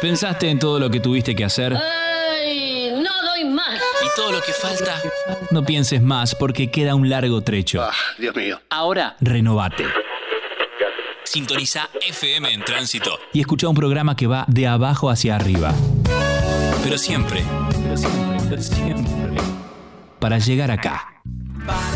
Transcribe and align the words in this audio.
Pensaste 0.00 0.50
en 0.50 0.58
todo 0.58 0.78
lo 0.78 0.90
que 0.90 1.00
tuviste 1.00 1.34
que 1.34 1.44
hacer 1.44 1.74
¡Ay! 1.74 2.90
No 2.92 3.10
doy 3.22 3.44
más. 3.44 3.74
y 3.76 4.16
todo 4.16 4.32
lo 4.32 4.40
que 4.42 4.52
falta. 4.52 5.00
No 5.50 5.64
pienses 5.64 6.02
más 6.02 6.34
porque 6.34 6.70
queda 6.70 6.94
un 6.94 7.08
largo 7.08 7.40
trecho. 7.42 7.82
Ah, 7.82 7.92
Dios 8.18 8.34
mío. 8.36 8.60
Ahora, 8.70 9.16
renovate. 9.20 9.84
Sintoniza 11.24 11.88
FM 12.06 12.52
en 12.52 12.64
tránsito 12.64 13.18
y 13.32 13.40
escucha 13.40 13.68
un 13.68 13.74
programa 13.74 14.14
que 14.16 14.26
va 14.26 14.44
de 14.48 14.66
abajo 14.66 15.10
hacia 15.10 15.34
arriba. 15.36 15.74
Pero 16.84 16.98
siempre, 16.98 17.42
pero 17.82 17.96
siempre, 17.96 18.38
pero 18.48 18.62
siempre, 18.62 19.42
para 20.20 20.38
llegar 20.38 20.70
acá. 20.70 21.20
Para 21.66 21.95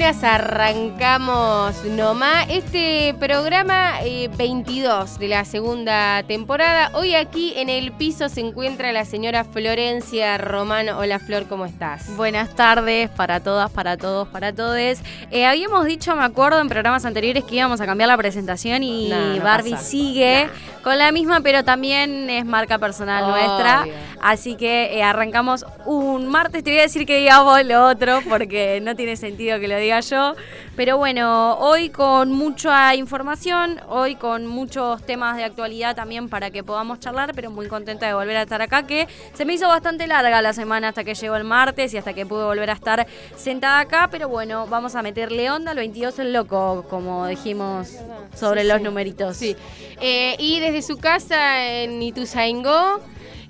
Buenas, 0.00 0.24
arrancamos 0.24 1.84
nomás 1.84 2.46
este 2.48 3.14
programa 3.20 4.00
eh, 4.02 4.30
22 4.34 5.18
de 5.18 5.28
la 5.28 5.44
segunda 5.44 6.22
temporada. 6.22 6.90
Hoy 6.94 7.14
aquí 7.14 7.52
en 7.56 7.68
el 7.68 7.92
piso 7.92 8.30
se 8.30 8.40
encuentra 8.40 8.92
la 8.92 9.04
señora 9.04 9.44
Florencia 9.44 10.38
Román. 10.38 10.88
Hola 10.88 11.18
Flor, 11.18 11.46
¿cómo 11.48 11.66
estás? 11.66 12.16
Buenas 12.16 12.56
tardes 12.56 13.10
para 13.10 13.40
todas, 13.40 13.70
para 13.70 13.98
todos, 13.98 14.26
para 14.28 14.54
todes. 14.54 15.02
Eh, 15.30 15.44
habíamos 15.44 15.84
dicho, 15.84 16.16
me 16.16 16.24
acuerdo, 16.24 16.62
en 16.62 16.70
programas 16.70 17.04
anteriores 17.04 17.44
que 17.44 17.56
íbamos 17.56 17.82
a 17.82 17.84
cambiar 17.84 18.08
la 18.08 18.16
presentación 18.16 18.82
y 18.82 19.10
No, 19.10 19.34
no 19.36 19.44
Barbie 19.44 19.72
pasa. 19.72 19.84
sigue 19.84 20.48
con 20.82 20.96
la 20.96 21.12
misma, 21.12 21.42
pero 21.42 21.62
también 21.62 22.30
es 22.30 22.46
marca 22.46 22.78
personal 22.78 23.24
Obvio. 23.24 23.34
nuestra. 23.36 23.84
Así 24.20 24.56
que 24.56 24.96
eh, 24.98 25.02
arrancamos 25.02 25.64
un 25.86 26.26
martes. 26.28 26.62
Te 26.62 26.70
voy 26.70 26.80
a 26.80 26.82
decir 26.82 27.06
que 27.06 27.18
digamos 27.18 27.64
lo 27.64 27.86
otro 27.86 28.20
porque 28.28 28.80
no 28.82 28.94
tiene 28.94 29.16
sentido 29.16 29.58
que 29.58 29.68
lo 29.68 29.76
diga 29.78 30.00
yo. 30.00 30.34
Pero 30.76 30.96
bueno, 30.96 31.56
hoy 31.58 31.90
con 31.90 32.32
mucha 32.32 32.94
información, 32.94 33.80
hoy 33.88 34.14
con 34.16 34.46
muchos 34.46 35.04
temas 35.04 35.36
de 35.36 35.44
actualidad 35.44 35.94
también 35.96 36.28
para 36.28 36.50
que 36.50 36.62
podamos 36.62 37.00
charlar, 37.00 37.32
pero 37.34 37.50
muy 37.50 37.66
contenta 37.68 38.06
de 38.06 38.14
volver 38.14 38.36
a 38.38 38.42
estar 38.42 38.62
acá, 38.62 38.86
que 38.86 39.06
se 39.34 39.44
me 39.44 39.54
hizo 39.54 39.68
bastante 39.68 40.06
larga 40.06 40.40
la 40.40 40.52
semana 40.52 40.88
hasta 40.88 41.04
que 41.04 41.14
llegó 41.14 41.36
el 41.36 41.44
martes 41.44 41.92
y 41.92 41.98
hasta 41.98 42.14
que 42.14 42.24
pude 42.24 42.44
volver 42.44 42.70
a 42.70 42.74
estar 42.74 43.06
sentada 43.36 43.80
acá, 43.80 44.08
pero 44.10 44.28
bueno, 44.28 44.66
vamos 44.68 44.94
a 44.94 45.02
meterle 45.02 45.50
onda, 45.50 45.72
el 45.72 45.78
22 45.78 46.18
el 46.20 46.32
loco, 46.32 46.86
como 46.88 47.26
dijimos 47.26 47.96
sobre 48.34 48.62
Sí, 48.62 48.68
los 48.68 48.78
sí. 48.78 48.82
numeritos. 48.84 49.36
Sí. 49.36 49.56
Eh, 50.00 50.36
y 50.38 50.60
desde 50.60 50.80
su 50.82 50.96
casa 50.98 51.66
en 51.66 52.02
Ituzaingó. 52.02 53.00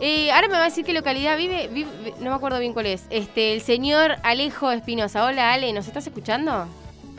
Eh, 0.00 0.32
ahora 0.32 0.48
me 0.48 0.54
va 0.54 0.62
a 0.62 0.64
decir 0.64 0.84
qué 0.84 0.92
localidad 0.92 1.36
vive, 1.36 1.68
vive- 1.68 2.14
no 2.20 2.30
me 2.30 2.36
acuerdo 2.36 2.58
bien 2.58 2.72
cuál 2.72 2.86
es. 2.86 3.04
Este, 3.10 3.52
el 3.54 3.60
señor 3.60 4.16
Alejo 4.22 4.70
Espinosa. 4.70 5.24
Hola 5.24 5.52
Ale, 5.52 5.72
¿nos 5.72 5.86
estás 5.86 6.06
escuchando? 6.06 6.66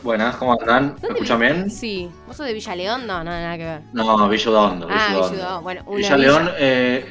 Buenas, 0.03 0.35
¿cómo 0.37 0.53
andan? 0.59 0.85
¿Me 0.85 0.89
¿Dónde 0.93 1.07
escuchan 1.09 1.39
vi- 1.39 1.45
bien? 1.45 1.69
Sí. 1.69 2.09
¿Vos 2.25 2.35
sos 2.35 2.47
de 2.47 2.53
Villa 2.53 2.75
León? 2.75 3.05
No, 3.05 3.23
no, 3.23 3.29
nada 3.29 3.55
que 3.55 3.63
ver. 3.63 3.81
No, 3.93 4.27
Villa 4.29 4.49
Hondo. 4.51 4.87
Ah, 4.89 5.29
Villa. 5.31 5.57
Bueno, 5.59 5.83
una 5.85 5.95
Villa 5.97 6.15
villa. 6.15 6.27
León, 6.27 6.51
eh, 6.57 7.05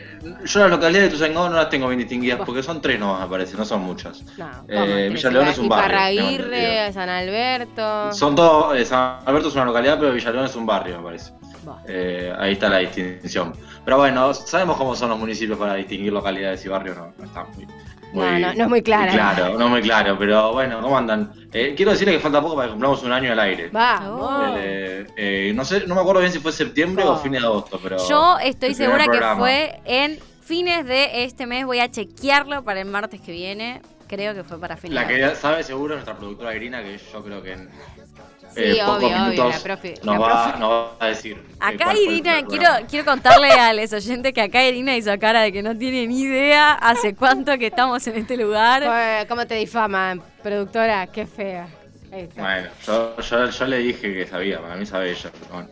yo 0.45 0.61
las 0.61 0.71
localidades 0.71 1.09
de 1.13 1.17
Tuzangó 1.17 1.49
no 1.49 1.55
las 1.55 1.71
tengo 1.71 1.87
bien 1.87 2.01
distinguidas 2.01 2.41
porque 2.45 2.65
son 2.65 2.83
tres 2.83 2.99
nomás, 2.99 3.21
me 3.21 3.27
parece, 3.29 3.57
no 3.57 3.65
son 3.65 3.83
muchas. 3.83 4.25
No, 4.37 4.51
Eh, 4.69 5.09
Villa 5.13 5.31
León 5.31 5.47
es 5.47 5.59
un 5.59 5.69
barrio, 5.69 6.21
entendido. 6.21 6.93
San 6.93 7.09
Alberto. 7.09 8.13
Son 8.13 8.35
todos, 8.35 8.77
eh, 8.77 8.85
San 8.85 9.19
Alberto 9.25 9.49
es 9.51 9.55
una 9.55 9.67
localidad, 9.67 9.97
pero 10.01 10.13
Villa 10.13 10.31
León 10.33 10.47
es 10.47 10.57
un 10.57 10.67
barrio, 10.67 10.99
me 10.99 11.05
parece. 11.05 11.33
Eh, 11.87 12.33
ahí 12.39 12.53
está 12.53 12.69
la 12.69 12.79
distinción. 12.79 13.53
Pero 13.85 13.97
bueno, 13.99 14.33
sabemos 14.35 14.77
cómo 14.77 14.95
son 14.95 15.11
los 15.11 15.19
municipios 15.19 15.59
para 15.59 15.75
distinguir 15.75 16.13
localidades 16.13 16.65
y 16.65 16.69
barrios, 16.69 16.97
no, 16.97 17.13
no 17.19 17.25
está 17.25 17.45
muy, 17.45 17.67
muy- 18.13 18.25
No, 18.25 18.39
no, 18.39 18.55
no 18.55 18.63
es 18.65 18.69
muy 18.69 18.83
clara. 18.83 19.13
Claro, 19.13 19.59
no 19.59 19.69
muy 19.69 19.81
claro, 19.83 20.17
pero 20.19 20.53
bueno, 20.53 20.81
¿cómo 20.81 20.97
andan? 20.99 21.33
Eh, 21.53 21.75
quiero 21.77 21.93
decirles 21.93 22.17
que 22.17 22.21
falta 22.23 22.41
poco 22.41 22.55
para 22.57 22.67
que 22.69 22.73
cumplamos 22.73 23.03
un 23.03 23.13
año 23.13 23.33
al 23.33 23.41
aire. 23.41 23.69
Vamos. 23.73 24.55
Eh, 24.59 25.07
eh, 25.17 25.53
no 25.55 25.65
sé, 25.65 25.87
no 25.87 25.95
me 25.95 26.01
acuerdo 26.01 26.21
bien 26.21 26.33
si 26.33 26.39
fue 26.41 26.53
septiembre 26.53 27.05
Oh. 27.07 27.13
o 27.13 27.17
fines 27.19 27.41
de 27.41 27.47
agosto, 27.47 27.81
pero. 27.83 27.97
Yo 28.09 28.39
estoy 28.39 28.75
segura 28.75 29.07
que 29.07 29.21
fue 29.39 29.81
en 29.85 30.19
fines 30.43 30.85
de 30.85 31.25
este 31.25 31.47
mes, 31.47 31.65
voy 31.65 31.79
a 31.81 31.91
chequearlo 31.91 32.63
para 32.65 32.81
el 32.81 32.87
martes 32.87 33.21
que 33.21 33.33
viene. 33.33 33.81
Creo 34.09 34.35
que 34.35 34.43
fue 34.43 34.59
para 34.59 34.77
fines 34.77 34.97
La 34.97 35.05
de 35.05 35.15
que 35.17 35.35
sabe 35.37 35.63
seguro 35.63 35.95
es 35.95 35.99
nuestra 35.99 36.17
productora 36.17 36.53
Irina, 36.57 36.83
que 36.83 36.99
yo 37.13 37.23
creo 37.23 37.41
que 37.41 37.53
en 37.53 37.69
Sí, 38.55 38.61
eh, 38.63 38.79
pocos 38.85 38.97
obvio, 38.97 39.09
obvio, 39.09 39.19
minutos 39.31 39.47
la 39.55 39.61
profe- 39.77 40.03
nos, 40.03 40.15
la 40.15 40.19
va, 40.19 40.45
profe. 40.45 40.59
nos 40.59 40.71
va 40.71 40.97
a 40.99 41.07
decir. 41.07 41.37
eh, 41.37 41.55
Acá 41.61 41.95
Irina, 41.97 42.43
quiero, 42.47 42.69
quiero 42.89 43.05
contarle 43.05 43.51
a 43.53 43.73
los 43.73 43.93
oyentes 43.93 44.33
que 44.33 44.41
acá 44.41 44.65
Irina 44.65 44.97
hizo 44.97 45.17
cara 45.19 45.43
de 45.43 45.53
que 45.53 45.63
no 45.63 45.77
tiene 45.77 46.07
ni 46.07 46.21
idea 46.23 46.73
hace 46.75 47.15
cuánto 47.15 47.57
que 47.59 47.67
estamos 47.69 48.05
en 48.07 48.17
este 48.17 48.37
lugar. 48.37 48.83
Joder, 48.85 49.27
¿Cómo 49.29 49.47
te 49.47 49.55
difaman, 49.55 50.21
productora? 50.43 51.07
Qué 51.07 51.27
fea. 51.27 51.69
Ahí 52.13 52.23
está. 52.23 52.43
Bueno, 52.43 52.69
yo, 52.87 53.17
yo, 53.21 53.51
yo 53.51 53.65
le 53.67 53.79
dije 53.79 54.13
que 54.15 54.27
sabía, 54.27 54.61
para 54.61 54.75
mí 54.77 54.85
sabe 54.85 55.11
ella. 55.13 55.31
pero 55.33 55.55
bueno. 55.55 55.69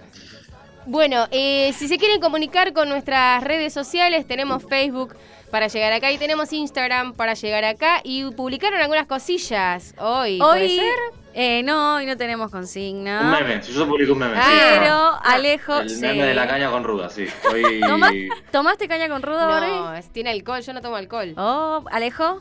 Bueno, 0.87 1.27
eh, 1.33 1.73
si 1.77 1.87
se 1.89 1.99
quieren 1.99 2.21
comunicar 2.21 2.73
con 2.73 2.89
nuestras 2.89 3.43
redes 3.45 3.75
sociales, 3.75 4.27
tenemos 4.27 4.63
Facebook 4.67 5.15
para 5.51 5.67
llegar 5.67 5.93
acá 5.93 6.11
y 6.13 6.19
tenemos 6.19 6.53
Instagram 6.53 7.13
para 7.15 7.35
llegar 7.35 7.65
acá 7.65 8.01
y 8.05 8.25
publicaron 8.31 8.81
algunas 8.81 9.07
cosillas 9.07 9.95
hoy. 9.99 10.39
¿puede 10.39 10.63
Hoy, 10.63 10.77
ser? 10.77 10.95
Eh, 11.41 11.63
no, 11.63 11.95
hoy 11.97 12.07
no 12.07 12.17
tenemos 12.17 12.47
Un 12.47 12.51
consigna. 12.61 13.39
meme, 13.39 13.63
si 13.63 13.73
yo 13.73 13.87
publico 13.87 14.13
un 14.13 14.19
meme. 14.19 14.35
Sí, 14.43 14.49
Pero 14.61 14.85
no. 14.87 15.19
Alejo, 15.23 15.79
El 15.79 15.91
sí. 15.91 16.01
meme 16.01 16.25
de 16.25 16.35
la 16.35 16.49
caña 16.49 16.71
con 16.71 16.83
ruda, 16.83 17.09
sí. 17.11 17.27
Hoy. 17.53 17.81
¿Toma- 17.81 18.11
¿Tomaste 18.51 18.89
caña 18.89 19.09
con 19.09 19.23
ruda, 19.23 19.43
No, 19.47 19.49
Barbie? 19.85 19.99
es- 20.01 20.13
tiene 20.13 20.31
alcohol, 20.31 20.61
yo 20.63 20.73
no 20.73 20.81
tomo 20.83 20.97
alcohol. 20.97 21.35
Oh, 21.37 21.85
Alejo, 21.93 22.41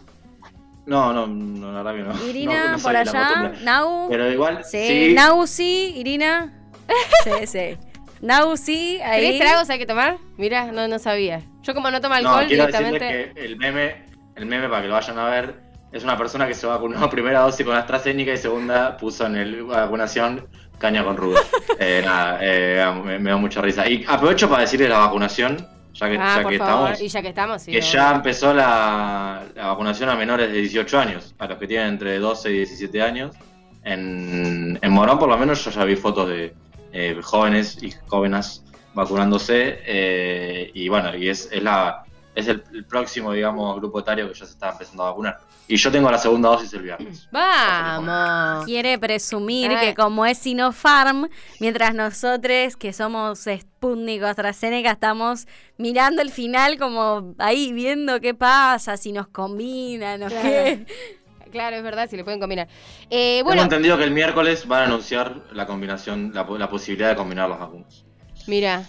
No, 0.88 1.12
no, 1.14 1.28
no, 1.28 1.72
la 1.74 1.84
verdad 1.84 2.14
que 2.14 2.20
no. 2.24 2.28
Irina, 2.30 2.66
No, 2.72 2.78
no 2.78 2.84
por 2.84 2.96
allá. 2.96 3.52
Nau. 3.62 4.08
Pero 4.10 4.32
igual. 4.32 4.64
Sí, 4.64 4.88
Sí, 4.88 5.14
Nau 5.14 5.46
sí, 5.46 5.94
Irina. 5.98 6.54
Sí, 7.24 7.46
sí. 7.46 7.78
Nau 8.22 8.58
sí, 8.58 9.00
ahí. 9.04 9.28
¿Tres 9.38 9.40
tragos 9.42 9.70
hay 9.70 9.78
que 9.78 9.86
tomar? 9.86 10.18
Mira, 10.38 10.72
no, 10.72 10.88
no 10.88 10.98
sabía. 10.98 11.42
Yo 11.62 11.74
como 11.76 11.92
no 11.92 12.00
tomo 12.02 12.16
No, 12.16 12.30
alcohol 12.30 12.48
quiero 12.48 12.66
directamente... 12.68 13.32
que 13.36 13.46
el 13.46 13.58
meme, 13.58 14.06
el 14.36 14.46
meme 14.48 14.70
para 14.70 14.82
que 14.82 14.88
lo 14.88 14.94
vayan 14.96 15.20
a 15.20 15.26
ver, 15.30 15.67
es 15.92 16.04
una 16.04 16.18
persona 16.18 16.48
que 16.48 16.54
se 16.54 16.68
vacunó 16.68 17.10
primera 17.10 17.40
dosis 17.42 17.66
con 17.66 17.76
AstraZeneca 17.76 18.34
y 18.34 18.38
segunda 18.38 18.98
puso 18.98 19.26
en 19.26 19.36
el 19.36 19.64
vacunación 19.64 20.48
caña 20.78 21.04
con 21.04 21.18
ruda. 21.18 21.40
Eh, 21.80 22.02
nada, 22.04 22.40
eh, 22.42 22.84
me, 23.06 23.20
me 23.20 23.30
da 23.30 23.38
mucha 23.38 23.62
risa. 23.62 23.88
Y 23.88 24.04
aprovecho 24.08 24.50
para 24.50 24.62
decirle 24.62 24.90
la 24.90 24.98
vacunación, 24.98 25.58
ya 25.94 26.10
que, 26.10 26.18
Ah, 26.18 26.42
ya 26.42 26.50
que 26.50 26.56
estamos, 26.56 27.02
Y 27.02 27.08
ya 27.08 27.22
que 27.22 27.28
estamos, 27.30 27.62
sí. 27.62 27.72
que 27.72 27.82
ya 27.82 28.16
empezó 28.16 28.52
la, 28.52 29.44
la 29.56 29.68
vacunación 29.68 30.10
a 30.10 30.16
menores 30.16 30.52
de 30.52 30.60
18 30.60 31.00
años, 31.00 31.36
a 31.38 31.46
los 31.46 31.60
que 31.60 31.68
tienen 31.68 31.90
entre 31.90 32.18
12 32.18 32.50
y 32.52 32.58
17 32.58 33.02
años. 33.04 33.36
En, 33.84 34.80
en 34.82 34.92
Morón, 34.92 35.20
por 35.20 35.30
lo 35.30 35.38
menos, 35.38 35.64
yo 35.64 35.70
ya 35.72 35.84
vi 35.86 35.96
fotos 35.96 36.28
de 36.30 36.54
eh, 36.94 37.16
jóvenes 37.22 37.78
y 37.84 37.94
jóvenes 38.08 38.64
vacunándose. 38.96 39.80
eh, 39.86 40.72
y 40.74 40.90
bueno, 40.90 41.16
y 41.16 41.30
es, 41.30 41.48
es, 41.52 41.62
la, 41.62 42.06
es 42.38 42.48
el, 42.48 42.64
el 42.74 42.86
próximo, 42.86 43.32
digamos, 43.34 43.76
grupo 43.78 44.00
etario 44.00 44.28
que 44.28 44.34
ya 44.38 44.46
se 44.46 44.52
está 44.54 44.70
empezando 44.72 45.04
a 45.04 45.10
vacunar. 45.10 45.40
Y 45.70 45.76
yo 45.76 45.92
tengo 45.92 46.10
la 46.10 46.18
segunda 46.18 46.50
dosis 46.50 46.72
el 46.74 46.82
viernes. 46.84 47.28
Vamos. 47.32 48.66
Quiere 48.66 48.98
presumir 49.00 49.72
que 49.80 49.96
como 49.96 50.26
es 50.26 50.38
Sinopharm, 50.38 51.28
mientras 51.60 51.94
nosotros 51.94 52.78
que 52.78 52.94
somos 52.94 53.40
Sputnik 53.60 54.24
o 54.24 54.28
AstraZeneca 54.28 54.92
estamos 54.92 55.48
mirando 55.78 56.22
el 56.22 56.32
final 56.32 56.78
como 56.78 57.34
ahí 57.40 57.74
viendo 57.74 58.22
qué 58.22 58.34
pasa, 58.34 58.96
si 58.98 59.12
nos 59.12 59.28
combinan 59.28 60.24
o 60.24 60.28
Claro. 60.28 60.44
qué. 60.44 60.86
Claro, 61.52 61.78
es 61.78 61.84
verdad, 61.84 62.10
si 62.10 62.18
le 62.18 62.24
pueden 62.26 62.40
combinar. 62.42 62.68
Eh, 63.10 63.38
Tengo 63.38 63.46
bueno, 63.50 63.62
entendido 63.64 63.98
que 63.98 64.04
el 64.04 64.12
miércoles 64.12 64.68
van 64.68 64.82
a 64.82 64.86
anunciar 64.86 65.44
la 65.54 65.66
combinación, 65.66 66.32
la, 66.34 66.44
la 66.44 66.70
posibilidad 66.70 67.10
de 67.10 67.16
combinar 67.16 67.50
las 67.50 67.60
vacunas. 67.60 68.04
mira, 68.48 68.84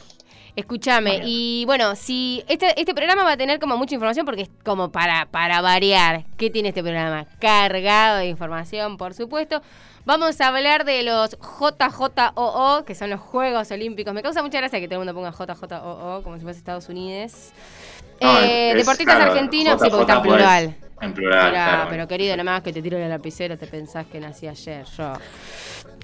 escúchame. 0.59 1.21
Y 1.25 1.65
bueno, 1.67 1.95
si 1.97 2.45
este, 2.49 2.79
este 2.81 2.95
programa 2.95 3.25
va 3.25 3.33
a 3.33 3.37
tener 3.37 3.59
como 3.59 3.77
mucha 3.77 3.95
información 3.95 4.27
porque 4.27 4.43
es 4.43 4.51
como 4.65 4.91
para, 4.91 5.27
para 5.27 5.61
variar. 5.61 6.25
¿Qué 6.37 6.51
tiene 6.51 6.69
este 6.71 6.83
programa? 6.83 7.27
Cargado 7.41 8.19
de 8.19 8.27
información, 8.27 8.97
por 8.97 9.15
supuesto. 9.15 9.63
Vamos 10.05 10.41
a 10.41 10.49
hablar 10.49 10.85
de 10.85 11.03
los 11.03 11.37
JJOO, 11.39 12.85
que 12.85 12.95
son 12.95 13.11
los 13.11 13.21
Juegos 13.21 13.71
Olímpicos. 13.71 14.15
Me 14.15 14.23
causa 14.23 14.43
mucha 14.43 14.59
gracia 14.59 14.81
que 14.81 14.89
todo 14.89 15.01
el 15.03 15.07
mundo 15.07 15.15
ponga 15.15 15.33
JJOO, 15.33 16.23
como 16.23 16.37
si 16.39 16.43
fuese 16.43 16.59
Estados 16.59 16.89
Unidos. 16.89 17.51
No, 18.21 18.39
Eh, 18.41 18.71
es- 18.71 18.77
deportistas 18.79 19.17
claro, 19.17 19.33
argentinos, 19.33 19.81
sí, 19.81 19.89
porque 19.91 20.01
está 20.03 20.15
en 20.17 20.23
plural. 20.23 20.77
En 21.01 21.15
plural, 21.15 21.51
Mirá, 21.51 21.65
claro. 21.67 21.87
pero 21.91 22.09
querido, 22.09 22.37
nada 22.37 22.51
más 22.55 22.63
que 22.63 22.73
te 22.73 22.83
tiro 22.83 22.99
la 22.99 23.07
lapicera, 23.07 23.57
te 23.57 23.67
pensás 23.69 24.07
que 24.07 24.19
nací 24.19 24.49
ayer, 24.49 24.85
yo. 24.97 25.13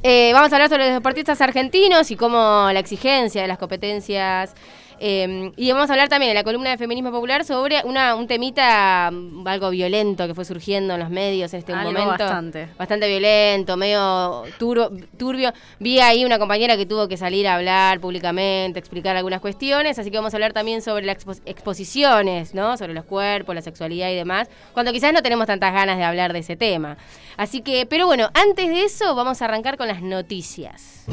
Eh, 0.07 0.33
vamos 0.35 0.53
a 0.53 0.57
hablar 0.57 0.69
sobre 0.69 0.85
los 0.85 0.93
deportistas 0.93 1.41
argentinos 1.41 2.11
y 2.11 2.17
cómo 2.17 2.69
la 2.71 2.79
exigencia 2.79 3.41
de 3.41 3.49
las 3.49 3.57
competencias. 3.57 4.55
Eh, 5.01 5.51
y 5.57 5.73
vamos 5.73 5.91
a 5.91 5.93
hablar 5.93 6.09
también 6.09 6.31
en 6.31 6.35
la 6.37 6.45
columna 6.45 6.71
de 6.71 6.79
Feminismo 6.79 7.11
Popular 7.11 7.45
sobre 7.45 7.83
una, 7.85 8.15
un 8.15 8.27
temita 8.27 9.11
mm, 9.13 9.47
algo 9.47 9.71
violento 9.71 10.27
que 10.27 10.35
fue 10.35 10.45
surgiendo 10.45 10.95
en 10.95 11.01
los 11.01 11.11
medios 11.11 11.53
en 11.55 11.59
este 11.61 11.73
Algo 11.73 11.93
momento. 11.93 12.11
bastante. 12.25 12.69
Bastante 12.79 13.09
violento, 13.09 13.77
medio 13.77 14.43
turbio. 14.59 15.53
Vi 15.79 16.01
ahí 16.01 16.25
una 16.25 16.39
compañera 16.39 16.77
que 16.77 16.87
tuvo 16.87 17.09
que 17.09 17.17
salir 17.17 17.47
a 17.49 17.55
hablar 17.57 18.01
públicamente, 18.01 18.79
explicar 18.79 19.17
algunas 19.17 19.41
cuestiones, 19.41 19.99
así 19.99 20.11
que 20.11 20.17
vamos 20.19 20.35
a 20.35 20.37
hablar 20.37 20.53
también 20.53 20.83
sobre 20.83 21.05
las 21.07 21.19
expo- 21.27 21.41
exposiciones, 21.47 22.55
¿no? 22.55 22.77
Sobre 22.77 22.95
los 22.95 23.05
cuerpos, 23.05 23.55
la 23.55 23.63
sexualidad 23.63 24.11
y 24.11 24.15
demás, 24.15 24.49
cuando 24.73 24.93
quizás 24.93 25.13
no 25.13 25.23
tenemos 25.23 25.47
tantas 25.47 25.73
ganas 25.73 25.97
de 25.99 26.05
hablar 26.05 26.33
de 26.33 26.39
ese 26.41 26.57
tema. 26.57 26.97
Así 27.37 27.61
que, 27.63 27.87
pero 27.87 28.07
bueno, 28.07 28.31
antes 28.35 28.69
de 28.69 28.83
eso 28.85 29.15
vamos 29.15 29.43
a 29.43 29.47
arrancar 29.47 29.77
con 29.77 29.89
las 29.89 30.03
noticias. 30.03 31.05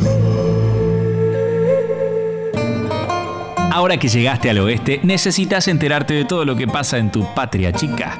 Ahora 3.73 3.95
que 3.95 4.09
llegaste 4.09 4.49
al 4.49 4.59
oeste, 4.59 4.99
necesitas 5.01 5.69
enterarte 5.69 6.13
de 6.13 6.25
todo 6.25 6.43
lo 6.43 6.57
que 6.57 6.67
pasa 6.67 6.97
en 6.97 7.09
tu 7.09 7.25
patria 7.33 7.71
chica. 7.71 8.19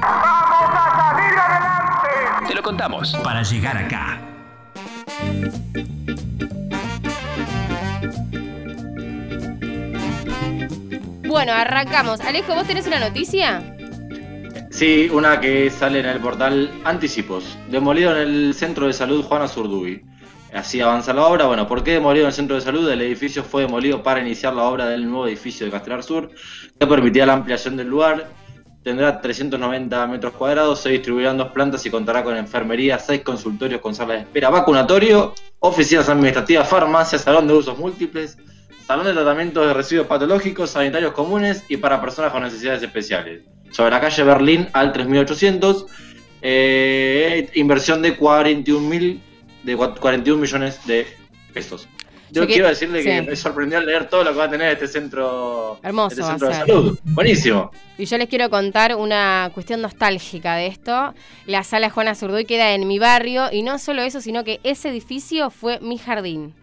Te 2.48 2.54
lo 2.54 2.62
contamos 2.62 3.14
para 3.22 3.42
llegar 3.42 3.76
acá. 3.76 4.18
Bueno, 11.28 11.52
arrancamos. 11.52 12.22
Alejo, 12.22 12.54
¿vos 12.54 12.66
tenés 12.66 12.86
una 12.86 13.00
noticia? 13.00 13.76
Sí, 14.70 15.10
una 15.12 15.38
que 15.38 15.68
sale 15.68 16.00
en 16.00 16.06
el 16.06 16.18
portal 16.20 16.70
Anticipos. 16.84 17.58
Demolido 17.70 18.16
en 18.16 18.22
el 18.22 18.54
centro 18.54 18.86
de 18.86 18.94
salud 18.94 19.22
Juana 19.22 19.48
Zurduy. 19.48 20.02
Así 20.52 20.80
avanza 20.80 21.14
la 21.14 21.26
obra. 21.26 21.46
Bueno, 21.46 21.66
¿por 21.66 21.82
qué 21.82 21.92
demolido 21.92 22.24
en 22.24 22.28
el 22.28 22.34
centro 22.34 22.56
de 22.56 22.62
salud? 22.62 22.88
El 22.90 23.00
edificio 23.00 23.42
fue 23.42 23.62
demolido 23.62 24.02
para 24.02 24.20
iniciar 24.20 24.52
la 24.52 24.64
obra 24.64 24.86
del 24.86 25.08
nuevo 25.08 25.26
edificio 25.26 25.64
de 25.64 25.72
Castelar 25.72 26.02
Sur, 26.02 26.30
que 26.78 26.86
permitía 26.86 27.24
la 27.24 27.32
ampliación 27.32 27.76
del 27.76 27.88
lugar. 27.88 28.28
Tendrá 28.82 29.20
390 29.20 30.06
metros 30.08 30.34
cuadrados, 30.34 30.80
se 30.80 30.90
distribuirá 30.90 31.30
en 31.30 31.38
dos 31.38 31.52
plantas 31.52 31.86
y 31.86 31.90
contará 31.90 32.22
con 32.22 32.36
enfermería, 32.36 32.98
seis 32.98 33.22
consultorios 33.22 33.80
con 33.80 33.94
salas 33.94 34.16
de 34.16 34.22
espera, 34.24 34.50
vacunatorio, 34.50 35.34
oficinas 35.60 36.08
administrativas, 36.08 36.68
farmacia, 36.68 37.18
salón 37.18 37.46
de 37.46 37.54
usos 37.54 37.78
múltiples, 37.78 38.36
salón 38.84 39.06
de 39.06 39.12
tratamiento 39.12 39.64
de 39.64 39.72
residuos 39.72 40.08
patológicos, 40.08 40.70
sanitarios 40.70 41.12
comunes 41.12 41.64
y 41.68 41.76
para 41.76 42.00
personas 42.00 42.32
con 42.32 42.42
necesidades 42.42 42.82
especiales. 42.82 43.42
Sobre 43.70 43.92
la 43.92 44.00
calle 44.00 44.22
Berlín 44.24 44.68
al 44.72 44.92
3800, 44.92 45.86
eh, 46.42 47.48
inversión 47.54 48.02
de 48.02 48.16
41 48.16 48.88
mil 48.88 49.22
de 49.62 49.76
cua- 49.76 49.98
41 49.98 50.40
millones 50.40 50.84
de 50.86 51.06
pesos. 51.52 51.88
Yo 52.30 52.46
quiero 52.46 52.66
decirle 52.68 53.02
que 53.04 53.20
me 53.22 53.36
sorprendió 53.36 53.76
al 53.78 53.84
leer 53.84 54.08
todo 54.08 54.24
lo 54.24 54.30
que 54.32 54.38
va 54.38 54.44
a 54.44 54.50
tener 54.50 54.72
este 54.72 54.88
centro, 54.88 55.78
Hermoso 55.82 56.14
este 56.14 56.22
centro 56.22 56.48
de 56.48 56.54
salud. 56.54 56.98
Buenísimo. 57.04 57.70
Y 57.98 58.06
yo 58.06 58.16
les 58.16 58.26
quiero 58.28 58.48
contar 58.48 58.96
una 58.96 59.50
cuestión 59.52 59.82
nostálgica 59.82 60.54
de 60.54 60.66
esto. 60.68 61.12
La 61.46 61.62
sala 61.62 61.90
Juana 61.90 62.14
Zurduy 62.14 62.46
queda 62.46 62.72
en 62.72 62.88
mi 62.88 62.98
barrio 62.98 63.52
y 63.52 63.62
no 63.62 63.78
solo 63.78 64.00
eso, 64.00 64.22
sino 64.22 64.44
que 64.44 64.60
ese 64.62 64.88
edificio 64.88 65.50
fue 65.50 65.78
mi 65.80 65.98
jardín. 65.98 66.54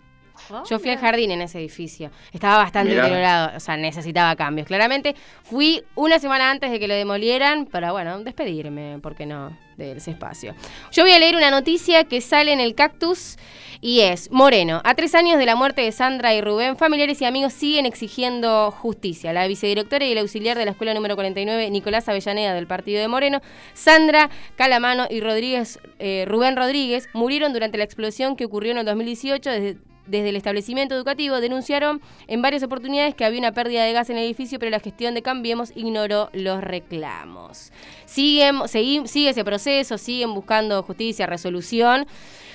Yo 0.69 0.79
fui 0.79 0.89
al 0.89 0.97
jardín 0.97 1.31
en 1.31 1.41
ese 1.41 1.59
edificio. 1.59 2.11
Estaba 2.31 2.57
bastante 2.57 2.91
Mirá. 2.91 3.03
deteriorado, 3.03 3.57
o 3.57 3.59
sea, 3.59 3.77
necesitaba 3.77 4.35
cambios. 4.35 4.67
Claramente 4.67 5.15
fui 5.43 5.83
una 5.95 6.19
semana 6.19 6.49
antes 6.49 6.71
de 6.71 6.79
que 6.79 6.87
lo 6.87 6.93
demolieran 6.93 7.65
para, 7.65 7.91
bueno, 7.91 8.19
despedirme, 8.23 8.99
¿por 9.01 9.15
qué 9.15 9.25
no?, 9.25 9.55
de 9.77 9.93
ese 9.93 10.11
espacio. 10.11 10.53
Yo 10.91 11.03
voy 11.03 11.13
a 11.13 11.19
leer 11.19 11.35
una 11.35 11.51
noticia 11.51 12.03
que 12.03 12.19
sale 12.19 12.51
en 12.51 12.59
el 12.59 12.75
Cactus 12.75 13.37
y 13.81 14.01
es, 14.01 14.29
Moreno, 14.29 14.81
a 14.83 14.93
tres 14.93 15.15
años 15.15 15.39
de 15.39 15.45
la 15.45 15.55
muerte 15.55 15.81
de 15.81 15.93
Sandra 15.93 16.33
y 16.33 16.41
Rubén, 16.41 16.75
familiares 16.75 17.21
y 17.21 17.25
amigos 17.25 17.53
siguen 17.53 17.85
exigiendo 17.85 18.71
justicia. 18.71 19.31
La 19.31 19.47
vicedirectora 19.47 20.05
y 20.05 20.11
el 20.11 20.17
auxiliar 20.17 20.57
de 20.57 20.65
la 20.65 20.71
escuela 20.71 20.93
número 20.93 21.15
49, 21.15 21.69
Nicolás 21.69 22.09
Avellaneda, 22.09 22.53
del 22.53 22.67
partido 22.67 22.99
de 22.99 23.07
Moreno, 23.07 23.41
Sandra 23.73 24.29
Calamano 24.57 25.07
y 25.09 25.21
Rodríguez, 25.21 25.79
eh, 25.99 26.25
Rubén 26.27 26.57
Rodríguez, 26.57 27.07
murieron 27.13 27.53
durante 27.53 27.77
la 27.77 27.85
explosión 27.85 28.35
que 28.35 28.43
ocurrió 28.43 28.73
en 28.73 28.79
el 28.79 28.85
2018 28.85 29.49
desde 29.49 29.77
desde 30.09 30.29
el 30.29 30.35
establecimiento 30.35 30.95
educativo 30.95 31.39
denunciaron 31.39 32.01
en 32.27 32.41
varias 32.41 32.63
oportunidades 32.63 33.15
que 33.15 33.25
había 33.25 33.39
una 33.39 33.51
pérdida 33.51 33.83
de 33.83 33.93
gas 33.93 34.09
en 34.09 34.17
el 34.17 34.25
edificio, 34.25 34.59
pero 34.59 34.71
la 34.71 34.79
gestión 34.79 35.13
de 35.13 35.21
Cambiemos 35.21 35.71
ignoró 35.75 36.29
los 36.33 36.61
reclamos. 36.61 37.71
Siguen, 38.05 38.67
sigue 38.67 39.29
ese 39.29 39.43
proceso, 39.43 39.97
siguen 39.97 40.33
buscando 40.33 40.81
justicia, 40.83 41.25
resolución. 41.25 42.07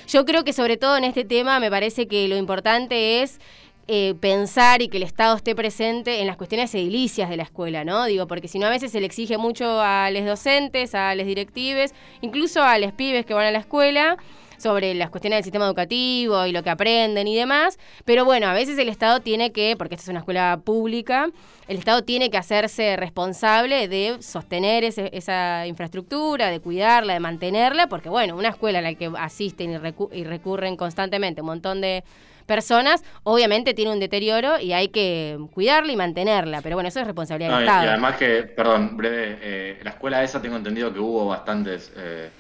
Yo 0.09 0.25
creo 0.25 0.45
que 0.45 0.53
sobre 0.53 0.77
todo 0.77 0.97
en 0.97 1.05
este 1.05 1.25
tema 1.25 1.61
me 1.61 1.71
parece 1.71 2.07
que 2.07 2.29
lo 2.29 2.37
importante 2.37 3.23
es 3.23 3.41
eh, 3.87 4.15
pensar 4.19 4.81
y 4.81 4.89
que 4.89 4.97
el 4.97 5.03
Estado 5.03 5.37
esté 5.37 5.55
presente 5.55 6.21
en 6.21 6.27
las 6.27 6.39
cuestiones 6.39 6.75
edilicias 6.75 7.29
de 7.29 7.37
la 7.37 7.43
escuela, 7.43 7.85
¿no? 7.85 8.07
Digo, 8.07 8.27
porque 8.27 8.49
si 8.49 8.59
no 8.59 8.67
a 8.67 8.71
veces 8.71 8.93
se 8.93 9.01
le 9.01 9.05
exige 9.05 9.37
mucho 9.37 9.79
a 9.81 10.11
los 10.11 10.25
docentes, 10.25 10.95
a 10.95 11.15
los 11.15 11.27
directives, 11.27 11.95
incluso 12.23 12.63
a 12.63 12.79
los 12.79 12.93
pibes 12.93 13.27
que 13.27 13.35
van 13.35 13.47
a 13.47 13.51
la 13.51 13.59
escuela 13.59 14.17
sobre 14.65 14.95
las 14.95 15.11
cuestiones 15.11 15.37
del 15.37 15.45
sistema 15.45 15.67
educativo 15.67 16.47
y 16.47 16.53
lo 16.53 16.63
que 16.63 16.71
aprenden 16.71 17.29
y 17.29 17.37
demás, 17.37 17.79
pero 18.07 18.25
bueno, 18.25 18.47
a 18.47 18.55
veces 18.55 18.79
el 18.79 18.89
Estado 18.89 19.21
tiene 19.21 19.53
que, 19.53 19.75
porque 19.77 19.95
esta 19.95 20.05
es 20.05 20.09
una 20.09 20.21
escuela 20.21 20.59
pública, 20.65 21.29
el 21.69 21.77
Estado 21.77 22.03
tiene 22.03 22.31
que 22.31 22.39
hacerse 22.39 22.97
responsable 22.97 23.89
de 23.89 24.17
sostener 24.23 24.83
ese- 24.85 25.11
esa 25.13 25.67
infraestructura, 25.67 26.49
de 26.49 26.61
cuidarla, 26.61 27.13
de 27.13 27.21
mantenerla, 27.21 27.89
porque 27.89 28.09
bueno, 28.09 28.37
una 28.37 28.49
escuela 28.49 28.79
a 28.79 28.83
la 28.83 28.95
que 28.95 29.11
asisten 29.19 29.71
y, 29.73 29.77
recu- 29.77 30.09
y 30.15 30.25
recurren 30.25 30.77
constantemente 30.79 31.43
un 31.43 31.49
montón 31.49 31.83
de 31.83 32.03
personas, 32.47 33.03
obviamente 33.23 33.75
tiene 33.75 33.93
un 33.93 34.01
deterioro 34.01 34.59
y 34.61 34.73
hay 34.73 34.89
que 34.89 35.39
cuidarla 35.53 35.93
y 35.93 35.97
mantenerla, 35.97 36.63
pero 36.63 36.77
bueno, 36.77 36.89
eso 36.89 37.01
es 37.01 37.07
responsabilidad 37.07 37.51
No, 37.51 37.57
del 37.59 37.65
y, 37.67 37.69
y 37.69 37.71
Estado. 37.71 37.91
además 37.91 38.17
que, 38.17 38.43
perdón, 38.45 38.97
breve, 38.97 39.39
eh, 39.43 39.81
la 39.83 39.91
escuela 39.91 40.23
esa 40.23 40.41
tengo 40.41 40.57
entendido 40.57 40.91
que 40.93 41.01
hubo 41.01 41.27
bastantes 41.27 41.93
eh, 41.97 42.31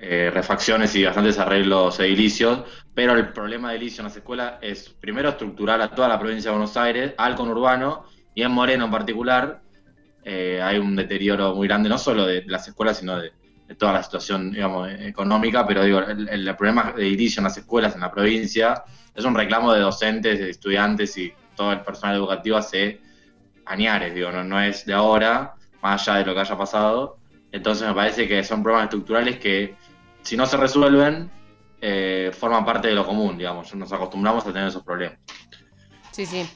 eh, 0.00 0.30
refacciones 0.32 0.94
y 0.94 1.04
bastantes 1.04 1.38
arreglos 1.38 1.98
edilicios, 1.98 2.64
pero 2.94 3.14
el 3.14 3.32
problema 3.32 3.70
de 3.70 3.76
edilicio 3.76 4.02
en 4.02 4.04
las 4.04 4.16
escuelas 4.16 4.54
es 4.60 4.88
primero 4.90 5.30
estructural 5.30 5.82
a 5.82 5.90
toda 5.90 6.08
la 6.08 6.18
provincia 6.18 6.50
de 6.50 6.56
Buenos 6.56 6.76
Aires, 6.76 7.14
al 7.18 7.34
conurbano 7.34 8.04
y 8.34 8.42
en 8.42 8.52
Moreno 8.52 8.84
en 8.84 8.90
particular, 8.90 9.60
eh, 10.24 10.60
hay 10.62 10.78
un 10.78 10.94
deterioro 10.94 11.54
muy 11.54 11.66
grande, 11.66 11.88
no 11.88 11.98
solo 11.98 12.26
de 12.26 12.44
las 12.46 12.68
escuelas, 12.68 12.98
sino 12.98 13.18
de, 13.18 13.32
toda 13.76 13.92
la 13.92 14.02
situación, 14.02 14.50
digamos, 14.50 14.88
económica, 14.88 15.66
pero 15.66 15.84
digo, 15.84 15.98
el, 16.00 16.28
el 16.28 16.56
problema 16.56 16.92
de 16.92 17.06
edilicio 17.06 17.40
en 17.40 17.44
las 17.44 17.58
escuelas 17.58 17.94
en 17.94 18.00
la 18.00 18.10
provincia 18.10 18.82
es 19.14 19.24
un 19.24 19.34
reclamo 19.34 19.74
de 19.74 19.80
docentes, 19.80 20.38
de 20.38 20.48
estudiantes 20.48 21.18
y 21.18 21.32
todo 21.54 21.72
el 21.72 21.80
personal 21.82 22.16
educativo 22.16 22.56
hace 22.56 23.00
añares, 23.66 24.14
digo, 24.14 24.30
no, 24.30 24.44
no 24.44 24.60
es 24.60 24.86
de 24.86 24.94
ahora, 24.94 25.54
más 25.82 26.08
allá 26.08 26.18
de 26.18 26.24
lo 26.24 26.34
que 26.34 26.40
haya 26.40 26.56
pasado. 26.56 27.18
Entonces 27.52 27.86
me 27.86 27.94
parece 27.94 28.28
que 28.28 28.42
son 28.44 28.62
problemas 28.62 28.84
estructurales 28.84 29.38
que 29.38 29.74
si 30.22 30.36
no 30.36 30.46
se 30.46 30.56
resuelven, 30.56 31.30
eh, 31.80 32.30
forman 32.36 32.64
parte 32.64 32.88
de 32.88 32.94
lo 32.94 33.06
común, 33.06 33.38
digamos. 33.38 33.74
Nos 33.74 33.92
acostumbramos 33.92 34.46
a 34.46 34.52
tener 34.52 34.68
esos 34.68 34.82
problemas. 34.82 35.18
Sí, 36.10 36.26
sí. 36.26 36.48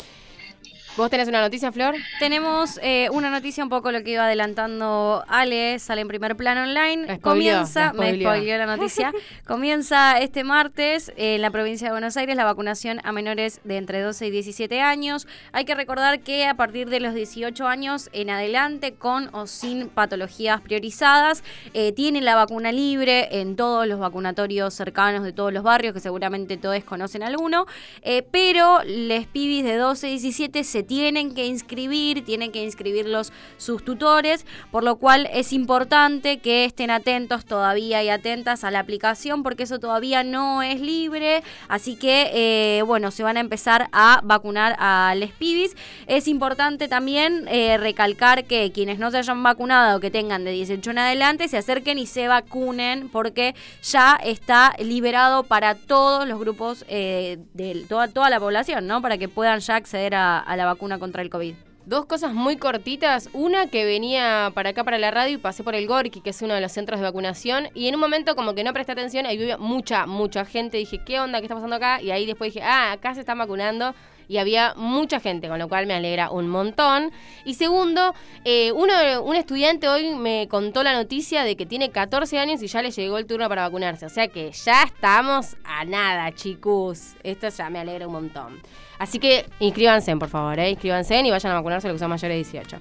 ¿Vos 0.94 1.08
tenés 1.08 1.26
una 1.26 1.40
noticia, 1.40 1.72
Flor? 1.72 1.94
Tenemos 2.18 2.78
eh, 2.82 3.08
una 3.12 3.30
noticia 3.30 3.64
un 3.64 3.70
poco 3.70 3.90
lo 3.92 4.04
que 4.04 4.10
iba 4.10 4.26
adelantando 4.26 5.24
Ale, 5.26 5.78
sale 5.78 6.02
en 6.02 6.08
primer 6.08 6.36
plano 6.36 6.64
online. 6.64 7.04
Spoileó, 7.16 7.20
Comienza, 7.22 7.94
me 7.94 8.08
spoileó. 8.08 8.28
spoileó 8.28 8.58
la 8.58 8.66
noticia. 8.66 9.10
Comienza 9.46 10.18
este 10.20 10.44
martes 10.44 11.10
en 11.16 11.40
la 11.40 11.50
provincia 11.50 11.86
de 11.86 11.92
Buenos 11.92 12.18
Aires 12.18 12.36
la 12.36 12.44
vacunación 12.44 13.00
a 13.04 13.12
menores 13.12 13.62
de 13.64 13.78
entre 13.78 14.02
12 14.02 14.26
y 14.26 14.30
17 14.32 14.82
años. 14.82 15.26
Hay 15.52 15.64
que 15.64 15.74
recordar 15.74 16.20
que 16.20 16.44
a 16.46 16.54
partir 16.54 16.90
de 16.90 17.00
los 17.00 17.14
18 17.14 17.66
años 17.66 18.10
en 18.12 18.28
adelante, 18.28 18.92
con 18.92 19.34
o 19.34 19.46
sin 19.46 19.88
patologías 19.88 20.60
priorizadas, 20.60 21.42
eh, 21.72 21.92
tienen 21.92 22.26
la 22.26 22.34
vacuna 22.34 22.70
libre 22.70 23.40
en 23.40 23.56
todos 23.56 23.86
los 23.86 23.98
vacunatorios 23.98 24.74
cercanos 24.74 25.24
de 25.24 25.32
todos 25.32 25.54
los 25.54 25.62
barrios, 25.62 25.94
que 25.94 26.00
seguramente 26.00 26.58
todos 26.58 26.84
conocen 26.84 27.22
alguno. 27.22 27.64
Eh, 28.02 28.22
pero 28.30 28.82
les 28.84 29.26
pibis 29.26 29.64
de 29.64 29.76
12 29.76 30.08
y 30.08 30.10
17 30.12 30.64
se 30.64 30.81
tienen 30.82 31.34
que 31.34 31.46
inscribir, 31.46 32.24
tienen 32.24 32.52
que 32.52 32.62
inscribirlos 32.62 33.32
sus 33.56 33.84
tutores, 33.84 34.46
por 34.70 34.84
lo 34.84 34.96
cual 34.96 35.28
es 35.32 35.52
importante 35.52 36.38
que 36.38 36.64
estén 36.64 36.90
atentos 36.90 37.44
todavía 37.44 38.02
y 38.02 38.08
atentas 38.08 38.64
a 38.64 38.70
la 38.70 38.80
aplicación, 38.80 39.42
porque 39.42 39.64
eso 39.64 39.78
todavía 39.78 40.24
no 40.24 40.62
es 40.62 40.80
libre, 40.80 41.42
así 41.68 41.96
que, 41.96 42.30
eh, 42.32 42.82
bueno, 42.82 43.10
se 43.10 43.22
van 43.22 43.36
a 43.36 43.40
empezar 43.40 43.88
a 43.92 44.20
vacunar 44.24 44.76
a 44.78 45.14
les 45.16 45.32
pibis. 45.32 45.76
Es 46.06 46.28
importante 46.28 46.88
también 46.88 47.46
eh, 47.48 47.76
recalcar 47.78 48.44
que 48.44 48.72
quienes 48.72 48.98
no 48.98 49.10
se 49.10 49.18
hayan 49.18 49.42
vacunado 49.42 49.96
o 49.96 50.00
que 50.00 50.10
tengan 50.10 50.44
de 50.44 50.52
18 50.52 50.90
en 50.90 50.98
adelante 50.98 51.48
se 51.48 51.58
acerquen 51.58 51.98
y 51.98 52.06
se 52.06 52.28
vacunen, 52.28 53.08
porque 53.08 53.54
ya 53.82 54.18
está 54.22 54.74
liberado 54.78 55.44
para 55.44 55.74
todos 55.74 56.26
los 56.26 56.38
grupos 56.38 56.84
eh, 56.88 57.38
de 57.54 57.84
toda, 57.88 58.08
toda 58.08 58.30
la 58.30 58.40
población, 58.40 58.86
¿no? 58.86 59.02
Para 59.02 59.18
que 59.18 59.28
puedan 59.28 59.60
ya 59.60 59.76
acceder 59.76 60.14
a, 60.14 60.38
a 60.38 60.56
la 60.56 60.66
vacuna 60.72 60.98
contra 60.98 61.22
el 61.22 61.30
COVID. 61.30 61.54
Dos 61.84 62.06
cosas 62.06 62.32
muy 62.32 62.58
cortitas. 62.58 63.28
Una 63.32 63.66
que 63.66 63.84
venía 63.84 64.52
para 64.54 64.70
acá, 64.70 64.84
para 64.84 64.98
la 64.98 65.10
radio, 65.10 65.34
y 65.34 65.38
pasé 65.38 65.64
por 65.64 65.74
el 65.74 65.88
Gorki, 65.88 66.20
que 66.20 66.30
es 66.30 66.40
uno 66.40 66.54
de 66.54 66.60
los 66.60 66.70
centros 66.70 67.00
de 67.00 67.04
vacunación. 67.04 67.68
Y 67.74 67.88
en 67.88 67.96
un 67.96 68.00
momento 68.00 68.36
como 68.36 68.54
que 68.54 68.62
no 68.62 68.72
presté 68.72 68.92
atención, 68.92 69.26
ahí 69.26 69.36
había 69.36 69.58
mucha, 69.58 70.06
mucha 70.06 70.44
gente. 70.44 70.76
Dije, 70.76 71.00
¿qué 71.04 71.18
onda? 71.18 71.40
¿Qué 71.40 71.46
está 71.46 71.56
pasando 71.56 71.74
acá? 71.74 72.00
Y 72.00 72.12
ahí 72.12 72.24
después 72.24 72.54
dije, 72.54 72.64
ah, 72.64 72.92
acá 72.92 73.14
se 73.14 73.20
están 73.20 73.38
vacunando. 73.38 73.94
Y 74.32 74.38
había 74.38 74.72
mucha 74.76 75.20
gente, 75.20 75.46
con 75.46 75.58
lo 75.58 75.68
cual 75.68 75.86
me 75.86 75.92
alegra 75.92 76.30
un 76.30 76.48
montón. 76.48 77.12
Y 77.44 77.52
segundo, 77.52 78.14
eh, 78.46 78.72
uno, 78.72 78.94
un 79.22 79.36
estudiante 79.36 79.90
hoy 79.90 80.14
me 80.14 80.48
contó 80.48 80.82
la 80.82 80.94
noticia 80.94 81.44
de 81.44 81.54
que 81.54 81.66
tiene 81.66 81.90
14 81.90 82.38
años 82.38 82.62
y 82.62 82.66
ya 82.66 82.80
le 82.80 82.90
llegó 82.92 83.18
el 83.18 83.26
turno 83.26 83.46
para 83.50 83.64
vacunarse. 83.64 84.06
O 84.06 84.08
sea 84.08 84.28
que 84.28 84.50
ya 84.52 84.84
estamos 84.84 85.58
a 85.64 85.84
nada, 85.84 86.32
chicos. 86.32 87.14
Esto 87.22 87.50
ya 87.50 87.68
me 87.68 87.80
alegra 87.80 88.06
un 88.06 88.14
montón. 88.14 88.62
Así 88.98 89.18
que 89.18 89.44
inscríbanse, 89.60 90.16
por 90.16 90.30
favor, 90.30 90.58
¿eh? 90.58 90.70
inscríbanse 90.70 91.20
y 91.20 91.30
vayan 91.30 91.52
a 91.52 91.56
vacunarse 91.56 91.88
los 91.88 91.96
que 91.96 91.98
son 91.98 92.08
mayores 92.08 92.50
de 92.50 92.58
18. 92.58 92.78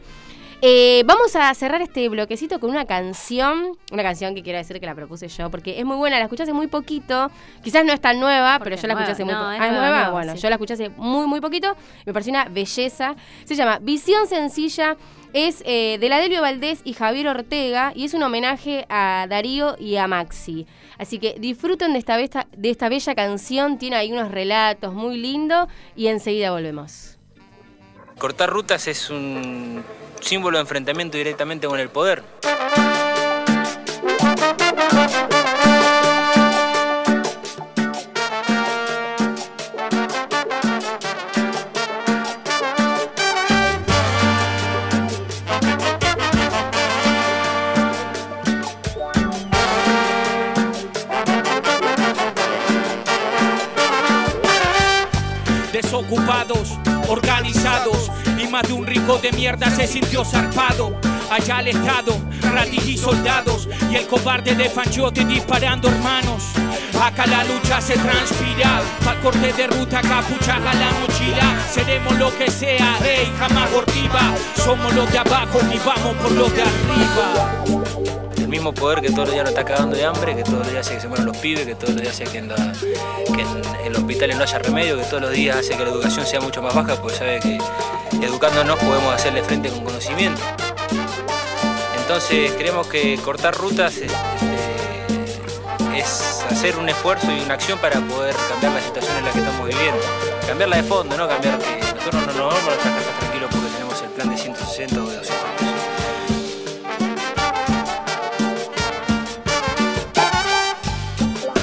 Eh, 0.64 1.02
vamos 1.08 1.36
a 1.36 1.52
cerrar 1.56 1.82
este 1.82 2.08
bloquecito 2.08 2.60
con 2.60 2.70
una 2.70 2.86
canción, 2.86 3.76
una 3.92 4.04
canción 4.04 4.36
que 4.36 4.44
quiero 4.44 4.60
decir 4.60 4.80
que 4.80 4.86
la 4.86 4.94
propuse 4.94 5.28
yo, 5.28 5.50
porque 5.50 5.80
es 5.80 5.86
muy 5.86 5.96
buena, 5.98 6.18
la 6.20 6.26
escuché 6.26 6.44
hace 6.44 6.54
muy 6.54 6.68
poquito, 6.68 7.32
quizás 7.64 7.84
no 7.84 7.92
es 7.94 8.00
tan 8.00 8.20
nueva, 8.20 8.60
pero 8.64 8.76
yo 8.76 8.86
la 8.88 8.94
escuché 8.94 9.12
hace 9.14 9.26
muy 9.26 9.34
poquito. 9.34 9.52
es 9.54 9.60
Ah, 9.60 9.66
¿es 9.66 9.72
nueva, 9.72 9.86
nueva? 9.88 9.98
nueva, 10.04 10.12
Bueno, 10.12 10.36
sí. 10.36 10.42
yo 10.42 10.50
la 10.50 10.56
escuché 10.56 10.74
hace 10.76 10.90
muy, 10.90 11.26
muy 11.26 11.42
poquito, 11.42 11.76
me 12.06 12.14
pareció 12.14 12.30
una 12.32 12.46
belleza. 12.46 13.16
Se 13.46 13.56
llama 13.56 13.80
Visión 13.82 14.28
Sencilla, 14.28 14.98
es 15.34 15.64
eh, 15.66 15.98
de 16.00 16.10
la 16.10 16.20
Delio 16.20 16.42
Valdés 16.42 16.82
y 16.84 16.94
Javier 16.94 17.30
Ortega, 17.30 17.92
y 17.96 18.06
es 18.06 18.14
un 18.14 18.22
homenaje 18.22 18.86
a 18.88 19.26
Darío 19.28 19.76
y 19.80 19.96
a 19.96 20.08
Maxi. 20.08 20.68
Así 21.00 21.18
que 21.18 21.38
disfruten 21.40 21.94
de 21.94 21.98
esta, 22.00 22.18
besta- 22.18 22.46
de 22.56 22.70
esta 22.70 22.88
bella 22.88 23.16
canción, 23.16 23.80
tiene 23.80 23.96
ahí 23.96 24.12
unos 24.12 24.30
relatos 24.30 24.94
muy 24.94 25.18
lindos, 25.18 25.68
y 25.96 26.06
enseguida 26.06 26.52
volvemos. 26.52 27.18
Cortar 28.20 28.52
rutas 28.52 28.88
es 28.88 29.10
un 29.10 29.84
símbolo 30.22 30.58
de 30.58 30.62
enfrentamiento 30.62 31.18
directamente 31.18 31.68
con 31.68 31.80
el 31.80 31.90
poder. 31.90 32.24
desocupados, 55.72 56.78
organizados 57.08 58.12
más 58.52 58.68
de 58.68 58.74
un 58.74 58.86
rico 58.86 59.18
de 59.18 59.32
mierda 59.32 59.70
se 59.72 59.88
sintió 59.88 60.26
zarpado. 60.26 61.00
Allá 61.30 61.60
al 61.60 61.70
Estado, 61.70 62.18
ratis 62.54 62.86
y 62.86 62.98
soldados 62.98 63.70
y 63.90 63.96
el 63.96 64.06
cobarde 64.08 64.54
de 64.54 64.70
Fanchote 64.70 65.24
disparando 65.24 65.88
hermanos. 65.88 66.44
Acá 67.02 67.26
la 67.26 67.46
lucha 67.46 67.80
se 67.80 67.94
transpira, 67.94 68.82
pa' 69.06 69.16
corte 69.22 69.54
de 69.54 69.68
ruta, 69.68 70.02
capucha 70.02 70.56
a 70.56 70.74
la 70.74 70.92
mochila. 71.00 71.58
Seremos 71.72 72.18
lo 72.20 72.38
que 72.38 72.52
sea, 72.52 72.98
rey, 73.00 73.32
jamás 73.40 73.72
gordiva. 73.72 74.36
Somos 74.56 74.94
los 74.94 75.10
de 75.12 75.20
abajo 75.20 75.60
y 75.74 75.78
vamos 75.86 76.16
por 76.18 76.32
los 76.34 76.54
de 76.54 76.62
arriba. 76.62 78.21
Mismo 78.52 78.74
poder 78.74 79.00
que 79.00 79.08
todos 79.12 79.30
los 79.30 79.32
días 79.32 79.46
nos 79.46 79.54
está 79.54 79.64
cagando 79.64 79.96
de 79.96 80.04
hambre, 80.04 80.36
que 80.36 80.44
todos 80.44 80.60
los 80.60 80.68
días 80.70 80.86
hace 80.86 80.96
que 80.96 81.02
se 81.02 81.08
mueran 81.08 81.26
los 81.26 81.38
pibes, 81.38 81.66
que 81.66 81.74
todos 81.74 81.94
los 81.94 82.02
días 82.02 82.14
hace 82.16 82.26
que 82.26 82.38
en, 82.40 82.50
la- 82.50 82.74
que 83.34 83.90
los 83.90 84.00
hospitales 84.00 84.36
no 84.36 84.44
haya 84.44 84.60
remedio, 84.60 84.98
que 84.98 85.04
todos 85.06 85.22
los 85.22 85.32
días 85.32 85.56
hace 85.56 85.70
que 85.78 85.86
la 85.86 85.90
educación 85.92 86.26
sea 86.26 86.42
mucho 86.42 86.62
más 86.62 86.76
baja, 86.76 86.96
porque 87.02 87.16
sabe 87.18 87.40
que 87.40 87.58
educándonos 88.22 88.78
podemos 88.80 89.14
hacerle 89.16 89.42
frente 89.44 89.70
con 89.70 89.86
conocimiento. 89.86 90.42
Entonces 92.02 92.52
creemos 92.58 92.88
que 92.88 93.16
cortar 93.24 93.56
rutas 93.56 93.96
este, 93.96 94.14
es 95.96 96.44
hacer 96.50 96.76
un 96.78 96.90
esfuerzo 96.90 97.32
y 97.32 97.40
una 97.40 97.54
acción 97.54 97.80
para 97.80 98.02
poder 98.02 98.36
cambiar 98.50 98.74
la 98.74 98.82
situación 98.82 99.16
en 99.18 99.26
la 99.26 99.32
que 99.32 99.40
estamos 99.40 99.66
viviendo. 99.66 100.02
Cambiarla 100.46 100.76
de 100.76 100.84
fondo, 100.84 101.16
no 101.16 101.26
cambiar 101.26 101.58
que 101.58 101.80
nosotros 101.96 102.14
no 102.28 102.34
nos 102.34 102.36
vamos 102.54 102.64
a 102.64 102.66
nuestras 102.66 102.96
casas 102.96 103.20
tranquilos 103.20 103.50
porque 103.50 103.70
tenemos 103.70 104.02
el 104.02 104.10
plan 104.10 104.30
de 104.30 104.38
160 104.38 105.00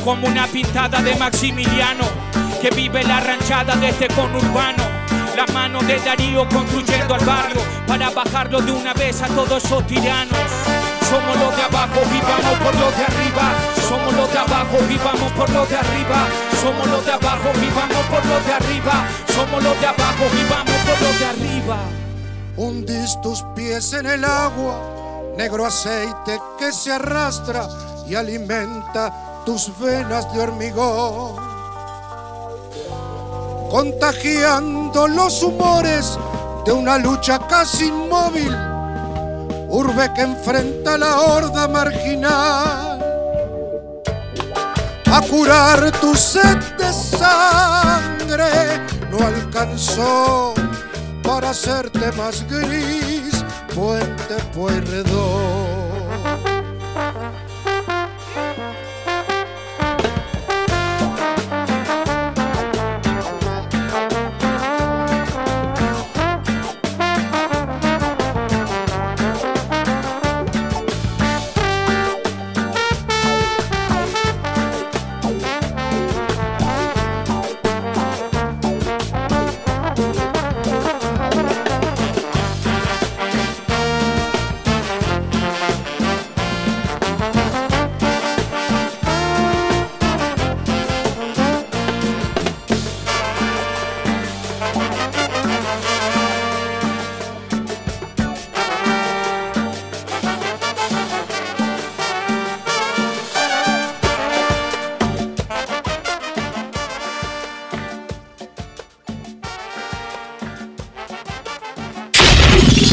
como 0.09 0.27
una 0.27 0.47
pintada 0.47 1.03
de 1.03 1.15
Maximiliano 1.17 2.07
que 2.63 2.71
vive 2.71 3.05
la 3.05 3.21
ranchada 3.21 3.77
de 3.77 3.91
este 3.91 4.09
conurbano. 4.09 4.83
La 5.37 5.45
mano 5.53 5.81
de 5.83 5.99
Darío 5.99 6.49
construyendo 6.49 7.15
al 7.15 7.27
barrio 7.27 7.61
para 7.87 8.09
bajarlo 8.09 8.63
de 8.63 8.73
una 8.73 8.95
vez 8.95 9.21
a 9.21 9.27
todos 9.27 9.63
esos 9.63 9.87
tiranos. 9.87 10.39
Somos 11.11 11.37
los 11.37 11.55
de 11.55 11.63
abajo 11.63 12.01
y 12.11 12.21
vamos 12.23 12.59
por 12.65 12.75
los 12.77 12.97
de 12.97 13.05
arriba. 13.05 13.53
Somos 13.87 14.15
los 14.15 14.33
de 14.33 14.39
abajo 14.39 14.79
y 14.89 14.97
vamos 14.97 15.33
por 15.33 15.51
los 15.51 15.69
de 15.69 15.77
arriba. 15.77 16.27
Somos 16.63 16.87
los 16.89 17.05
de 17.05 17.13
abajo 17.13 17.51
y 17.53 17.69
vamos 17.77 18.07
por 18.07 18.25
los 18.25 18.47
de 18.47 18.53
arriba. 18.55 19.09
Somos 19.35 19.63
los 19.63 19.79
de 19.79 19.87
abajo 19.89 20.25
y 20.25 20.51
vamos 20.51 20.81
por 20.89 21.03
los 21.03 21.19
de 21.19 21.27
arriba. 21.27 21.77
Hundís 22.57 23.21
tus 23.21 23.43
pies 23.55 23.93
en 23.93 24.07
el 24.07 24.25
agua, 24.25 25.35
negro 25.37 25.67
aceite 25.67 26.41
que 26.59 26.73
se 26.73 26.93
arrastra 26.93 27.69
y 28.09 28.15
alimenta 28.15 29.28
tus 29.49 29.73
venas 29.79 30.31
de 30.35 30.41
hormigón. 30.43 31.35
Contagiando 33.71 35.09
los 35.09 35.43
humores 35.43 36.19
de 36.67 36.73
una 36.73 36.99
lucha 36.99 37.39
casi 37.49 37.87
inmóvil, 37.87 38.55
urbe 39.71 40.13
que 40.15 40.21
enfrenta 40.21 40.99
la 40.99 41.21
horda 41.21 41.67
marginal. 41.67 43.01
A 45.11 45.23
curar 45.31 45.93
tu 45.93 46.15
sed 46.15 46.59
de 46.77 46.93
sangre 46.93 48.83
no 49.11 49.27
alcanzó 49.27 50.53
para 51.23 51.51
hacerte 51.51 52.13
más 52.13 52.47
gris, 52.51 53.43
puente 53.75 54.35
Pueyrredón. 54.53 55.58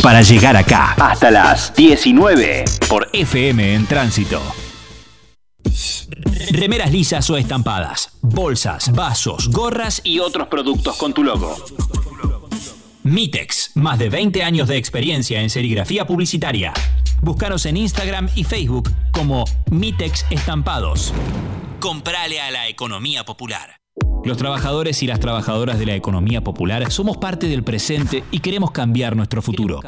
Para 0.05 0.21
llegar 0.21 0.55
acá, 0.55 0.91
hasta 0.99 1.31
las 1.31 1.73
19 1.73 2.63
por 2.87 3.09
FM 3.11 3.73
en 3.73 3.87
Tránsito. 3.87 4.39
Remeras 6.51 6.91
lisas 6.91 7.27
o 7.31 7.37
estampadas, 7.37 8.15
bolsas, 8.21 8.91
vasos, 8.91 9.49
gorras 9.49 10.01
y 10.03 10.19
otros 10.19 10.47
productos 10.47 10.95
con 10.97 11.11
tu 11.11 11.23
logo. 11.23 11.55
Mitex, 13.01 13.71
más 13.73 13.97
de 13.97 14.09
20 14.09 14.43
años 14.43 14.67
de 14.67 14.77
experiencia 14.77 15.41
en 15.41 15.49
serigrafía 15.49 16.05
publicitaria. 16.05 16.71
Búscanos 17.23 17.65
en 17.65 17.75
Instagram 17.75 18.29
y 18.35 18.43
Facebook 18.43 18.91
como 19.11 19.43
Mitex 19.71 20.27
Estampados. 20.29 21.15
Comprale 21.79 22.39
a 22.41 22.51
la 22.51 22.67
economía 22.67 23.25
popular. 23.25 23.84
Los 24.25 24.37
trabajadores 24.37 25.03
y 25.03 25.07
las 25.07 25.19
trabajadoras 25.19 25.77
de 25.77 25.85
la 25.85 25.93
economía 25.93 26.43
popular 26.43 26.91
somos 26.91 27.17
parte 27.17 27.47
del 27.47 27.63
presente 27.63 28.23
y 28.31 28.39
queremos 28.39 28.71
cambiar 28.71 29.15
nuestro 29.15 29.43
futuro. 29.43 29.81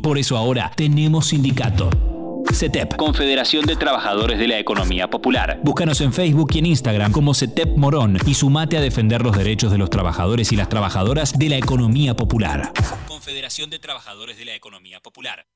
Por 0.00 0.16
eso 0.16 0.36
ahora 0.36 0.70
tenemos 0.76 1.26
sindicato. 1.26 1.90
CETEP, 2.52 2.94
Confederación 2.94 3.66
de 3.66 3.74
Trabajadores 3.74 4.38
de 4.38 4.46
la 4.46 4.58
Economía 4.60 5.10
Popular. 5.10 5.58
Búscanos 5.64 6.00
en 6.00 6.12
Facebook 6.12 6.50
y 6.54 6.60
en 6.60 6.66
Instagram 6.66 7.10
como 7.10 7.34
CETEP 7.34 7.76
Morón 7.76 8.16
y 8.26 8.34
sumate 8.34 8.76
a 8.76 8.80
defender 8.80 9.22
los 9.22 9.36
derechos 9.36 9.72
de 9.72 9.78
los 9.78 9.90
trabajadores 9.90 10.52
y 10.52 10.56
las 10.56 10.68
trabajadoras 10.68 11.36
de 11.36 11.48
la 11.48 11.56
economía 11.56 12.14
popular. 12.14 12.72
Confederación 13.08 13.70
de 13.70 13.80
Trabajadores 13.80 14.38
de 14.38 14.44
la 14.44 14.54
Economía 14.54 15.00
Popular. 15.00 15.46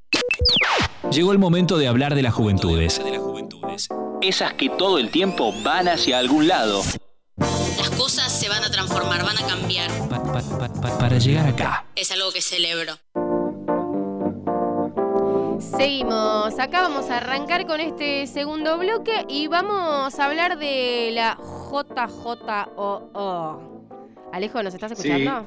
Llegó 1.11 1.31
el 1.31 1.39
momento 1.39 1.77
de 1.77 1.87
hablar 1.87 2.15
de 2.15 2.21
las 2.21 2.33
juventudes. 2.33 3.01
Esas 4.21 4.53
que 4.53 4.69
todo 4.69 4.97
el 4.97 5.09
tiempo 5.09 5.53
van 5.63 5.87
hacia 5.87 6.19
algún 6.19 6.47
lado. 6.47 6.81
Las 7.37 7.89
cosas 7.97 8.31
se 8.31 8.47
van 8.49 8.63
a 8.63 8.69
transformar, 8.69 9.23
van 9.23 9.37
a 9.37 9.47
cambiar. 9.47 9.89
Pa- 10.09 10.21
pa- 10.23 10.41
pa- 10.41 10.69
pa- 10.81 10.97
para 10.97 11.17
llegar 11.17 11.47
acá. 11.47 11.85
Es 11.95 12.11
algo 12.11 12.31
que 12.31 12.41
celebro. 12.41 12.93
Seguimos, 15.59 16.57
acá 16.59 16.81
vamos 16.81 17.09
a 17.09 17.17
arrancar 17.17 17.65
con 17.67 17.79
este 17.81 18.25
segundo 18.27 18.77
bloque 18.77 19.25
y 19.27 19.47
vamos 19.47 20.17
a 20.19 20.25
hablar 20.25 20.57
de 20.57 21.09
la 21.13 21.37
JJOO. 21.71 23.61
Alejo, 24.33 24.63
¿nos 24.63 24.73
estás 24.73 24.91
escuchando? 24.93 25.45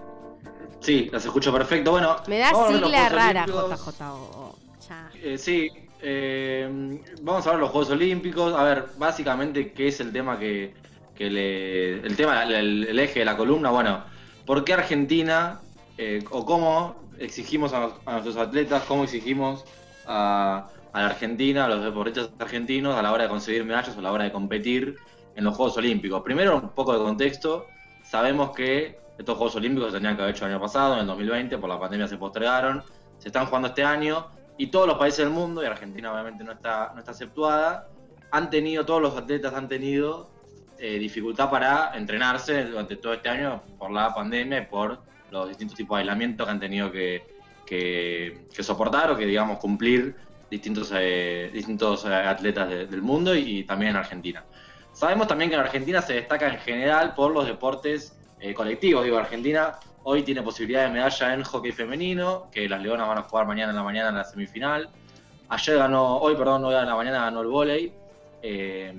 Sí, 0.81 1.09
las 1.13 1.25
escucho 1.25 1.53
perfecto. 1.53 1.91
Bueno, 1.93 2.17
Me 2.27 2.39
da 2.39 2.51
sigla 2.69 3.09
rara. 3.09 3.47
JJOO. 3.47 4.55
Ya. 4.89 5.11
Eh, 5.15 5.39
sí, 5.39 5.71
eh, 6.01 7.01
vamos 7.23 7.47
a 7.47 7.51
ver 7.53 7.61
los 7.61 7.71
Juegos 7.71 7.91
Olímpicos. 7.91 8.55
A 8.55 8.63
ver, 8.65 8.87
básicamente, 8.99 9.73
¿qué 9.73 9.89
es 9.89 10.01
el 10.01 10.13
tema 10.13 10.39
que, 10.39 10.75
que 11.15 11.31
le. 11.31 11.93
El 12.07 12.17
tema, 12.17 12.43
el, 12.45 12.85
el 12.85 12.99
eje 12.99 13.21
de 13.21 13.25
la 13.25 13.37
columna? 13.37 13.71
Bueno, 13.71 14.05
¿por 14.45 14.65
qué 14.65 14.75
Argentina 14.75 15.61
eh, 15.97 16.23
o 16.31 16.45
cómo 16.45 16.97
exigimos 17.19 17.73
a, 17.73 17.91
a 18.05 18.13
nuestros 18.13 18.37
atletas, 18.37 18.83
cómo 18.87 19.05
exigimos 19.05 19.65
a, 20.07 20.69
a 20.93 21.01
la 21.01 21.07
Argentina, 21.07 21.65
a 21.65 21.69
los 21.69 21.85
deportistas 21.85 22.31
argentinos 22.39 22.97
a 22.97 23.03
la 23.03 23.13
hora 23.13 23.25
de 23.25 23.29
conseguir 23.29 23.65
medallas 23.65 23.97
o 23.97 24.01
a 24.01 24.03
la 24.03 24.13
hora 24.13 24.25
de 24.25 24.33
competir 24.33 24.97
en 25.37 25.45
los 25.45 25.57
Juegos 25.57 25.77
Olímpicos? 25.77 26.23
Primero, 26.23 26.57
un 26.57 26.71
poco 26.71 26.93
de 26.93 26.99
contexto. 26.99 27.67
Sabemos 28.03 28.51
que 28.51 28.99
estos 29.17 29.39
Juegos 29.39 29.57
Olímpicos 29.57 29.93
se 29.93 29.99
tenían 29.99 30.17
que 30.17 30.23
haber 30.23 30.35
hecho 30.35 30.45
el 30.45 30.53
año 30.53 30.61
pasado, 30.61 30.95
en 30.95 31.01
el 31.01 31.07
2020, 31.07 31.57
por 31.59 31.71
la 31.71 31.79
pandemia 31.79 32.09
se 32.09 32.19
postergaron. 32.19 32.83
Se 33.19 33.29
están 33.29 33.47
jugando 33.47 33.69
este 33.69 33.85
año 33.85 34.27
y 34.57 34.69
todos 34.69 34.87
los 34.87 34.99
países 34.99 35.19
del 35.19 35.31
mundo, 35.31 35.63
y 35.63 35.67
Argentina 35.67 36.13
obviamente 36.13 36.45
no 36.45 36.53
está, 36.53 36.91
no 36.95 37.01
está 37.01 37.13
exceptuada, 37.13 37.89
han 38.31 38.51
tenido, 38.51 38.85
todos 38.85 39.03
los 39.03 39.17
atletas 39.17 39.55
han 39.55 39.69
tenido 39.69 40.31
eh, 40.79 40.99
dificultad 40.99 41.51
para 41.51 41.93
entrenarse 41.95 42.65
durante 42.65 42.97
todo 42.97 43.15
este 43.15 43.29
año 43.29 43.63
por 43.79 43.91
la 43.91 44.13
pandemia 44.15 44.59
y 44.59 44.67
por 44.67 45.03
los 45.31 45.49
distintos 45.49 45.77
tipos 45.77 45.97
de 45.97 46.01
aislamiento 46.01 46.45
que 46.45 46.51
han 46.51 46.61
tenido 46.61 46.91
que, 46.91 47.23
que- 47.67 48.47
soportar 48.63 49.11
o 49.11 49.17
que, 49.17 49.27
digamos, 49.27 49.59
cumplir 49.59 50.17
distintos, 50.51 50.93
eh, 50.95 51.51
distintos 51.53 52.05
eh, 52.05 52.15
atletas 52.15 52.69
de- 52.69 52.87
del 52.87 53.03
mundo 53.03 53.35
y, 53.35 53.59
y 53.61 53.65
también 53.65 53.91
en 53.91 53.97
Argentina. 53.97 54.45
Sabemos 54.93 55.27
también 55.27 55.51
que 55.51 55.57
en 55.57 55.63
Argentina 55.63 56.01
se 56.03 56.15
destaca 56.15 56.49
en 56.49 56.59
general 56.59 57.15
por 57.15 57.33
los 57.33 57.47
deportes 57.47 58.17
eh, 58.39 58.55
colectivos. 58.55 59.05
Digo, 59.05 59.19
Argentina 59.19 59.75
hoy 60.05 60.23
tiene 60.23 60.43
posibilidad 60.43 60.85
de 60.85 60.91
medalla 60.91 61.35
en 61.35 61.43
hockey 61.43 61.73
femenino, 61.73 62.49
que 62.53 62.69
las 62.69 62.81
Leonas 62.81 63.09
van 63.09 63.19
a 63.19 63.23
jugar 63.23 63.47
mañana 63.47 63.71
en 63.71 63.77
la 63.77 63.83
mañana 63.83 64.09
en 64.11 64.17
la 64.17 64.25
semifinal. 64.25 64.89
Ayer 65.49 65.77
ganó, 65.77 66.19
hoy, 66.19 66.37
perdón, 66.37 66.65
hoy 66.65 66.75
en 66.75 66.87
la 66.87 66.97
mañana 66.97 67.25
ganó 67.25 67.41
el 67.43 67.49
vóley. 67.49 67.93
eh, 68.43 68.95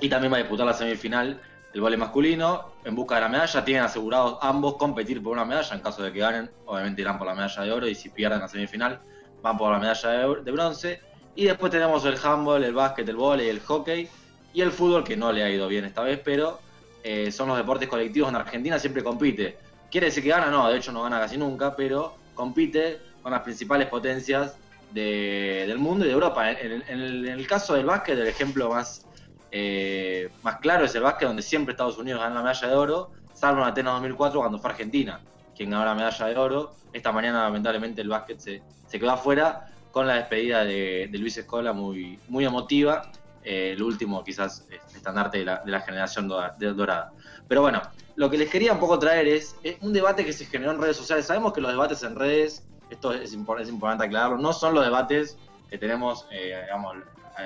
y 0.00 0.08
también 0.08 0.30
va 0.32 0.36
a 0.36 0.40
disputar 0.40 0.66
la 0.66 0.74
semifinal 0.74 1.40
el 1.72 1.80
vóley 1.80 1.98
masculino 1.98 2.72
en 2.84 2.94
busca 2.94 3.16
de 3.16 3.20
la 3.22 3.28
medalla. 3.28 3.64
Tienen 3.64 3.84
asegurados 3.84 4.38
ambos 4.40 4.76
competir 4.76 5.22
por 5.22 5.32
una 5.32 5.44
medalla 5.44 5.74
en 5.74 5.80
caso 5.80 6.02
de 6.02 6.12
que 6.12 6.18
ganen. 6.20 6.50
Obviamente 6.64 7.02
irán 7.02 7.18
por 7.18 7.26
la 7.26 7.34
medalla 7.34 7.62
de 7.62 7.72
oro 7.72 7.86
y 7.86 7.94
si 7.94 8.08
pierden 8.08 8.40
la 8.40 8.48
semifinal 8.48 9.00
van 9.42 9.58
por 9.58 9.70
la 9.72 9.78
medalla 9.78 10.10
de, 10.10 10.42
de 10.42 10.52
bronce. 10.52 11.00
Y 11.34 11.44
después 11.44 11.70
tenemos 11.70 12.04
el 12.06 12.16
handball, 12.22 12.64
el 12.64 12.72
básquet, 12.72 13.08
el 13.08 13.16
vóley, 13.16 13.48
el 13.48 13.60
hockey 13.60 14.08
y 14.54 14.60
el 14.62 14.70
fútbol 14.70 15.04
que 15.04 15.16
no 15.16 15.32
le 15.32 15.42
ha 15.42 15.50
ido 15.50 15.68
bien 15.68 15.84
esta 15.84 16.02
vez, 16.02 16.18
pero 16.24 16.60
eh, 17.04 17.30
son 17.30 17.48
los 17.48 17.58
deportes 17.58 17.88
colectivos 17.88 18.30
en 18.30 18.36
Argentina, 18.36 18.78
siempre 18.78 19.04
compite. 19.04 19.58
¿Quiere 19.90 20.06
decir 20.06 20.22
que 20.22 20.30
gana? 20.30 20.50
No, 20.50 20.68
de 20.68 20.78
hecho 20.78 20.92
no 20.92 21.02
gana 21.02 21.20
casi 21.20 21.36
nunca, 21.36 21.74
pero 21.76 22.16
compite 22.34 23.00
con 23.20 23.32
las 23.32 23.42
principales 23.42 23.88
potencias 23.88 24.58
de- 24.90 25.64
del 25.66 25.78
mundo 25.78 26.04
y 26.04 26.08
de 26.08 26.14
Europa. 26.14 26.50
En, 26.50 26.82
el, 26.88 27.46
caso 27.46 27.74
del 27.74 27.86
básquet, 27.86 28.18
el 28.18 28.26
ejemplo 28.26 28.70
más, 28.70 29.08
eh, 29.50 30.28
más 30.42 30.56
claro 30.58 30.84
es 30.84 30.94
el 30.94 31.02
básquet, 31.02 31.28
donde 31.28 31.42
siempre 31.42 31.72
Estados 31.72 31.98
Unidos 31.98 32.20
gana 32.20 32.34
la 32.34 32.42
medalla 32.42 32.68
de 32.68 32.74
oro, 32.74 33.10
salvo 33.32 33.62
en 33.62 33.68
Atenas 33.68 33.94
2004 33.94 34.40
cuando 34.40 34.58
fue 34.58 34.70
Argentina 34.70 35.20
quien 35.56 35.70
ganó 35.70 35.84
la 35.84 35.94
medalla 35.94 36.26
de 36.26 36.36
oro. 36.36 36.76
Esta 36.92 37.10
mañana 37.10 37.44
lamentablemente 37.44 38.02
el 38.02 38.08
básquet 38.08 38.38
se, 38.38 38.64
quedó 38.90 39.10
afuera 39.10 39.64
con 39.90 40.06
la 40.06 40.16
despedida 40.16 40.64
de, 40.64 41.08
Luis 41.14 41.38
Escola 41.38 41.72
muy, 41.72 42.20
emotiva. 42.28 43.10
eh, 43.42 43.72
el 43.72 43.82
último 43.82 44.22
quizás 44.22 44.66
eh, 44.70 44.78
estandarte 44.94 45.38
de 45.38 45.44
la, 45.44 45.80
generación 45.80 46.28
dorada. 46.28 47.12
Pero 47.48 47.62
bueno, 47.62 47.80
lo 48.16 48.30
que 48.30 48.38
les 48.38 48.50
quería 48.50 48.72
un 48.72 48.80
poco 48.80 48.98
traer 48.98 49.28
es, 49.28 49.56
un 49.82 49.92
debate 49.92 50.24
que 50.24 50.32
se 50.32 50.46
generó 50.46 50.72
en 50.72 50.80
redes 50.80 50.96
sociales. 50.96 51.26
Sabemos 51.26 51.52
que 51.52 51.60
los 51.60 51.70
debates 51.70 52.02
en 52.02 52.16
redes, 52.16 52.64
esto 52.90 53.12
es, 53.12 53.36
impor- 53.36 53.60
es 53.60 53.68
importante 53.68 54.04
aclararlo, 54.04 54.38
no 54.38 54.52
son 54.52 54.74
los 54.74 54.84
debates 54.84 55.36
que 55.70 55.78
tenemos, 55.78 56.26
eh, 56.30 56.60
digamos, 56.64 56.96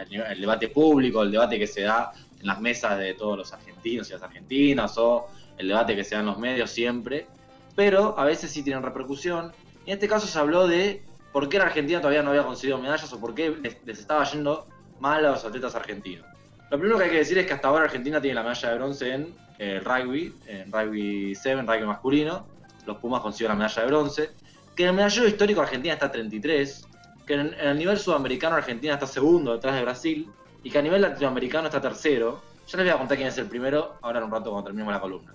el, 0.08 0.40
debate 0.40 0.68
público, 0.68 1.22
el 1.22 1.32
debate 1.32 1.58
que 1.58 1.66
se 1.66 1.82
da 1.82 2.12
en 2.40 2.46
las 2.46 2.60
mesas 2.60 2.98
de 2.98 3.14
todos 3.14 3.36
los 3.36 3.52
argentinos 3.52 4.08
y 4.08 4.12
las 4.12 4.22
argentinas, 4.22 4.96
o 4.96 5.26
el 5.58 5.68
debate 5.68 5.96
que 5.96 6.04
se 6.04 6.14
da 6.14 6.20
en 6.20 6.26
los 6.26 6.38
medios 6.38 6.70
siempre, 6.70 7.26
pero 7.74 8.16
a 8.18 8.24
veces 8.24 8.50
sí 8.50 8.62
tienen 8.62 8.82
repercusión. 8.82 9.52
En 9.86 9.94
este 9.94 10.06
caso 10.06 10.26
se 10.26 10.38
habló 10.38 10.68
de 10.68 11.02
por 11.32 11.48
qué 11.48 11.58
la 11.58 11.64
Argentina 11.64 12.00
todavía 12.00 12.22
no 12.22 12.30
había 12.30 12.44
conseguido 12.44 12.78
medallas 12.78 13.12
o 13.12 13.20
por 13.20 13.34
qué 13.34 13.56
les 13.84 13.98
estaba 13.98 14.24
yendo 14.24 14.68
mal 15.00 15.24
a 15.24 15.32
los 15.32 15.44
atletas 15.44 15.74
argentinos. 15.74 16.29
Lo 16.70 16.78
primero 16.78 16.98
que 16.98 17.04
hay 17.04 17.10
que 17.10 17.18
decir 17.18 17.36
es 17.38 17.46
que 17.46 17.52
hasta 17.52 17.68
ahora 17.68 17.84
Argentina 17.84 18.20
tiene 18.20 18.36
la 18.36 18.42
medalla 18.42 18.70
de 18.70 18.76
bronce 18.76 19.12
en 19.12 19.34
eh, 19.58 19.80
rugby, 19.80 20.34
en 20.46 20.70
rugby 20.72 21.34
7, 21.34 21.62
rugby 21.62 21.84
masculino. 21.84 22.46
Los 22.86 22.98
Pumas 22.98 23.20
consiguieron 23.20 23.58
la 23.58 23.64
medalla 23.64 23.82
de 23.82 23.88
bronce. 23.88 24.30
Que 24.76 24.84
en 24.84 24.90
el 24.90 24.94
medallero 24.94 25.26
histórico 25.26 25.60
Argentina 25.60 25.94
está 25.94 26.10
33. 26.10 26.86
Que 27.26 27.34
en, 27.34 27.40
en 27.40 27.68
el 27.68 27.78
nivel 27.78 27.98
sudamericano 27.98 28.54
Argentina 28.56 28.94
está 28.94 29.06
segundo 29.06 29.52
detrás 29.52 29.74
de 29.74 29.82
Brasil. 29.82 30.28
Y 30.62 30.70
que 30.70 30.78
a 30.78 30.82
nivel 30.82 31.02
latinoamericano 31.02 31.66
está 31.66 31.80
tercero. 31.80 32.40
Ya 32.68 32.78
les 32.78 32.86
voy 32.86 32.94
a 32.94 32.98
contar 32.98 33.16
quién 33.16 33.28
es 33.28 33.38
el 33.38 33.46
primero 33.46 33.96
ahora 34.00 34.20
en 34.20 34.26
un 34.26 34.30
rato 34.30 34.50
cuando 34.50 34.66
terminemos 34.66 34.94
la 34.94 35.00
columna. 35.00 35.34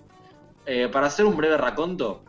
Eh, 0.64 0.88
para 0.88 1.08
hacer 1.08 1.26
un 1.26 1.36
breve 1.36 1.58
raconto, 1.58 2.22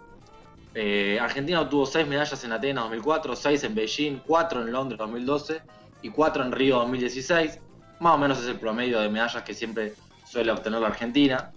eh, 0.76 1.17
Argentina 1.20 1.62
obtuvo 1.62 1.86
6 1.86 2.06
medallas 2.06 2.43
en 2.43 2.52
Atenas 2.52 2.84
2004, 2.84 3.36
6 3.36 3.63
en 3.63 3.74
Beijing, 3.74 4.17
4 4.28 4.62
en 4.63 4.72
Londres 4.72 5.00
2012 5.00 5.62
y 6.02 6.10
4 6.10 6.43
en 6.43 6.52
Río 6.52 6.76
2016. 6.80 7.60
Más 7.99 8.15
o 8.15 8.17
menos 8.17 8.39
es 8.39 8.47
el 8.47 8.60
promedio 8.60 8.99
de 8.99 9.10
medallas 9.10 9.43
que 9.43 9.53
siempre 9.53 9.93
suele 10.25 10.51
obtener 10.51 10.81
la 10.81 10.88
Argentina. 10.88 11.51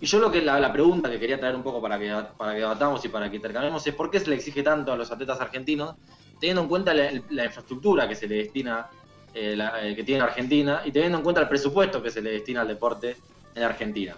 Y 0.00 0.06
yo 0.06 0.18
lo 0.18 0.30
que 0.30 0.42
la, 0.42 0.72
pregunta 0.72 1.10
que 1.10 1.18
quería 1.18 1.38
traer 1.38 1.56
un 1.56 1.62
poco 1.62 1.80
para 1.80 1.98
que, 1.98 2.14
para 2.36 2.52
que 2.52 2.60
debatamos 2.60 3.04
y 3.04 3.08
para 3.08 3.30
que 3.30 3.36
intercambiemos 3.36 3.86
es 3.86 3.94
por 3.94 4.10
qué 4.10 4.20
se 4.20 4.28
le 4.28 4.36
exige 4.36 4.62
tanto 4.62 4.92
a 4.92 4.96
los 4.96 5.10
atletas 5.10 5.40
argentinos, 5.40 5.94
teniendo 6.38 6.62
en 6.62 6.68
cuenta 6.68 6.92
la, 6.92 7.12
infraestructura 7.12 8.06
que 8.06 8.14
se 8.14 8.28
le 8.28 8.36
destina, 8.36 8.88
eh, 9.32 9.56
eh, 9.82 9.94
que 9.96 10.04
tiene 10.04 10.22
Argentina, 10.22 10.82
y 10.84 10.92
teniendo 10.92 11.18
en 11.18 11.24
cuenta 11.24 11.40
el 11.40 11.48
presupuesto 11.48 12.02
que 12.02 12.10
se 12.10 12.20
le 12.20 12.32
destina 12.32 12.60
al 12.60 12.68
deporte 12.68 13.16
en 13.54 13.62
Argentina. 13.62 14.14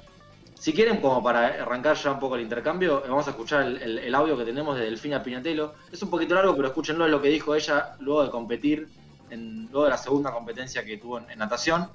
Si 0.59 0.73
quieren, 0.73 1.01
como 1.01 1.23
para 1.23 1.47
arrancar 1.63 1.97
ya 1.97 2.11
un 2.11 2.19
poco 2.19 2.35
el 2.35 2.43
intercambio, 2.43 3.05
eh, 3.05 3.09
vamos 3.09 3.29
a 3.29 3.31
escuchar 3.31 3.65
el, 3.65 4.15
audio 4.15 4.37
que 4.37 4.45
tenemos 4.45 4.77
de 4.77 4.87
Delfina 4.87 5.23
Piñatelo. 5.23 5.75
Es 5.93 6.03
un 6.03 6.11
poquito 6.11 6.35
largo, 6.35 6.57
pero 6.57 6.69
escúchenlo, 6.69 7.05
es 7.05 7.11
lo 7.13 7.23
que 7.23 7.29
dijo 7.29 7.55
ella 7.55 7.95
luego 8.01 8.25
de 8.25 8.31
competir, 8.31 8.89
en, 9.31 9.67
luego 9.71 9.85
de 9.85 9.91
la 9.91 9.99
segunda 9.99 10.33
competencia 10.33 10.85
que 10.85 10.97
tuvo 10.99 11.19
en, 11.19 11.39
natación. 11.39 11.89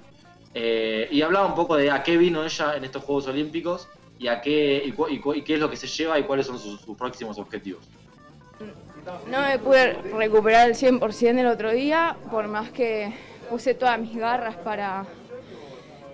Eh, 0.54 1.08
y 1.10 1.22
hablaba 1.22 1.46
un 1.46 1.54
poco 1.54 1.76
de 1.76 1.90
a 1.90 2.02
qué 2.02 2.16
vino 2.16 2.44
ella 2.44 2.76
en 2.76 2.84
estos 2.84 3.02
Juegos 3.02 3.26
Olímpicos 3.26 3.88
y 4.18 4.28
a 4.28 4.40
qué, 4.40 4.84
es 4.86 5.58
lo 5.58 5.68
que 5.68 5.76
se 5.76 5.86
lleva 5.88 6.18
y 6.18 6.22
cuáles 6.22 6.46
son 6.46 6.58
sus, 6.58 6.80
próximos 6.96 7.38
objetivos. 7.38 7.84
No 9.28 9.42
me 9.42 9.58
pude 9.58 9.94
recuperar 10.16 10.70
el 10.70 10.76
100% 10.76 11.38
el 11.40 11.46
otro 11.46 11.72
día, 11.72 12.16
por 12.30 12.46
más 12.46 12.70
que 12.70 13.12
puse 13.50 13.74
todas 13.74 13.98
mis 13.98 14.16
garras 14.16 14.56
para, 14.56 15.04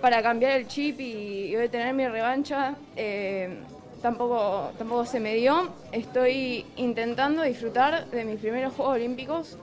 para 0.01 0.21
cambiar 0.21 0.59
el 0.59 0.67
chip 0.67 0.99
y, 0.99 1.55
y 1.55 1.69
tener 1.69 1.93
mi 1.93 2.07
revancha. 2.07 2.75
eh, 2.95 3.61
tampoco, 4.01 4.71
tampoco 4.77 5.05
se 5.05 5.19
me 5.19 5.35
dio. 5.35 5.69
Estoy 5.91 6.65
intentando 6.75 7.43
disfrutar 7.43 8.07
de 8.09 8.25
mis 8.25 8.39
primeros 8.39 8.73
Juegos 8.73 8.95
Olímpicos, 8.95 9.57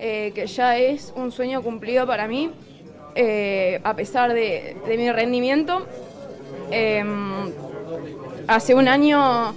eh, 0.00 0.32
que 0.34 0.46
ya 0.46 0.78
es 0.78 1.12
un 1.14 1.30
sueño 1.30 1.62
cumplido 1.62 2.06
para 2.06 2.26
mí. 2.26 2.50
eh, 3.14 3.80
a 3.82 3.94
pesar 3.94 4.32
de, 4.32 4.76
de 4.86 4.96
mi 4.96 5.10
rendimiento. 5.10 5.86
Em, 6.70 7.50
hace 8.46 8.74
un 8.74 8.88
año, 8.88 9.54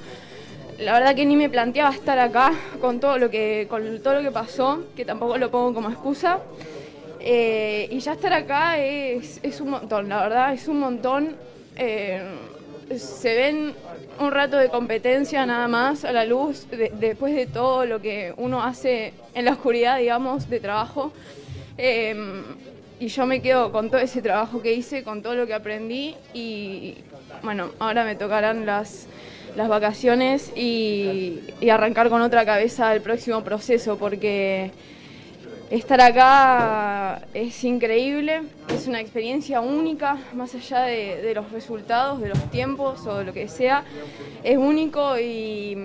la 0.79 0.93
verdad 0.93 1.15
que 1.15 1.25
ni 1.25 1.35
me 1.35 1.49
planteaba 1.49 1.91
estar 1.91 2.17
acá 2.19 2.51
con 2.81 2.99
todo 2.99 3.17
lo 3.17 3.29
que, 3.29 3.67
con 3.69 4.01
todo 4.01 4.15
lo 4.15 4.21
que 4.21 4.31
pasó, 4.31 4.83
que 4.95 5.05
tampoco 5.05 5.37
lo 5.37 5.49
pongo 5.51 5.73
como 5.73 5.89
excusa. 5.89 6.39
Eh, 7.19 7.87
y 7.89 7.99
ya 7.99 8.13
estar 8.13 8.33
acá 8.33 8.77
es, 8.79 9.39
es 9.43 9.61
un 9.61 9.69
montón, 9.69 10.09
la 10.09 10.21
verdad, 10.23 10.53
es 10.53 10.67
un 10.67 10.79
montón. 10.79 11.35
Se 12.97 13.35
ven 13.35 13.73
un 14.19 14.31
rato 14.31 14.57
de 14.57 14.69
competencia 14.69 15.45
nada 15.45 15.67
más 15.67 16.05
a 16.05 16.11
la 16.11 16.25
luz 16.25 16.67
de- 16.69 16.91
después 16.99 17.33
de 17.33 17.45
todo 17.47 17.85
lo 17.85 18.01
que 18.01 18.33
uno 18.37 18.61
hace 18.63 19.13
en 19.33 19.45
la 19.45 19.51
oscuridad, 19.51 19.97
digamos, 19.99 20.49
de 20.49 20.59
trabajo. 20.59 21.11
Eh, 21.77 22.15
y 22.99 23.07
yo 23.07 23.25
me 23.25 23.41
quedo 23.41 23.71
con 23.71 23.89
todo 23.89 23.99
ese 23.99 24.21
trabajo 24.21 24.61
que 24.61 24.73
hice, 24.73 25.03
con 25.03 25.21
todo 25.21 25.33
lo 25.35 25.47
que 25.47 25.53
aprendí 25.53 26.15
y 26.33 26.95
bueno, 27.41 27.71
ahora 27.79 28.05
me 28.05 28.15
tocarán 28.15 28.65
las, 28.65 29.07
las 29.57 29.67
vacaciones 29.67 30.51
y, 30.55 31.39
y 31.59 31.69
arrancar 31.69 32.09
con 32.09 32.21
otra 32.21 32.45
cabeza 32.45 32.93
el 32.93 33.01
próximo 33.01 33.43
proceso 33.43 33.97
porque 33.97 34.71
estar 35.77 35.99
acá 36.01 37.21
es 37.33 37.63
increíble, 37.63 38.43
es 38.69 38.87
una 38.87 39.01
experiencia 39.01 39.61
única, 39.61 40.17
más 40.33 40.53
allá 40.53 40.81
de, 40.81 41.33
los 41.33 41.51
resultados, 41.51 42.21
de 42.21 42.29
los 42.29 42.51
tiempos 42.51 43.05
o 43.07 43.17
de 43.17 43.25
lo 43.25 43.33
que 43.33 43.47
sea, 43.47 43.83
es 44.43 44.57
único 44.57 45.17
y, 45.17 45.75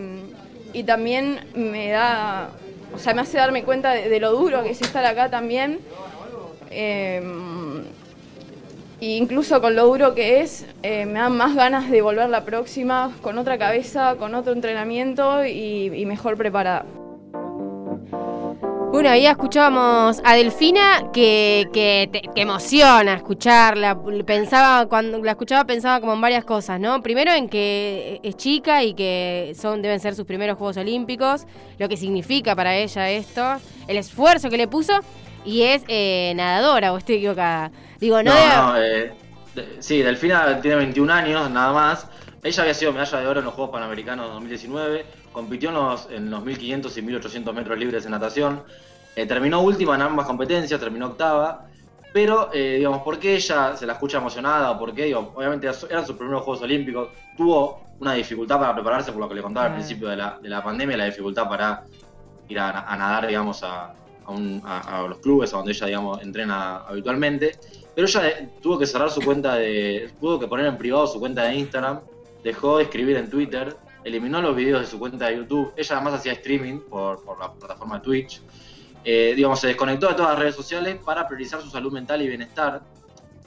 y 0.73 0.83
también 0.83 1.41
me 1.55 1.89
da, 1.91 2.51
o 2.95 2.99
sea, 2.99 3.15
me 3.15 3.23
hace 3.23 3.39
darme 3.39 3.65
cuenta 3.65 3.93
de, 3.93 4.21
lo 4.21 4.33
duro 4.33 4.63
que 4.63 4.71
es 4.71 4.83
estar 4.83 5.05
acá 5.05 5.31
también. 5.31 5.79
Eh, 6.71 7.23
e 9.01 9.17
incluso 9.17 9.61
con 9.61 9.77
lo 9.77 9.87
duro 9.87 10.15
que 10.15 10.41
es, 10.41 10.67
eh, 10.83 11.07
me 11.07 11.21
dan 11.21 11.37
más 11.37 11.55
ganas 11.55 11.89
de 11.89 12.03
volver 12.03 12.29
la 12.29 12.45
próxima 12.45 13.13
con 13.23 13.39
otra 13.39 13.57
cabeza, 13.57 14.17
con 14.19 14.35
otro 14.35 14.53
entrenamiento 14.53 15.47
y 15.47 16.05
mejor 16.05 16.37
preparada. 16.37 16.85
Bueno, 18.99 19.11
ahí 19.11 19.27
escuchábamos 19.27 20.21
a 20.25 20.35
Delfina 20.35 21.13
que, 21.13 21.69
que, 21.73 22.09
te- 22.11 22.21
que 22.35 22.41
emociona 22.41 23.15
escucharla. 23.15 23.97
Pensaba, 24.27 24.87
cuando 24.89 25.23
la 25.23 25.31
escuchaba 25.31 25.65
pensaba 25.65 26.01
como 26.01 26.15
en 26.15 26.21
varias 26.21 26.45
cosas, 26.45 26.81
¿no? 26.81 27.01
Primero 27.01 27.31
en 27.33 27.49
que 27.49 28.19
es 28.25 28.37
chica 28.37 28.83
y 28.83 28.95
que 28.95 29.53
son, 29.57 29.83
deben 29.83 30.01
ser 30.01 30.17
sus 30.17 30.27
primeros 30.27 30.59
Juegos 30.59 30.79
Olímpicos, 30.79 31.47
lo 31.79 31.89
que 31.89 31.97
significa 31.97 32.57
para 32.57 32.75
ella 32.75 33.09
esto, 33.09 33.45
el 33.87 33.99
esfuerzo 33.99 34.51
que 34.51 34.57
le 34.57 34.67
puso, 34.67 34.95
y 35.45 35.63
es 35.63 35.85
eh, 35.87 36.33
nadadora, 36.35 36.93
o 36.93 36.99
estoy 36.99 37.19
equivocada. 37.19 37.71
Digo, 38.01 38.21
no, 38.25 38.33
No, 38.33 38.37
debe- 38.37 38.57
no, 38.57 38.77
eh, 38.83 39.13
de- 39.55 39.77
sí, 39.81 40.03
Delfina 40.03 40.61
tiene 40.61 40.75
21 40.77 41.09
años, 41.13 41.49
nada 41.53 41.73
más. 41.73 42.09
Ella 42.43 42.63
había 42.63 42.75
sido 42.75 42.93
medalla 42.93 43.21
de 43.21 43.27
oro 43.29 43.39
en 43.39 43.45
los 43.47 43.55
Juegos 43.55 43.73
Panamericanos 43.73 44.29
2019, 44.33 45.07
compitió 45.33 45.69
en 45.71 45.75
los, 45.77 46.09
en 46.11 46.31
los 46.31 46.45
1500 46.45 46.97
y 46.97 47.03
1800 47.03 47.55
metros 47.55 47.79
libres 47.79 48.05
en 48.05 48.11
natación, 48.13 48.63
eh, 49.17 49.27
terminó 49.27 49.61
última 49.61 49.95
en 49.95 50.03
ambas 50.03 50.27
competencias, 50.27 50.79
terminó 50.81 51.07
octava, 51.09 51.67
pero, 52.13 52.51
eh, 52.53 52.77
digamos, 52.77 53.03
¿por 53.03 53.19
qué 53.19 53.35
ella 53.35 53.77
se 53.77 53.87
la 53.87 53.93
escucha 53.95 54.19
emocionada? 54.19 54.71
¿O 54.73 54.79
por 54.79 54.95
qué? 54.95 55.05
Digo, 55.05 55.33
obviamente 55.35 55.69
eran 55.91 56.07
sus 56.07 56.17
primeros 56.17 56.43
Juegos 56.43 56.63
Olímpicos, 56.63 57.09
tuvo 57.37 57.81
una 58.01 58.15
dificultad 58.15 58.59
para 58.59 58.75
prepararse, 58.75 59.13
por 59.13 59.21
lo 59.21 59.29
que 59.29 59.35
le 59.35 59.43
contaba 59.43 59.67
al 59.67 59.73
principio 59.75 60.09
de 60.09 60.17
la, 60.17 60.39
de 60.41 60.49
la 60.49 60.63
pandemia, 60.63 60.97
la 60.97 61.05
dificultad 61.07 61.49
para 61.49 61.83
ir 62.49 62.59
a, 62.59 62.81
a 62.93 62.97
nadar, 62.97 63.27
digamos, 63.27 63.63
a, 63.63 63.93
a 64.25 64.31
un- 64.33 64.63
a- 64.65 65.01
a 65.01 65.09
los 65.09 65.19
clubes, 65.19 65.53
a 65.53 65.59
donde 65.59 65.73
ella, 65.73 65.87
digamos, 65.87 66.23
entrena 66.23 66.79
habitualmente. 66.89 67.59
Pero 67.95 68.07
ella 68.07 68.29
eh, 68.29 68.49
tuvo 68.63 68.79
que 68.79 68.87
cerrar 68.87 69.11
su 69.11 69.21
cuenta 69.21 69.57
de. 69.57 70.11
tuvo 70.21 70.39
que 70.39 70.47
poner 70.47 70.67
en 70.67 70.79
privado 70.79 71.07
su 71.09 71.19
cuenta 71.19 71.43
de 71.45 71.57
Instagram, 71.57 72.01
dejó 72.45 72.79
de 72.79 72.85
escribir 72.85 73.17
en 73.17 73.29
Twitter, 73.29 73.77
eliminó 74.09 74.41
los 74.43 74.57
videos 74.57 74.81
de 74.81 74.87
su 74.87 74.99
cuenta 74.99 75.27
de 75.29 75.37
YouTube. 75.37 75.73
Ella 75.77 75.97
además 75.97 76.15
hacía 76.15 76.33
streaming 76.33 76.81
por, 76.81 77.23
la 77.39 77.53
plataforma 77.53 78.03
Twitch. 78.03 78.43
Eh, 79.05 79.33
digamos, 79.37 79.61
se 79.61 79.69
desconectó 79.69 80.09
de 80.09 80.15
todas 80.15 80.31
las 80.33 80.39
redes 80.41 80.55
sociales 80.57 80.99
para 81.05 81.27
priorizar 81.27 81.63
su 81.63 81.71
salud 81.71 81.93
mental 81.93 82.21
y 82.21 82.29
bienestar, 82.29 82.83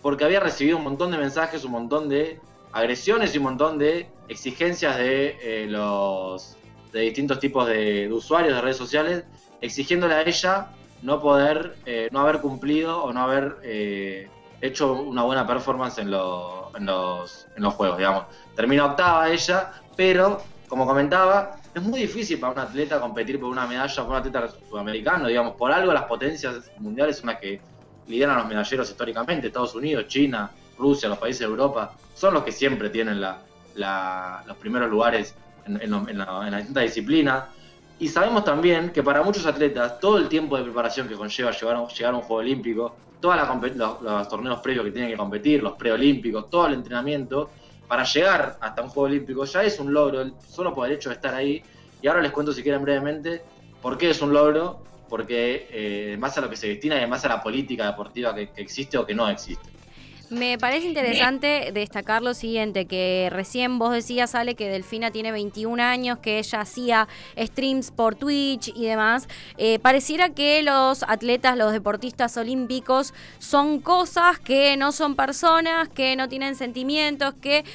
porque 0.02 0.24
había 0.24 0.39
recibido 0.39 0.78
un 0.78 0.84
montón 0.84 1.12
de 1.12 1.17
mensajes, 1.17 1.63
un 1.65 1.71
montón 1.71 2.08
de 2.10 2.39
agresiones 2.71 3.36
y 3.36 3.38
un 3.38 3.43
montón 3.43 3.78
de 3.78 4.10
exigencias 4.30 4.97
de 4.97 5.38
eh, 5.41 5.67
los 5.67 6.56
de 6.93 7.02
distintos 7.02 7.39
tipos 7.39 7.67
de, 7.67 8.08
de 8.08 8.13
usuarios 8.13 8.54
de 8.56 8.62
redes 8.62 8.78
sociales, 8.78 9.24
exigiéndole 9.62 10.13
a 10.13 10.21
ella 10.24 10.67
no 11.02 11.21
poder, 11.21 11.78
eh, 11.86 12.10
no 12.12 12.19
haber 12.19 12.39
cumplido 12.41 13.04
o 13.04 13.12
no 13.13 13.21
haber 13.21 13.58
hecho 14.62 14.93
una 14.93 15.24
buena 15.24 15.47
performance 15.47 15.97
en, 16.00 16.12
lo- 16.12 16.71
en 16.76 16.86
los, 16.86 17.47
en 17.56 17.63
los 17.63 17.74
juegos, 17.74 17.97
digamos. 17.97 18.26
Termina 18.56 18.86
octava 18.86 19.30
ella, 19.30 19.71
pero, 19.95 20.43
como 20.72 20.86
comentaba, 20.88 21.52
es 21.74 21.82
muy 21.84 22.00
difícil 22.02 22.40
para 22.40 22.54
un 22.54 22.60
atleta 22.60 23.00
competir 23.02 23.40
por 23.40 23.50
una 23.50 23.68
medalla, 23.68 23.94
por 24.04 24.12
un 24.12 24.18
atleta 24.18 24.48
sudamericano, 24.48 25.28
digamos, 25.28 25.56
por 25.58 25.72
algo 25.72 25.92
las 25.94 26.06
potencias 26.06 26.72
mundiales 26.78 27.18
son 27.20 27.28
las 27.32 27.40
que 27.40 27.66
lideran 28.06 28.38
los 28.38 28.48
medalleros 28.48 28.90
históricamente, 28.90 29.48
Estados 29.48 29.76
Unidos, 29.76 30.08
China, 30.08 30.56
Rusia, 30.78 31.10
los 31.10 31.20
países 31.20 31.42
de 31.42 31.46
Europa, 31.48 31.94
son 32.14 32.34
los 32.34 32.44
que 32.44 32.52
siempre 32.54 32.90
tienen 32.90 33.20
la- 33.74 34.44
los 34.48 34.58
primeros 34.58 34.90
lugares 34.90 35.38
en, 35.66 35.82
en 35.82 35.92
lo- 35.92 36.08
en 36.08 36.18
la, 36.18 36.44
en 36.46 36.52
la 36.52 36.58
distintas 36.60 36.84
disciplinas. 36.84 37.50
Y 37.98 38.08
sabemos 38.08 38.44
también 38.44 38.92
que 38.92 39.04
para 39.04 39.22
muchos 39.24 39.46
atletas, 39.46 40.00
todo 40.00 40.18
el 40.18 40.28
tiempo 40.28 40.58
de 40.58 40.64
preparación 40.64 41.08
que 41.08 41.16
conlleva 41.16 41.52
llegar 41.52 41.76
a, 41.76 41.88
llegar 41.88 42.14
a 42.14 42.18
un 42.18 42.24
Juego 42.24 42.40
Olímpico, 42.42 42.98
todos 43.20 43.36
los, 43.76 44.02
los 44.02 44.28
torneos 44.30 44.60
previos 44.62 44.86
que 44.86 44.92
tienen 44.92 45.12
que 45.12 45.18
competir, 45.18 45.62
los 45.62 45.74
preolímpicos, 45.76 46.50
todo 46.50 46.68
el 46.68 46.74
entrenamiento, 46.74 47.52
para 47.91 48.06
llegar 48.06 48.58
hasta 48.62 48.84
un 48.84 48.88
Juego 48.88 49.08
Olímpico 49.08 49.43
ya 49.43 49.63
es 49.63 49.77
un 49.77 49.91
logro, 49.91 50.25
solo 50.47 50.73
por 50.73 50.88
el 50.88 50.93
hecho 50.93 51.10
de 51.10 51.15
estar 51.15 51.36
ahí. 51.36 51.62
Y 52.01 52.08
ahora 52.08 52.21
les 52.21 52.32
cuento, 52.32 52.54
si 52.54 52.63
quieren 52.63 52.84
brevemente, 52.84 53.41
por 53.82 53.97
qué 53.97 54.12
es 54.12 54.21
un 54.21 54.32
logro, 54.32 54.82
porque 55.10 55.67
eh, 55.69 56.13
en 56.13 56.21
base 56.21 56.39
a 56.39 56.43
lo 56.43 56.49
que 56.49 56.56
se 56.56 56.69
destina 56.69 57.06
y 57.06 57.10
base 57.10 57.27
a 57.27 57.32
la 57.32 57.43
política 57.43 57.86
deportiva 57.86 58.34
que 58.34 58.49
existe 58.56 58.97
o 58.97 59.06
que 59.06 59.13
no 59.13 59.27
existe. 59.27 59.71
Me 60.32 60.58
parece 60.58 60.88
interesante 60.88 61.72
destacar 61.74 62.22
lo 62.22 62.34
siguiente, 62.34 62.86
que 62.86 63.28
recién 63.34 63.78
vos 63.80 63.91
decías, 63.91 64.34
Ale, 64.34 64.56
que 64.56 64.70
Delfina 64.70 65.12
tiene 65.12 65.34
21 65.34 65.84
años, 65.84 66.20
que 66.20 66.39
ella 66.39 66.62
hacía 66.62 67.10
streams 67.38 67.91
por 67.91 68.15
Twitch 68.15 68.72
y 68.74 68.86
demás. 68.86 69.28
Eh, 69.58 69.80
pareciera 69.80 70.30
que 70.30 70.63
los 70.63 71.04
atletas, 71.04 71.58
los 71.58 71.74
deportistas 71.74 72.38
olímpicos 72.38 73.13
son 73.39 73.82
cosas 73.82 74.39
que 74.39 74.78
no 74.78 74.94
son 74.94 75.17
personas, 75.17 75.89
que 75.89 76.15
no 76.15 76.30
tienen 76.30 76.56
sentimientos, 76.56 77.34
que... 77.41 77.65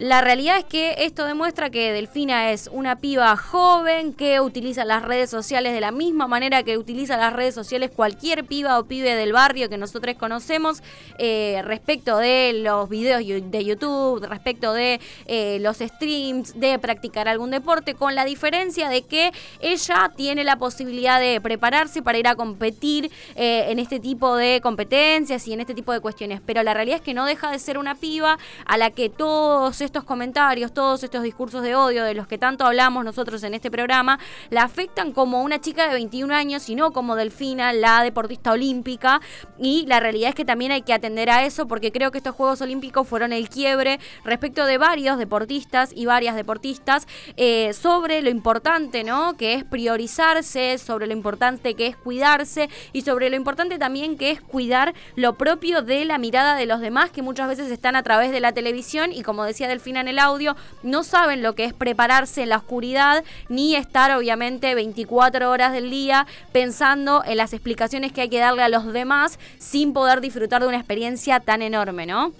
La 0.00 0.22
realidad 0.22 0.56
es 0.56 0.64
que 0.64 0.94
esto 1.00 1.26
demuestra 1.26 1.68
que 1.68 1.92
Delfina 1.92 2.52
es 2.52 2.70
una 2.72 2.96
piba 2.96 3.36
joven 3.36 4.14
que 4.14 4.40
utiliza 4.40 4.86
las 4.86 5.02
redes 5.02 5.28
sociales 5.28 5.74
de 5.74 5.80
la 5.82 5.90
misma 5.90 6.26
manera 6.26 6.62
que 6.62 6.78
utiliza 6.78 7.18
las 7.18 7.34
redes 7.34 7.54
sociales 7.54 7.90
cualquier 7.94 8.46
piba 8.46 8.78
o 8.78 8.84
pibe 8.84 9.14
del 9.14 9.34
barrio 9.34 9.68
que 9.68 9.76
nosotros 9.76 10.16
conocemos 10.16 10.82
eh, 11.18 11.60
respecto 11.66 12.16
de 12.16 12.62
los 12.62 12.88
videos 12.88 13.22
de 13.26 13.62
YouTube, 13.62 14.24
respecto 14.24 14.72
de 14.72 15.00
eh, 15.26 15.58
los 15.60 15.76
streams, 15.76 16.58
de 16.58 16.78
practicar 16.78 17.28
algún 17.28 17.50
deporte, 17.50 17.92
con 17.92 18.14
la 18.14 18.24
diferencia 18.24 18.88
de 18.88 19.02
que 19.02 19.32
ella 19.60 20.10
tiene 20.16 20.44
la 20.44 20.56
posibilidad 20.56 21.20
de 21.20 21.42
prepararse 21.42 22.00
para 22.00 22.16
ir 22.16 22.26
a 22.26 22.36
competir 22.36 23.10
eh, 23.36 23.66
en 23.68 23.78
este 23.78 24.00
tipo 24.00 24.34
de 24.36 24.62
competencias 24.62 25.46
y 25.46 25.52
en 25.52 25.60
este 25.60 25.74
tipo 25.74 25.92
de 25.92 26.00
cuestiones. 26.00 26.40
Pero 26.46 26.62
la 26.62 26.72
realidad 26.72 27.00
es 27.00 27.02
que 27.02 27.12
no 27.12 27.26
deja 27.26 27.50
de 27.50 27.58
ser 27.58 27.76
una 27.76 27.96
piba 27.96 28.38
a 28.64 28.78
la 28.78 28.92
que 28.92 29.10
todos 29.10 29.82
estos 29.90 30.04
comentarios, 30.04 30.72
todos 30.72 31.02
estos 31.02 31.24
discursos 31.24 31.64
de 31.64 31.74
odio 31.74 32.04
de 32.04 32.14
los 32.14 32.28
que 32.28 32.38
tanto 32.38 32.64
hablamos 32.64 33.04
nosotros 33.04 33.42
en 33.42 33.54
este 33.54 33.72
programa, 33.72 34.20
la 34.48 34.62
afectan 34.62 35.10
como 35.10 35.42
una 35.42 35.60
chica 35.60 35.88
de 35.88 35.94
21 35.94 36.32
años 36.32 36.68
y 36.68 36.76
no 36.76 36.92
como 36.92 37.16
Delfina, 37.16 37.72
la 37.72 38.00
deportista 38.04 38.52
olímpica. 38.52 39.20
Y 39.58 39.86
la 39.86 39.98
realidad 39.98 40.28
es 40.28 40.36
que 40.36 40.44
también 40.44 40.70
hay 40.70 40.82
que 40.82 40.92
atender 40.92 41.28
a 41.28 41.44
eso 41.44 41.66
porque 41.66 41.90
creo 41.90 42.12
que 42.12 42.18
estos 42.18 42.36
Juegos 42.36 42.60
Olímpicos 42.60 43.08
fueron 43.08 43.32
el 43.32 43.48
quiebre 43.48 43.98
respecto 44.24 44.64
de 44.64 44.78
varios 44.78 45.18
deportistas 45.18 45.90
y 45.92 46.06
varias 46.06 46.36
deportistas 46.36 47.08
eh, 47.36 47.72
sobre 47.72 48.22
lo 48.22 48.30
importante, 48.30 49.02
¿no? 49.02 49.36
Que 49.36 49.54
es 49.54 49.64
priorizarse, 49.64 50.78
sobre 50.78 51.08
lo 51.08 51.14
importante 51.14 51.74
que 51.74 51.88
es 51.88 51.96
cuidarse 51.96 52.68
y 52.92 53.02
sobre 53.02 53.28
lo 53.28 53.34
importante 53.34 53.76
también 53.76 54.16
que 54.16 54.30
es 54.30 54.40
cuidar 54.40 54.94
lo 55.16 55.36
propio 55.36 55.82
de 55.82 56.04
la 56.04 56.18
mirada 56.18 56.54
de 56.54 56.66
los 56.66 56.78
demás 56.78 57.10
que 57.10 57.22
muchas 57.22 57.48
veces 57.48 57.72
están 57.72 57.96
a 57.96 58.04
través 58.04 58.30
de 58.30 58.38
la 58.38 58.52
televisión 58.52 59.12
y 59.12 59.22
como 59.22 59.42
decía 59.42 59.66
Delfina 59.66 59.79
en 59.86 60.08
el 60.08 60.18
audio, 60.18 60.56
no 60.82 61.02
saben 61.02 61.42
lo 61.42 61.54
que 61.54 61.64
es 61.64 61.72
prepararse 61.72 62.42
en 62.42 62.50
la 62.50 62.58
oscuridad 62.58 63.24
ni 63.48 63.74
estar 63.74 64.16
obviamente 64.16 64.74
24 64.74 65.50
horas 65.50 65.72
del 65.72 65.90
día 65.90 66.26
pensando 66.52 67.22
en 67.24 67.36
las 67.36 67.52
explicaciones 67.52 68.12
que 68.12 68.22
hay 68.22 68.28
que 68.28 68.38
darle 68.38 68.62
a 68.62 68.68
los 68.68 68.92
demás 68.92 69.38
sin 69.58 69.92
poder 69.92 70.20
disfrutar 70.20 70.62
de 70.62 70.68
una 70.68 70.76
experiencia 70.76 71.40
tan 71.40 71.62
enorme, 71.62 72.06
¿no? 72.06 72.32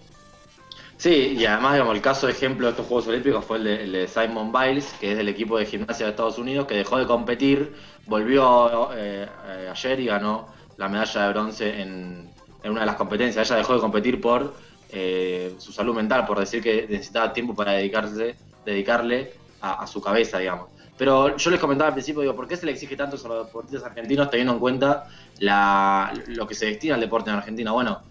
Sí, 0.99 1.35
y 1.39 1.47
además, 1.47 1.73
digamos, 1.73 1.95
el 1.95 2.03
caso 2.03 2.27
de 2.27 2.33
ejemplo 2.35 2.67
de 2.67 2.73
estos 2.73 2.87
Juegos 2.87 3.07
Olímpicos 3.09 3.43
fue 3.43 3.57
el 3.57 3.93
de, 3.93 4.07
Simon 4.07 4.53
Biles, 4.53 4.95
que 5.01 5.13
es 5.13 5.17
del 5.17 5.31
equipo 5.31 5.57
de 5.57 5.65
gimnasia 5.65 6.05
de 6.05 6.11
Estados 6.11 6.37
Unidos, 6.37 6.67
que 6.67 6.75
dejó 6.75 6.99
de 6.99 7.07
competir, 7.07 7.73
volvió 8.07 8.91
eh, 8.93 9.27
eh, 9.47 9.69
ayer 9.73 10.01
y 10.01 10.07
ganó 10.07 10.49
la 10.77 10.89
medalla 10.91 11.23
de 11.23 11.33
bronce 11.33 11.81
en 11.81 12.31
una 12.65 12.81
de 12.81 12.87
las 12.87 12.97
competencias. 12.97 13.49
Ella 13.49 13.57
dejó 13.57 13.75
de 13.75 13.81
competir 13.81 14.21
por 14.21 14.53
eh, 14.93 15.55
su 15.59 15.73
salud 15.73 15.95
mental, 15.95 16.27
por 16.27 16.39
decir 16.39 16.63
que 16.63 16.87
necesitaba 16.89 17.33
tiempo 17.33 17.55
para 17.55 17.73
dedicarse, 17.73 18.35
dedicarle 18.65 19.33
a, 19.61 19.87
su 19.87 20.01
cabeza, 20.01 20.39
digamos. 20.39 20.69
Pero 20.97 21.37
yo 21.37 21.51
les 21.51 21.61
comentaba 21.61 21.89
al 21.89 21.95
principio, 21.95 22.23
digo, 22.23 22.35
¿por 22.35 22.49
qué 22.49 22.57
se 22.57 22.67
le 22.67 22.73
exige 22.73 22.97
tanto 22.97 23.17
a 23.17 23.29
los 23.29 23.47
deportistas 23.47 23.85
argentinos 23.85 24.31
teniendo 24.31 24.55
en 24.55 24.59
cuenta 24.59 25.09
lo 25.39 26.47
que 26.47 26.55
se 26.55 26.67
destina 26.67 26.95
al 26.95 27.01
deporte 27.01 27.31
en 27.31 27.37
Argentina? 27.37 27.73
Bueno, 27.73 28.03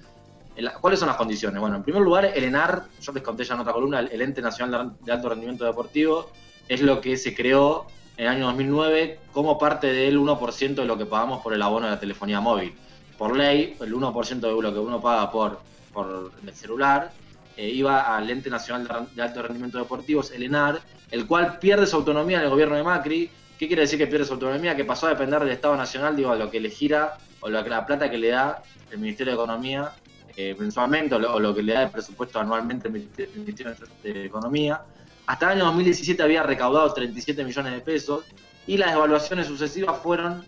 ¿cuáles 0.82 1.00
son 1.00 1.08
las 1.08 1.18
condiciones? 1.18 1.60
Bueno, 1.60 1.76
en 1.76 1.84
primer 1.84 2.02
lugar, 2.02 2.26
el 2.26 2.44
ENAR, 2.44 2.86
yo 3.02 3.12
les 3.12 3.24
conté 3.24 3.44
ya 3.44 3.56
en 3.56 3.62
otra 3.62 3.74
columna, 3.74 4.00
el 4.00 4.22
Ente 4.22 4.42
Nacional 4.42 4.94
de 5.02 5.12
Alto 5.12 5.30
Rendimiento 5.30 5.65
Deportivo, 5.65 6.32
es 6.68 6.82
lo 6.82 7.02
que 7.02 7.18
se 7.18 7.36
creó 7.36 7.88
en 8.18 8.26
el 8.26 8.32
año 8.32 8.46
2009 8.48 9.20
como 9.32 9.58
parte 9.58 9.88
del 9.88 10.20
1% 10.20 10.76
de 10.76 10.86
lo 10.86 10.98
que 10.98 11.06
pagamos 11.06 11.42
por 11.42 11.54
el 11.54 11.62
abono 11.62 11.88
de 11.88 11.94
la 11.94 12.00
telefonía 12.00 12.39
móvil. 12.39 12.74
Por 13.18 13.36
ley, 13.36 13.76
el 13.80 13.94
1% 13.94 14.39
de 14.39 14.62
lo 14.62 14.74
que 14.74 14.80
uno 14.80 15.02
paga 15.02 15.32
por, 15.32 15.60
por 15.93 16.32
el 16.45 16.56
celular 16.56 17.12
eh, 17.58 17.67
iba 17.67 18.15
al 18.15 18.30
Ente 18.30 18.49
Nacional 18.49 19.10
de 19.13 19.21
Alto 19.21 19.41
Rendimiento 19.41 19.78
Deportivo, 19.78 20.23
el 20.34 20.43
ENAR, 20.43 20.80
el 21.12 21.28
cual 21.28 21.60
pierde 21.60 21.86
su 21.88 21.97
autonomía 21.97 22.38
en 22.38 22.43
el 22.43 22.49
gobierno 22.49 22.75
de 22.75 22.84
Macri. 22.84 23.30
¿Qué 23.58 23.67
quiere 23.67 23.82
decir 23.82 23.99
que 23.99 24.08
pierde 24.08 24.25
su 24.25 24.34
autonomía? 24.34 24.75
Que 24.75 24.86
pasó 24.86 25.08
a 25.08 25.10
depender 25.10 25.39
del 25.41 25.49
Estado 25.49 25.75
Nacional, 25.75 26.15
digo, 26.15 26.32
a 26.32 26.36
lo 26.36 26.49
que 26.49 26.60
le 26.60 26.69
gira 26.69 27.17
o 27.41 27.49
la 27.49 27.86
plata 27.86 28.10
que 28.10 28.17
le 28.17 28.30
da 28.30 28.63
el 28.91 28.99
Ministerio 28.99 29.34
de 29.34 29.36
Economía 29.36 29.91
eh, 30.38 30.56
mensualmente 30.58 31.15
o 31.15 31.19
lo, 31.19 31.34
o 31.34 31.39
lo 31.41 31.54
que 31.54 31.62
le 31.62 31.73
da 31.73 31.84
el 31.84 31.89
presupuesto 31.89 32.39
anualmente 32.39 32.88
el 32.88 32.93
Ministerio 33.36 33.75
de 34.04 34.25
Economía. 34.25 34.82
Hasta 35.25 35.47
el 35.47 35.58
año 35.58 35.65
2017 35.65 36.23
había 36.23 36.43
recaudado 36.43 36.93
37 36.93 37.43
millones 37.43 37.73
de 37.73 37.82
pesos 37.82 38.23
y 38.65 38.78
las 38.78 38.93
evaluaciones 38.93 39.47
sucesivas 39.47 40.02
fueron, 40.02 40.45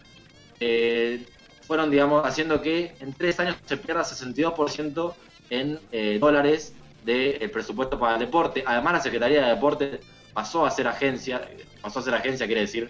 eh, 0.61 1.25
fueron 1.67 1.91
digamos, 1.91 2.25
haciendo 2.25 2.61
que 2.61 2.95
en 3.01 3.13
tres 3.13 3.37
años 3.41 3.57
se 3.65 3.75
pierda 3.75 4.03
62% 4.03 5.13
en 5.51 5.79
eh, 5.91 6.17
dólares 6.19 6.73
del 7.05 7.51
presupuesto 7.51 7.99
para 7.99 8.13
el 8.15 8.19
deporte. 8.21 8.63
Además, 8.65 8.93
la 8.93 8.99
Secretaría 9.01 9.43
de 9.43 9.49
Deporte 9.49 9.99
pasó 10.33 10.65
a 10.65 10.71
ser 10.71 10.87
agencia, 10.87 11.47
pasó 11.81 11.99
a 11.99 12.03
ser 12.03 12.15
agencia, 12.15 12.45
quiere 12.47 12.61
decir, 12.61 12.89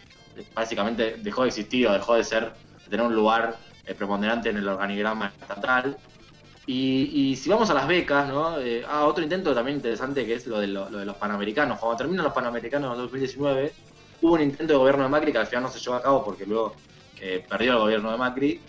básicamente 0.53 1.17
dejó 1.17 1.41
de 1.41 1.49
existir 1.49 1.87
o 1.87 1.93
dejó 1.93 2.15
de 2.15 2.23
ser, 2.23 2.53
de 2.83 2.89
tener 2.89 3.05
un 3.05 3.15
lugar 3.15 3.57
eh, 3.85 3.95
preponderante 3.95 4.49
en 4.49 4.57
el 4.57 4.67
organigrama 4.67 5.33
estatal. 5.41 5.97
Y, 6.67 7.09
y 7.13 7.35
si 7.35 7.49
vamos 7.49 7.69
a 7.71 7.73
las 7.73 7.87
becas, 7.87 8.27
¿no? 8.29 8.59
Eh, 8.59 8.85
ah, 8.87 9.05
otro 9.05 9.23
intento 9.23 9.53
también 9.55 9.77
interesante 9.77 10.25
que 10.25 10.35
es 10.35 10.45
lo 10.45 10.59
de, 10.59 10.67
lo 10.67 10.85
de 10.89 11.05
los 11.05 11.15
panamericanos. 11.15 11.79
Cuando 11.79 11.97
terminan 11.97 12.25
los 12.25 12.33
panamericanos 12.33 12.93
en 12.93 13.01
2019, 13.01 13.73
hubo 14.21 14.33
un 14.33 14.41
intento 14.41 14.73
de 14.73 14.77
gobierno 14.77 15.03
de 15.03 15.09
Macri 15.09 15.31
que 15.31 15.39
al 15.39 15.47
final 15.47 15.63
no 15.63 15.71
se 15.71 15.79
llevó 15.79 15.95
a 15.95 16.01
cabo 16.03 16.23
porque 16.23 16.45
luego 16.45 16.75
eh, 17.19 17.43
perdió 17.47 17.73
el 17.73 17.79
gobierno 17.79 18.11
de 18.11 18.17
Macri, 18.17 18.61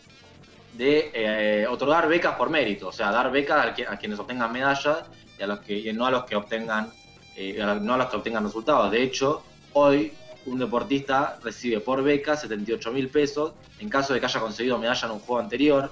de 0.72 1.10
eh, 1.14 1.66
otorgar 1.68 2.08
becas 2.08 2.34
por 2.36 2.48
mérito, 2.50 2.88
o 2.88 2.92
sea, 2.92 3.10
dar 3.10 3.30
becas 3.30 3.66
a, 3.66 3.74
qui- 3.76 3.86
a 3.88 3.96
quienes 3.98 4.18
obtengan 4.18 4.50
medallas 4.52 5.04
y, 5.38 5.42
a 5.42 5.46
los 5.46 5.60
que, 5.60 5.78
y 5.78 5.92
no 5.92 6.06
a 6.06 6.10
los 6.10 6.24
que 6.24 6.34
obtengan 6.36 6.90
eh, 7.36 7.58
no 7.80 7.94
a 7.94 7.96
los 7.96 8.06
que 8.08 8.16
obtengan 8.16 8.44
resultados. 8.44 8.90
De 8.90 9.02
hecho, 9.02 9.42
hoy 9.74 10.12
un 10.46 10.58
deportista 10.58 11.38
recibe 11.42 11.80
por 11.80 12.02
beca 12.02 12.36
78 12.36 12.90
mil 12.92 13.08
pesos 13.08 13.52
en 13.78 13.88
caso 13.88 14.12
de 14.12 14.20
que 14.20 14.26
haya 14.26 14.40
conseguido 14.40 14.78
medalla 14.78 15.06
en 15.06 15.12
un 15.12 15.20
juego 15.20 15.40
anterior 15.40 15.90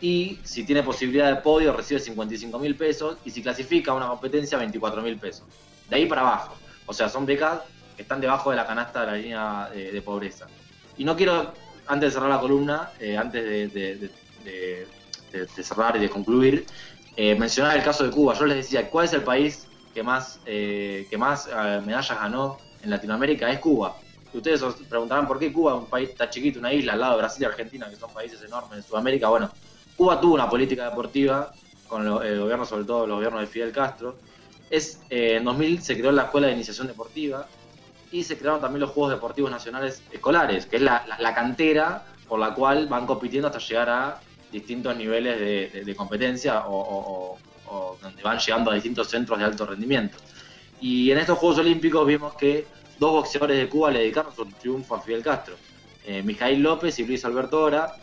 y 0.00 0.38
si 0.42 0.64
tiene 0.64 0.82
posibilidad 0.82 1.28
de 1.28 1.36
podio 1.36 1.72
recibe 1.72 2.00
55 2.00 2.58
mil 2.58 2.74
pesos 2.74 3.18
y 3.24 3.30
si 3.30 3.42
clasifica 3.42 3.92
a 3.92 3.94
una 3.94 4.08
competencia 4.08 4.58
24 4.58 5.02
mil 5.02 5.16
pesos. 5.18 5.44
De 5.88 5.96
ahí 5.96 6.06
para 6.06 6.22
abajo. 6.22 6.56
O 6.86 6.92
sea, 6.92 7.08
son 7.08 7.24
becas 7.26 7.60
que 7.96 8.02
están 8.02 8.20
debajo 8.20 8.50
de 8.50 8.56
la 8.56 8.66
canasta 8.66 9.00
de 9.02 9.06
la 9.06 9.16
línea 9.16 9.68
de 9.72 10.02
pobreza. 10.02 10.46
Y 10.96 11.04
no 11.04 11.16
quiero, 11.16 11.52
antes 11.86 12.08
de 12.08 12.12
cerrar 12.12 12.30
la 12.30 12.40
columna, 12.40 12.90
eh, 12.98 13.16
antes 13.16 13.72
de, 13.72 14.10
cerrar 15.62 15.96
y 15.96 16.00
de 16.00 16.08
concluir, 16.10 16.66
eh, 17.16 17.34
mencionar 17.34 17.76
el 17.76 17.82
caso 17.82 18.04
de 18.04 18.10
Cuba. 18.10 18.34
Yo 18.34 18.46
les 18.46 18.56
decía, 18.58 18.88
¿cuál 18.88 19.06
es 19.06 19.12
el 19.12 19.22
país 19.22 19.68
que 19.94 20.02
más, 20.02 20.40
eh, 20.46 21.06
que 21.10 21.18
más 21.18 21.48
eh, 21.48 21.80
medallas 21.84 22.18
ganó 22.18 22.58
en 22.82 22.90
Latinoamérica? 22.90 23.50
Es 23.50 23.58
Cuba. 23.58 23.96
Y 24.32 24.38
ustedes 24.38 24.62
os 24.62 24.74
preguntarán 24.76 25.26
por 25.26 25.38
qué 25.38 25.52
Cuba, 25.52 25.74
un 25.74 25.86
país 25.86 26.16
tan 26.16 26.30
chiquito, 26.30 26.58
una 26.58 26.72
isla 26.72 26.94
al 26.94 27.00
lado 27.00 27.12
de 27.12 27.18
Brasil 27.18 27.42
y 27.42 27.46
Argentina, 27.46 27.90
que 27.90 27.96
son 27.96 28.12
países 28.12 28.42
enormes 28.42 28.78
en 28.78 28.82
Sudamérica. 28.82 29.28
Bueno, 29.28 29.50
Cuba 29.96 30.20
tuvo 30.20 30.34
una 30.34 30.48
política 30.48 30.88
deportiva 30.88 31.54
con 31.86 32.04
lo- 32.04 32.22
el 32.22 32.40
gobierno, 32.40 32.64
sobre 32.64 32.84
todo 32.84 33.06
los 33.06 33.16
gobiernos 33.16 33.42
de 33.42 33.46
Fidel 33.46 33.72
Castro. 33.72 34.16
Es, 34.70 35.02
eh, 35.10 35.36
en 35.36 35.44
2000 35.44 35.82
se 35.82 35.98
creó 35.98 36.12
la 36.12 36.22
Escuela 36.24 36.46
de 36.46 36.54
Iniciación 36.54 36.86
Deportiva 36.86 37.46
y 38.12 38.22
se 38.22 38.38
crearon 38.38 38.60
también 38.60 38.80
los 38.80 38.90
Juegos 38.90 39.14
Deportivos 39.14 39.50
Nacionales 39.50 40.02
Escolares, 40.12 40.66
que 40.66 40.76
es 40.76 40.82
la, 40.82 41.32
cantera 41.34 42.04
por 42.28 42.38
la 42.38 42.54
cual 42.54 42.86
van 42.86 43.06
compitiendo 43.06 43.48
hasta 43.48 43.58
llegar 43.58 43.88
a 43.88 44.20
distintos 44.52 44.94
niveles 44.96 45.40
de, 45.86 45.94
competencia 45.96 46.64
o, 46.66 47.38
donde 48.02 48.22
van 48.22 48.38
llegando 48.38 48.70
a 48.70 48.74
distintos 48.74 49.08
centros 49.08 49.38
de 49.38 49.46
alto 49.46 49.64
rendimiento. 49.64 50.18
Y 50.80 51.10
en 51.10 51.18
estos 51.18 51.38
Juegos 51.38 51.58
Olímpicos 51.58 52.06
vimos 52.06 52.34
que 52.34 52.66
dos 52.98 53.12
boxeadores 53.12 53.56
de 53.56 53.68
Cuba 53.68 53.90
le 53.90 54.00
dedicaron 54.00 54.34
su 54.34 54.44
triunfo 54.44 54.94
a 54.94 55.00
Fidel 55.00 55.22
Castro. 55.22 55.54
Eh, 56.04 56.22
Mijail 56.22 56.60
López 56.60 56.98
y 56.98 57.06
Luis 57.06 57.24
Alberto 57.24 57.62
Ora 57.62 57.94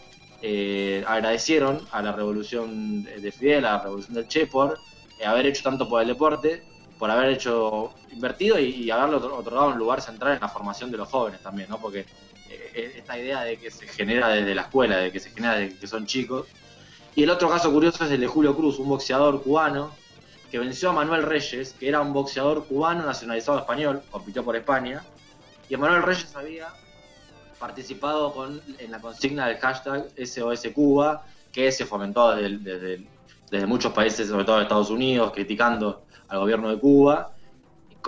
eh, 0.41 1.03
agradecieron 1.05 1.85
a 1.91 2.01
la 2.01 2.13
revolución 2.13 3.03
de 3.03 3.19
de 3.19 3.31
Fidel, 3.31 3.65
a 3.65 3.73
la 3.73 3.83
revolución 3.83 4.15
del 4.15 4.27
Che, 4.27 4.47
por 4.47 4.79
eh, 5.19 5.25
haber 5.25 5.45
hecho 5.45 5.61
tanto 5.61 5.87
por 5.87 6.01
el 6.01 6.07
deporte, 6.07 6.63
por 6.99 7.09
haber 7.09 7.29
hecho 7.29 7.93
invertido 8.12 8.59
y, 8.59 8.65
y 8.65 8.91
haberle 8.91 9.15
otorgado 9.15 9.69
un 9.69 9.79
lugar 9.79 10.01
central 10.01 10.33
en 10.33 10.41
la 10.41 10.49
formación 10.49 10.91
de 10.91 10.97
los 10.97 11.07
jóvenes 11.07 11.41
también, 11.41 11.69
¿no? 11.69 11.79
Porque 11.79 12.05
eh, 12.49 12.93
esta 12.97 13.17
idea 13.17 13.43
de 13.43 13.57
que 13.57 13.71
se 13.71 13.88
genera 13.88 14.27
desde 14.27 14.53
la 14.53 14.63
escuela, 14.63 14.97
de 14.97 15.12
que 15.12 15.19
se 15.19 15.31
genera 15.31 15.55
desde 15.55 15.77
que 15.77 15.88
son 15.88 16.05
chicos. 16.05 16.47
Y 17.15 17.23
el 17.23 17.29
otro 17.29 17.49
caso 17.49 17.71
curioso 17.71 18.03
es 18.03 18.12
el 18.12 18.19
de 18.19 18.27
Julio 18.27 18.55
Cruz, 18.55 18.79
un 18.79 18.89
boxeador 18.89 19.41
cubano 19.41 19.91
que 20.51 20.59
venció 20.59 20.89
a 20.89 20.93
Manuel 20.93 21.23
Reyes, 21.23 21.73
que 21.79 21.88
era 21.88 22.01
un 22.01 22.12
boxeador 22.12 22.65
cubano 22.65 23.05
nacionalizado 23.05 23.59
español, 23.59 24.01
compitió 24.12 24.43
por 24.43 24.55
España, 24.55 25.03
y 25.69 25.77
Manuel 25.77 26.03
Reyes 26.03 26.35
había 26.35 26.67
participado 27.59 28.33
con, 28.33 28.62
en 28.77 28.91
la 28.91 28.99
consigna 28.99 29.47
del 29.47 29.57
hashtag 29.59 30.07
SOS 30.17 30.67
Cuba, 30.73 31.23
que 31.51 31.71
se 31.71 31.85
fomentó 31.85 32.35
desde, 32.35 32.57
desde, 32.57 33.07
desde 33.51 33.67
muchos 33.67 33.93
países, 33.93 34.27
sobre 34.27 34.43
todo 34.43 34.57
de 34.57 34.63
Estados 34.63 34.89
Unidos, 34.89 35.31
criticando 35.33 36.03
al 36.29 36.39
gobierno 36.39 36.69
de 36.69 36.79
Cuba, 36.79 37.33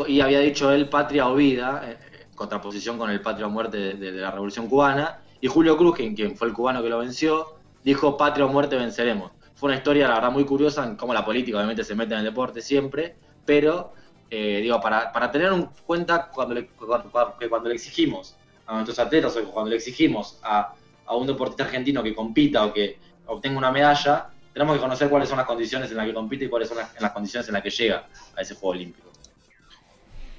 y 0.07 0.21
había 0.21 0.39
dicho 0.39 0.71
él 0.71 0.89
patria 0.89 1.27
o 1.27 1.35
vida, 1.35 1.83
eh, 1.85 1.97
en 2.29 2.35
contraposición 2.35 2.97
con 2.97 3.09
el 3.09 3.21
patria 3.21 3.47
o 3.47 3.49
muerte 3.49 3.95
de, 3.95 4.11
la 4.11 4.31
Revolución 4.31 4.67
Cubana, 4.67 5.19
y 5.41 5.47
Julio 5.47 5.75
Cruz, 5.77 5.95
quien, 5.95 6.15
quien 6.15 6.35
fue 6.35 6.47
el 6.47 6.53
cubano 6.53 6.81
que 6.81 6.89
lo 6.89 6.99
venció, 6.99 7.55
dijo 7.83 8.15
patria 8.17 8.45
o 8.45 8.49
muerte 8.49 8.75
venceremos. 8.75 9.31
Fue 9.55 9.67
una 9.67 9.77
historia, 9.77 10.07
la 10.07 10.15
verdad, 10.15 10.31
muy 10.31 10.45
curiosa 10.45 10.85
en 10.85 10.95
cómo 10.95 11.13
la 11.13 11.25
política 11.25 11.57
obviamente 11.57 11.83
se 11.83 11.95
mete 11.95 12.13
en 12.13 12.19
el 12.19 12.25
deporte 12.25 12.61
siempre, 12.61 13.15
pero 13.45 13.93
eh, 14.29 14.59
digo, 14.61 14.79
para, 14.79 15.11
para 15.11 15.31
tener 15.31 15.51
en 15.51 15.67
cuenta 15.85 16.29
cuando 16.29 16.55
le, 16.55 16.67
cuando, 16.67 17.11
cuando 17.11 17.69
le 17.69 17.75
exigimos 17.75 18.35
a 18.65 18.75
nuestros 18.75 18.97
atletas 18.99 19.35
o 19.35 19.43
cuando 19.51 19.71
le 19.71 19.75
exigimos 19.75 20.39
a, 20.43 20.73
a 21.05 21.15
un 21.15 21.27
deportista 21.27 21.65
argentino 21.65 22.01
que 22.01 22.15
compita 22.15 22.65
o 22.65 22.73
que 22.73 22.97
obtenga 23.25 23.57
una 23.57 23.71
medalla, 23.71 24.29
tenemos 24.53 24.75
que 24.75 24.81
conocer 24.81 25.09
cuáles 25.09 25.29
son 25.29 25.37
las 25.37 25.47
condiciones 25.47 25.91
en 25.91 25.97
las 25.97 26.05
que 26.05 26.13
compite 26.13 26.45
y 26.45 26.49
cuáles 26.49 26.67
son 26.67 26.77
las, 26.77 27.11
condiciones 27.11 27.47
en 27.47 27.53
las 27.53 27.63
que 27.63 27.69
llega 27.69 28.07
a 28.35 28.41
ese 28.41 28.55
Juego 28.55 28.69
Olímpico. 28.69 29.10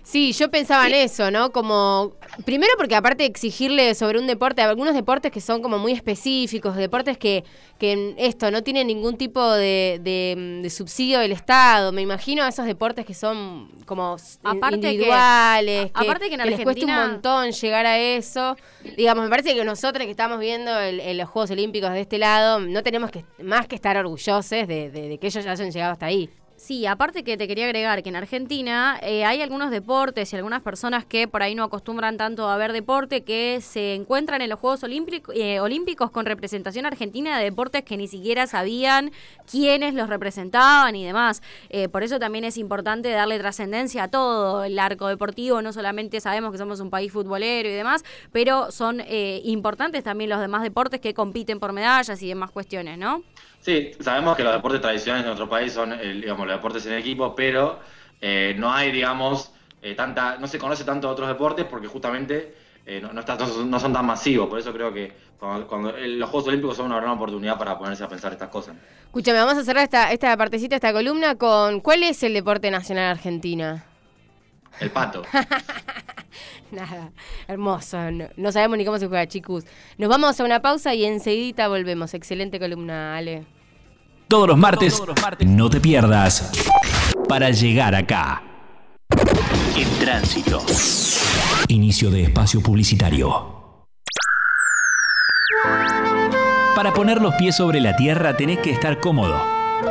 Sí, 0.04 0.32
yo 0.32 0.50
pensaba 0.50 0.88
en 0.88 0.94
eso, 0.94 1.30
¿no? 1.30 1.52
Como, 1.52 2.14
primero 2.44 2.72
porque 2.76 2.96
aparte 2.96 3.22
de 3.22 3.28
exigirle 3.28 3.94
sobre 3.94 4.18
un 4.18 4.26
deporte, 4.26 4.60
algunos 4.60 4.94
deportes 4.94 5.30
que 5.30 5.40
son 5.40 5.62
como 5.62 5.78
muy 5.78 5.92
específicos, 5.92 6.76
deportes 6.76 7.16
que, 7.18 7.44
que 7.78 8.14
esto 8.18 8.50
no 8.50 8.62
tienen 8.62 8.88
ningún 8.88 9.16
tipo 9.16 9.40
de, 9.52 10.00
de- 10.02 10.60
de 10.62 10.70
subsidio 10.70 11.20
del 11.20 11.30
Estado. 11.32 11.92
Me 11.92 12.02
imagino 12.02 12.44
esos 12.46 12.66
deportes 12.66 13.06
que 13.06 13.14
son 13.14 13.70
como 13.86 14.16
Aparte 14.42 14.80
que- 14.80 14.88
individuales, 14.88 15.90
a- 15.94 16.00
aparte 16.00 16.28
que 16.28 16.34
en 16.34 16.40
les 16.50 16.60
cuesta 16.60 16.84
un 16.84 16.90
montón 17.12 17.52
llegar 17.52 17.86
a 17.86 17.98
eso. 17.98 18.56
Digamos, 18.96 19.24
me 19.24 19.30
parece 19.30 19.54
que 19.54 19.64
nosotros 19.64 20.04
que 20.04 20.10
estamos 20.10 20.40
viendo 20.40 20.78
el- 20.80 20.98
el- 21.00 21.18
los 21.18 21.28
Juegos 21.28 21.52
Olímpicos 21.52 21.90
de 21.92 22.00
este 22.00 22.18
lado, 22.18 22.58
no 22.58 22.82
tenemos 22.82 23.10
que 23.12 23.24
más 23.42 23.68
que 23.68 23.76
estar 23.76 23.96
orgullosos 23.96 24.50
de, 24.50 24.66
de- 24.66 24.90
de 24.90 25.18
que 25.18 25.28
ellos 25.28 25.44
ya 25.44 25.52
hayan 25.52 25.70
llegado 25.70 25.92
hasta 25.92 26.06
ahí. 26.06 26.28
Sí, 26.62 26.86
aparte 26.86 27.24
que 27.24 27.36
te 27.36 27.48
quería 27.48 27.64
agregar 27.64 28.04
que 28.04 28.08
en 28.08 28.14
Argentina 28.14 28.96
eh, 29.02 29.24
hay 29.24 29.42
algunos 29.42 29.72
deportes 29.72 30.32
y 30.32 30.36
algunas 30.36 30.62
personas 30.62 31.04
que 31.04 31.26
por 31.26 31.42
ahí 31.42 31.56
no 31.56 31.64
acostumbran 31.64 32.16
tanto 32.16 32.48
a 32.48 32.56
ver 32.56 32.72
deporte 32.72 33.24
que 33.24 33.60
se 33.60 33.96
encuentran 33.96 34.42
en 34.42 34.48
los 34.48 34.60
Juegos 34.60 34.84
eh, 35.34 35.58
Olímpicos 35.58 36.12
con 36.12 36.24
representación 36.24 36.86
argentina 36.86 37.36
de 37.36 37.46
deportes 37.46 37.82
que 37.82 37.96
ni 37.96 38.06
siquiera 38.06 38.46
sabían 38.46 39.10
quiénes 39.50 39.94
los 39.94 40.08
representaban 40.08 40.94
y 40.94 41.04
demás. 41.04 41.42
Eh, 41.68 41.88
por 41.88 42.04
eso 42.04 42.20
también 42.20 42.44
es 42.44 42.56
importante 42.56 43.10
darle 43.10 43.40
trascendencia 43.40 44.04
a 44.04 44.08
todo 44.08 44.62
el 44.62 44.78
arco 44.78 45.08
deportivo. 45.08 45.62
No 45.62 45.72
solamente 45.72 46.20
sabemos 46.20 46.52
que 46.52 46.58
somos 46.58 46.78
un 46.78 46.90
país 46.90 47.10
futbolero 47.10 47.68
y 47.68 47.72
demás, 47.72 48.04
pero 48.30 48.70
son 48.70 49.00
eh, 49.00 49.40
importantes 49.44 50.04
también 50.04 50.30
los 50.30 50.38
demás 50.38 50.62
deportes 50.62 51.00
que 51.00 51.12
compiten 51.12 51.58
por 51.58 51.72
medallas 51.72 52.22
y 52.22 52.28
demás 52.28 52.52
cuestiones, 52.52 52.98
¿no? 52.98 53.24
Sí, 53.62 53.92
sabemos 54.00 54.36
que 54.36 54.42
los 54.42 54.52
deportes 54.52 54.80
tradicionales 54.80 55.24
de 55.24 55.28
nuestro 55.28 55.48
país 55.48 55.72
son, 55.72 55.96
digamos, 56.20 56.48
deportes 56.52 56.86
en 56.86 56.94
equipo, 56.94 57.34
pero 57.34 57.78
eh, 58.20 58.54
no 58.58 58.72
hay, 58.72 58.92
digamos, 58.92 59.52
eh, 59.82 59.94
tanta, 59.94 60.36
no 60.38 60.46
se 60.46 60.58
conoce 60.58 60.84
tanto 60.84 61.08
de 61.08 61.12
otros 61.12 61.28
deportes 61.28 61.64
porque 61.64 61.86
justamente 61.88 62.54
eh, 62.86 63.00
no, 63.00 63.12
no, 63.12 63.20
está- 63.20 63.36
no 63.36 63.46
son- 63.46 63.70
no 63.70 63.78
son 63.80 63.92
tan 63.92 64.06
masivos. 64.06 64.48
Por 64.48 64.58
eso 64.58 64.72
creo 64.72 64.92
que 64.92 65.12
cuando, 65.38 65.92
los 65.92 66.30
Juegos 66.30 66.48
Olímpicos 66.48 66.76
son 66.76 66.86
una 66.86 66.96
gran 66.96 67.10
oportunidad 67.10 67.58
para 67.58 67.76
ponerse 67.78 68.04
a 68.04 68.08
pensar 68.08 68.32
estas 68.32 68.48
cosas. 68.48 68.76
Escúchame, 69.06 69.38
vamos 69.38 69.56
a 69.58 69.64
cerrar 69.64 69.84
esta, 69.84 70.12
esta 70.12 70.36
partecita, 70.36 70.76
esta 70.76 70.92
columna 70.92 71.34
con 71.36 71.80
¿cuál 71.80 72.02
es 72.04 72.22
el 72.22 72.34
deporte 72.34 72.70
nacional 72.70 73.10
argentina? 73.10 73.84
El 74.80 74.90
pato. 74.90 75.22
Nada, 76.70 77.10
hermoso. 77.48 78.10
No, 78.10 78.28
no 78.36 78.52
sabemos 78.52 78.78
ni 78.78 78.84
cómo 78.84 78.98
se 78.98 79.06
juega, 79.06 79.26
chicos. 79.26 79.64
Nos 79.98 80.08
vamos 80.08 80.40
a 80.40 80.44
una 80.44 80.62
pausa 80.62 80.94
y 80.94 81.04
enseguida 81.04 81.68
volvemos. 81.68 82.14
Excelente 82.14 82.58
columna, 82.58 83.16
Ale. 83.16 83.44
Todos 84.32 84.48
los 84.48 84.56
martes, 84.56 85.02
no 85.40 85.68
te 85.68 85.78
pierdas. 85.78 86.50
Para 87.28 87.50
llegar 87.50 87.94
acá. 87.94 88.42
En 89.76 89.98
tránsito. 89.98 90.64
Inicio 91.68 92.10
de 92.10 92.22
espacio 92.22 92.62
publicitario. 92.62 93.84
Para 96.74 96.94
poner 96.94 97.20
los 97.20 97.34
pies 97.34 97.56
sobre 97.56 97.82
la 97.82 97.94
tierra 97.94 98.34
tenés 98.34 98.60
que 98.60 98.70
estar 98.70 99.00
cómodo. 99.00 99.38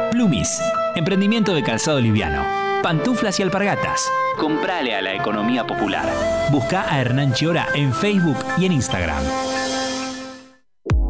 Plumis, 0.09 0.59
emprendimiento 0.95 1.53
de 1.53 1.61
calzado 1.61 2.01
liviano. 2.01 2.43
Pantuflas 2.81 3.39
y 3.39 3.43
alpargatas. 3.43 4.09
Comprale 4.39 4.95
a 4.95 5.03
la 5.03 5.13
economía 5.13 5.67
popular. 5.67 6.11
Busca 6.49 6.91
a 6.91 6.99
Hernán 6.99 7.33
Chiora 7.33 7.67
en 7.75 7.93
Facebook 7.93 8.37
y 8.57 8.65
en 8.65 8.71
Instagram. 8.71 9.21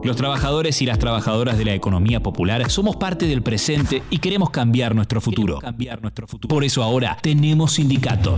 Los 0.03 0.15
trabajadores 0.15 0.81
y 0.81 0.85
las 0.85 0.97
trabajadoras 0.97 1.57
de 1.57 1.65
la 1.65 1.73
economía 1.73 2.21
popular 2.21 2.71
somos 2.71 2.95
parte 2.95 3.27
del 3.27 3.43
presente 3.43 4.01
y 4.09 4.17
queremos 4.17 4.49
cambiar 4.49 4.95
nuestro 4.95 5.21
futuro. 5.21 5.59
Por 6.47 6.63
eso 6.63 6.83
ahora 6.83 7.17
tenemos 7.21 7.73
sindicato. 7.73 8.35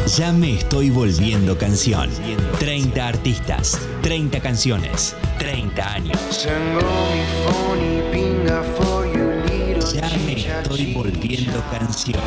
Ya 0.06 0.32
me 0.32 0.56
estoy 0.56 0.90
volviendo 0.90 1.56
canción. 1.56 2.10
30 2.58 3.06
artistas, 3.06 3.78
30 4.02 4.40
canciones, 4.40 5.16
30 5.38 5.92
años. 5.92 6.18
Ya 9.94 10.10
me 10.26 10.32
estoy 10.34 10.92
volviendo 10.92 11.62
canción. 11.70 12.20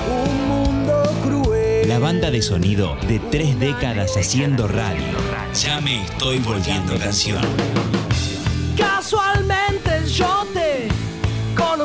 La 1.85 1.99
banda 1.99 2.31
de 2.31 2.41
sonido 2.41 2.95
de 3.07 3.19
tres 3.19 3.59
décadas 3.59 4.15
haciendo 4.17 4.67
radio. 4.67 5.03
Ya 5.53 5.81
me 5.81 6.03
estoy 6.03 6.39
volviendo 6.39 6.97
canción. 6.97 7.41
Casualmente 8.77 9.64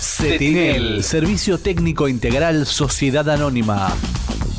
CETINEL, 0.00 1.04
Servicio 1.04 1.58
Técnico 1.58 2.08
Integral 2.08 2.64
Sociedad 2.64 3.28
Anónima. 3.28 3.92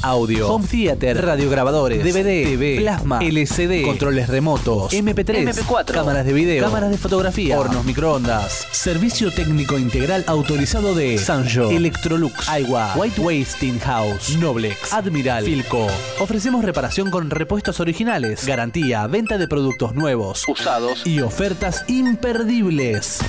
Audio, 0.01 0.53
Home 0.53 0.65
Theater, 0.65 1.25
radiograbadores, 1.25 2.03
DVD, 2.03 2.43
TV, 2.43 2.77
plasma, 2.79 3.19
LCD, 3.21 3.83
controles 3.83 4.27
remotos, 4.29 4.93
MP3, 4.93 5.51
MP4, 5.51 5.91
cámaras 5.91 6.25
de 6.25 6.33
video, 6.33 6.63
cámaras 6.63 6.91
de 6.91 6.97
fotografía, 6.97 7.59
hornos 7.59 7.83
microondas. 7.85 8.67
Servicio 8.71 9.31
Técnico 9.31 9.77
Integral 9.77 10.23
autorizado 10.27 10.95
de 10.95 11.17
Sanjo, 11.17 11.69
Electrolux, 11.69 12.47
Aiwa, 12.47 12.93
White 12.95 13.19
Wasting 13.19 13.79
House, 13.79 14.37
Noblex, 14.37 14.93
Admiral, 14.93 15.43
Filco. 15.43 15.87
Ofrecemos 16.19 16.63
reparación 16.63 17.11
con 17.11 17.29
repuestos 17.29 17.79
originales, 17.79 18.45
garantía, 18.45 19.05
venta 19.07 19.37
de 19.37 19.47
productos 19.47 19.95
nuevos, 19.95 20.45
usados. 20.47 21.05
Y 21.05 21.21
ofertas 21.21 21.83
imperdibles. 21.87 23.19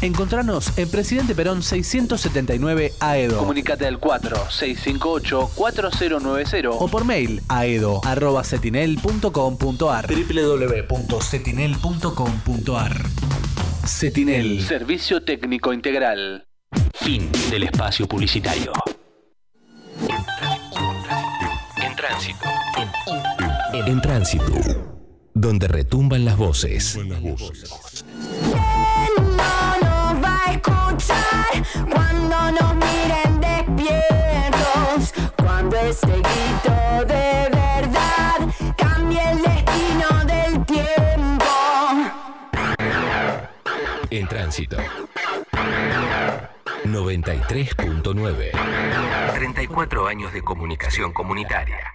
Encontranos 0.00 0.78
en 0.78 0.88
Presidente 0.90 1.34
Perón 1.34 1.62
679 1.62 2.94
AEDO. 3.00 3.38
Comunicate 3.38 3.84
al 3.86 4.00
4658-4090 4.00 6.68
o 6.70 6.88
por 6.88 7.04
mail 7.04 7.42
aedo.cetinel.com.ar 7.48 10.08
www.cetinel.com.ar 10.08 13.02
Cetinel 13.86 14.62
Servicio 14.62 15.22
Técnico 15.24 15.72
Integral. 15.72 16.44
Fin 16.94 17.30
del 17.50 17.64
espacio 17.64 18.06
publicitario. 18.06 18.70
En 21.76 21.96
tránsito. 21.96 22.46
En 23.86 24.00
tránsito. 24.00 24.52
Donde 25.34 25.66
retumban 25.68 26.24
las 26.24 26.36
voces. 26.36 26.96
nos 26.96 27.52
Grito 35.88 36.76
de 37.06 37.48
verdad 37.50 38.36
cambie 38.76 39.22
el 39.30 39.40
destino 39.40 40.22
del 40.26 40.66
tiempo. 40.66 41.46
En 44.10 44.28
tránsito. 44.28 44.76
93.9. 46.84 48.50
34 49.32 50.06
años 50.06 50.30
de 50.34 50.42
comunicación 50.42 51.14
comunitaria. 51.14 51.94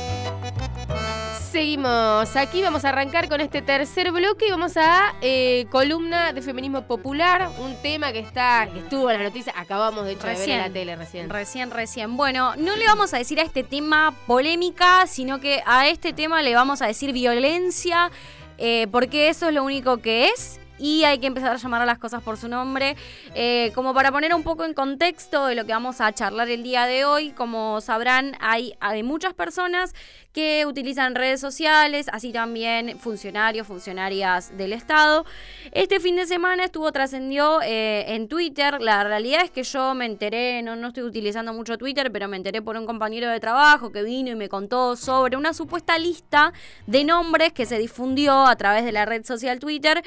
Seguimos 1.51 2.33
aquí, 2.37 2.61
vamos 2.61 2.85
a 2.85 2.89
arrancar 2.89 3.27
con 3.27 3.41
este 3.41 3.61
tercer 3.61 4.13
bloque 4.13 4.47
y 4.47 4.51
vamos 4.51 4.77
a 4.77 5.13
eh, 5.21 5.65
columna 5.69 6.31
de 6.31 6.41
feminismo 6.41 6.83
popular, 6.83 7.49
un 7.59 7.75
tema 7.81 8.13
que 8.13 8.19
está, 8.19 8.69
que 8.71 8.79
estuvo 8.79 9.11
en 9.11 9.17
las 9.17 9.27
noticias, 9.33 9.53
acabamos 9.57 10.05
de 10.05 10.13
hecho 10.13 10.27
de 10.27 10.35
ver 10.35 10.49
en 10.49 10.57
la 10.59 10.69
tele 10.69 10.95
recién. 10.95 11.29
Recién, 11.29 11.69
recién. 11.69 12.15
Bueno, 12.15 12.55
no 12.55 12.77
le 12.77 12.85
vamos 12.85 13.13
a 13.13 13.17
decir 13.17 13.37
a 13.41 13.43
este 13.43 13.63
tema 13.63 14.15
polémica, 14.27 15.05
sino 15.07 15.41
que 15.41 15.61
a 15.65 15.89
este 15.89 16.13
tema 16.13 16.41
le 16.41 16.55
vamos 16.55 16.81
a 16.81 16.87
decir 16.87 17.11
violencia, 17.11 18.11
eh, 18.57 18.87
porque 18.89 19.27
eso 19.27 19.49
es 19.49 19.53
lo 19.53 19.65
único 19.65 19.97
que 19.97 20.29
es 20.29 20.60
y 20.81 21.03
hay 21.03 21.19
que 21.19 21.27
empezar 21.27 21.51
a 21.51 21.57
llamar 21.57 21.81
a 21.83 21.85
las 21.85 21.99
cosas 21.99 22.23
por 22.23 22.37
su 22.37 22.47
nombre. 22.47 22.95
Eh, 23.35 23.71
como 23.75 23.93
para 23.93 24.11
poner 24.11 24.33
un 24.33 24.43
poco 24.43 24.65
en 24.65 24.73
contexto 24.73 25.45
de 25.45 25.55
lo 25.55 25.65
que 25.65 25.73
vamos 25.73 26.01
a 26.01 26.11
charlar 26.11 26.49
el 26.49 26.63
día 26.63 26.87
de 26.87 27.05
hoy, 27.05 27.29
como 27.31 27.79
sabrán, 27.81 28.35
hay, 28.39 28.73
muchas 29.03 29.33
personas 29.33 29.93
que 30.33 30.65
utilizan 30.65 31.15
redes 31.15 31.41
sociales, 31.41 32.07
así 32.11 32.31
también 32.31 32.97
funcionarios, 32.99 33.67
funcionarias 33.67 34.57
del 34.57 34.73
Estado. 34.73 35.25
Este 35.71 35.99
fin 35.99 36.15
de 36.15 36.25
semana 36.25 36.65
estuvo 36.65 36.91
trascendió 36.91 37.61
eh, 37.61 38.15
en 38.15 38.27
Twitter. 38.27 38.81
La 38.81 39.03
realidad 39.03 39.43
es 39.43 39.51
que 39.51 39.63
yo 39.63 39.93
me 39.93 40.05
enteré, 40.05 40.61
no, 40.63 40.75
no 40.75 40.87
estoy 40.87 41.03
utilizando 41.03 41.53
mucho 41.53 41.77
Twitter, 41.77 42.11
pero 42.11 42.27
me 42.27 42.37
enteré 42.37 42.61
por 42.61 42.77
un 42.77 42.85
compañero 42.85 43.29
de 43.29 43.39
trabajo 43.39 43.91
que 43.91 44.03
vino 44.03 44.31
y 44.31 44.35
me 44.35 44.49
contó 44.49 44.95
sobre 44.95 45.35
una 45.35 45.53
supuesta 45.53 45.97
lista 45.97 46.53
de 46.87 47.03
nombres 47.03 47.51
que 47.53 47.65
se 47.65 47.77
difundió 47.77 48.45
a 48.45 48.55
través 48.55 48.85
de 48.85 48.93
la 48.93 49.05
red 49.05 49.25
social 49.25 49.59
Twitter 49.59 50.01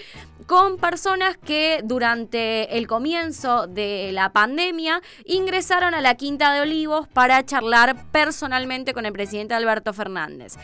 con 0.47 0.79
personas 0.79 1.37
que 1.37 1.81
durante 1.85 2.77
el 2.77 2.87
comienzo 2.87 3.67
de 3.67 4.11
la 4.13 4.33
pandemia 4.33 5.01
ingresaron 5.25 5.95
a 5.95 6.01
la 6.01 6.15
Quinta 6.15 6.53
de 6.53 6.61
Olivos 6.61 7.09
para 7.09 7.45
charlar 7.45 8.07
personalmente 8.11 8.93
con 8.93 9.07
el 9.07 9.13
presidente 9.13 9.55
Alberto 9.55 9.93
Fernández. 9.93 10.57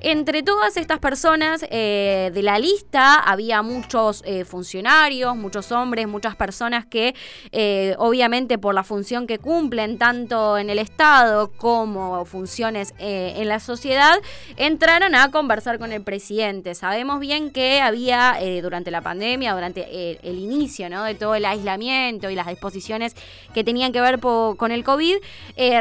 Entre 0.00 0.44
todas 0.44 0.76
estas 0.76 1.00
personas 1.00 1.64
eh, 1.70 2.30
de 2.32 2.42
la 2.42 2.60
lista 2.60 3.14
había 3.16 3.62
muchos 3.62 4.22
eh, 4.24 4.44
funcionarios, 4.44 5.34
muchos 5.34 5.72
hombres, 5.72 6.06
muchas 6.06 6.36
personas 6.36 6.86
que 6.86 7.16
eh, 7.50 7.96
obviamente 7.98 8.58
por 8.58 8.76
la 8.76 8.84
función 8.84 9.26
que 9.26 9.40
cumplen 9.40 9.98
tanto 9.98 10.56
en 10.56 10.70
el 10.70 10.78
Estado 10.78 11.50
como 11.50 12.24
funciones 12.26 12.94
en 12.98 13.48
la 13.48 13.58
sociedad, 13.58 14.18
entraron 14.56 15.14
a 15.16 15.30
conversar 15.32 15.78
con 15.80 15.92
el 15.92 16.02
presidente. 16.02 16.74
Sabemos 16.76 17.18
bien 17.18 17.50
que 17.50 17.80
había 17.80 18.36
durante 18.62 18.90
la 18.90 19.00
pandemia, 19.00 19.54
durante 19.54 20.18
el, 20.22 20.38
inicio 20.38 20.88
¿no? 20.90 21.02
de 21.04 21.14
todo 21.14 21.34
el 21.34 21.44
aislamiento 21.44 22.30
y 22.30 22.34
las 22.34 22.46
disposiciones 22.46 23.14
que 23.52 23.64
tenían 23.64 23.92
que 23.92 24.00
ver 24.00 24.20
con 24.20 24.70
el 24.70 24.84
COVID, 24.84 25.16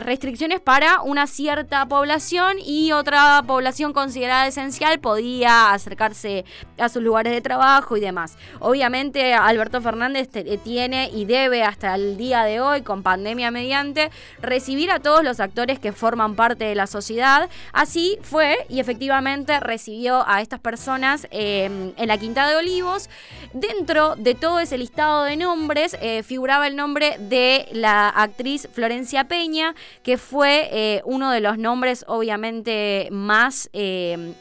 restricciones 0.02 0.60
para 0.60 1.02
una 1.02 1.28
cierta 1.28 1.86
población 1.88 2.58
y 2.64 2.92
otra 2.92 3.44
población 3.46 3.94
con 3.94 4.07
considerada 4.08 4.48
esencial 4.48 5.00
podía 5.00 5.74
acercarse 5.74 6.46
a 6.78 6.88
sus 6.88 7.04
lugares 7.04 7.34
de 7.34 7.42
trabajo 7.42 7.98
y 7.98 8.00
demás. 8.00 8.38
Obviamente 8.62 9.34
Alberto 9.34 9.82
Fernández 9.82 10.30
eh, 10.34 10.58
tiene 10.64 11.10
y 11.14 11.26
debe 11.26 11.64
hasta 11.64 11.94
el 11.94 12.16
día 12.16 12.46
de 12.46 12.62
hoy, 12.62 12.84
con 12.84 13.04
pandemia 13.04 13.52
mediante, 13.52 14.10
recibir 14.42 14.92
a 14.92 15.00
todos 15.00 15.26
los 15.26 15.42
actores 15.42 15.78
que 15.80 15.92
forman 15.92 16.36
parte 16.36 16.64
de 16.64 16.74
la 16.74 16.88
sociedad. 16.88 17.50
Así 17.74 18.18
fue 18.22 18.66
y 18.70 18.80
efectivamente 18.80 19.60
recibió 19.60 20.26
a 20.26 20.42
estas 20.42 20.62
personas 20.62 21.28
em, 21.32 21.92
en 21.98 22.08
la 22.08 22.18
Quinta 22.18 22.48
de 22.48 22.56
Olivos. 22.56 23.10
Dentro 23.52 24.16
de 24.16 24.36
todo 24.36 24.62
ese 24.62 24.78
listado 24.78 25.26
de 25.26 25.36
nombres 25.36 25.98
eh, 26.00 26.24
figuraba 26.24 26.66
el 26.66 26.78
nombre 26.78 27.18
de 27.20 27.68
la 27.74 28.08
actriz 28.08 28.70
Florencia 28.72 29.26
Peña, 29.26 29.76
que 30.02 30.18
fue 30.18 30.70
eh, 30.72 31.02
uno 31.04 31.30
de 31.30 31.42
los 31.42 31.58
nombres 31.58 32.06
obviamente 32.08 33.10
más... 33.12 33.70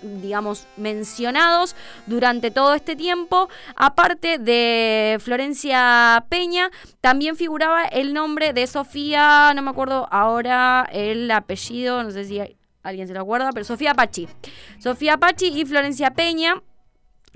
digamos, 0.02 0.66
mencionados 0.76 1.76
durante 2.06 2.50
todo 2.50 2.74
este 2.74 2.96
tiempo. 2.96 3.48
Aparte 3.74 4.38
de 4.38 5.18
Florencia 5.20 6.24
Peña, 6.28 6.70
también 7.00 7.36
figuraba 7.36 7.84
el 7.84 8.14
nombre 8.14 8.52
de 8.52 8.66
Sofía, 8.66 9.52
no 9.54 9.62
me 9.62 9.70
acuerdo 9.70 10.08
ahora 10.10 10.88
el 10.92 11.30
apellido, 11.30 12.02
no 12.02 12.10
sé 12.10 12.24
si 12.24 12.40
alguien 12.82 13.08
se 13.08 13.14
lo 13.14 13.20
acuerda, 13.20 13.50
pero 13.52 13.64
Sofía 13.64 13.94
Pachi. 13.94 14.28
Sofía 14.78 15.16
Pachi 15.16 15.48
y 15.48 15.64
Florencia 15.64 16.12
Peña 16.12 16.62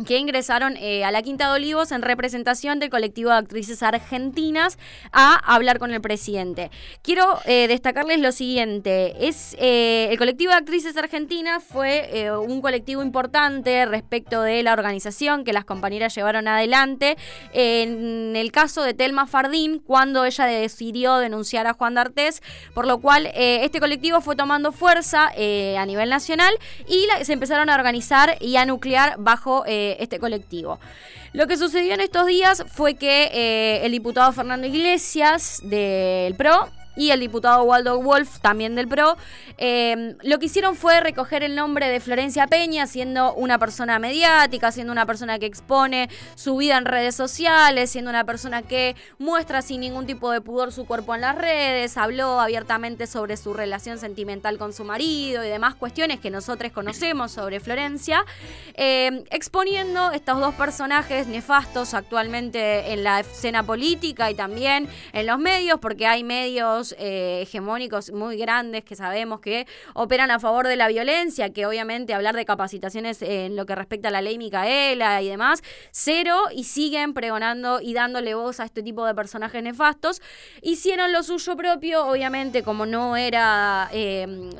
que 0.04 0.18
ingresaron 0.18 0.76
eh, 0.76 1.04
a 1.04 1.10
la 1.10 1.22
Quinta 1.22 1.48
de 1.48 1.54
Olivos 1.54 1.92
en 1.92 2.02
representación 2.02 2.78
del 2.78 2.90
colectivo 2.90 3.30
de 3.30 3.36
actrices 3.36 3.82
argentinas 3.82 4.78
a 5.12 5.34
hablar 5.54 5.78
con 5.78 5.92
el 5.92 6.00
presidente. 6.00 6.70
Quiero 7.02 7.38
eh, 7.44 7.68
destacarles 7.68 8.20
lo 8.20 8.32
siguiente, 8.32 9.28
es 9.28 9.56
eh, 9.58 10.08
el 10.10 10.18
colectivo 10.18 10.52
de 10.52 10.58
actrices 10.58 10.96
argentinas 10.96 11.62
fue 11.62 12.30
un 12.46 12.60
colectivo 12.60 13.02
importante 13.02 13.86
respecto 13.86 14.42
de 14.42 14.62
la 14.62 14.72
organización 14.72 15.44
que 15.44 15.52
las 15.52 15.64
compañeras 15.64 16.14
llevaron 16.14 16.48
adelante 16.48 17.16
en 17.52 18.34
el 18.36 18.52
caso 18.52 18.82
de 18.82 18.94
Telma 18.94 19.26
Fardín 19.26 19.78
cuando 19.78 20.24
ella 20.24 20.46
decidió 20.46 21.16
denunciar 21.18 21.66
a 21.66 21.72
Juan 21.72 21.94
D'Artés, 21.94 22.42
por 22.74 22.86
lo 22.86 23.00
cual 23.00 23.30
este 23.34 23.80
colectivo 23.80 24.20
fue 24.20 24.36
tomando 24.36 24.72
fuerza 24.72 25.28
a 25.28 25.86
nivel 25.86 26.10
nacional 26.10 26.54
y 26.86 27.06
se 27.24 27.32
empezaron 27.32 27.70
a 27.70 27.74
organizar 27.74 28.36
y 28.40 28.56
a 28.56 28.64
nuclear 28.64 29.16
bajo 29.18 29.64
este 29.98 30.18
colectivo. 30.18 30.78
Lo 31.32 31.46
que 31.46 31.56
sucedió 31.56 31.94
en 31.94 32.00
estos 32.00 32.26
días 32.26 32.64
fue 32.68 32.94
que 32.94 33.30
eh, 33.32 33.84
el 33.84 33.92
diputado 33.92 34.32
Fernando 34.32 34.66
Iglesias 34.66 35.60
del 35.64 36.34
PRO 36.34 36.68
y 36.96 37.10
el 37.10 37.20
diputado 37.20 37.62
Waldo 37.62 38.00
Wolf, 38.00 38.40
también 38.40 38.74
del 38.74 38.88
PRO, 38.88 39.16
eh, 39.58 40.16
lo 40.22 40.38
que 40.38 40.46
hicieron 40.46 40.76
fue 40.76 41.00
recoger 41.00 41.42
el 41.42 41.54
nombre 41.54 41.88
de 41.88 42.00
Florencia 42.00 42.46
Peña, 42.46 42.86
siendo 42.86 43.32
una 43.34 43.58
persona 43.58 43.98
mediática, 43.98 44.72
siendo 44.72 44.92
una 44.92 45.06
persona 45.06 45.38
que 45.38 45.46
expone 45.46 46.08
su 46.34 46.56
vida 46.56 46.76
en 46.78 46.84
redes 46.84 47.14
sociales, 47.14 47.90
siendo 47.90 48.10
una 48.10 48.24
persona 48.24 48.62
que 48.62 48.96
muestra 49.18 49.62
sin 49.62 49.80
ningún 49.80 50.06
tipo 50.06 50.30
de 50.30 50.40
pudor 50.40 50.72
su 50.72 50.86
cuerpo 50.86 51.14
en 51.14 51.20
las 51.20 51.36
redes, 51.36 51.96
habló 51.96 52.40
abiertamente 52.40 53.06
sobre 53.06 53.36
su 53.36 53.54
relación 53.54 53.98
sentimental 53.98 54.58
con 54.58 54.72
su 54.72 54.84
marido 54.84 55.44
y 55.44 55.48
demás 55.48 55.74
cuestiones 55.74 56.20
que 56.20 56.30
nosotros 56.30 56.72
conocemos 56.72 57.32
sobre 57.32 57.60
Florencia, 57.60 58.24
eh, 58.74 59.24
exponiendo 59.30 60.10
estos 60.12 60.40
dos 60.40 60.54
personajes 60.54 61.26
nefastos 61.26 61.94
actualmente 61.94 62.92
en 62.92 63.04
la 63.04 63.20
escena 63.20 63.62
política 63.62 64.30
y 64.30 64.34
también 64.34 64.88
en 65.12 65.26
los 65.26 65.38
medios, 65.38 65.78
porque 65.80 66.06
hay 66.06 66.24
medios 66.24 66.79
eh, 66.98 67.42
hegemónicos 67.42 68.10
muy 68.12 68.36
grandes 68.36 68.84
que 68.84 68.96
sabemos 68.96 69.40
que 69.40 69.66
operan 69.94 70.30
a 70.30 70.38
favor 70.38 70.66
de 70.66 70.76
la 70.76 70.88
violencia, 70.88 71.52
que 71.52 71.66
obviamente 71.66 72.14
hablar 72.14 72.34
de 72.36 72.44
capacitaciones 72.44 73.22
en 73.22 73.56
lo 73.56 73.66
que 73.66 73.74
respecta 73.74 74.08
a 74.08 74.10
la 74.10 74.22
ley 74.22 74.38
Micaela 74.38 75.22
y 75.22 75.28
demás, 75.28 75.62
cero, 75.90 76.36
y 76.54 76.64
siguen 76.64 77.14
pregonando 77.14 77.80
y 77.80 77.94
dándole 77.94 78.34
voz 78.34 78.60
a 78.60 78.64
este 78.64 78.82
tipo 78.82 79.04
de 79.04 79.14
personajes 79.14 79.62
nefastos. 79.62 80.22
Hicieron 80.62 81.12
lo 81.12 81.22
suyo 81.22 81.56
propio, 81.56 82.06
obviamente, 82.06 82.62
como 82.62 82.86
no 82.86 83.16
era, 83.16 83.88
em, 83.92 84.50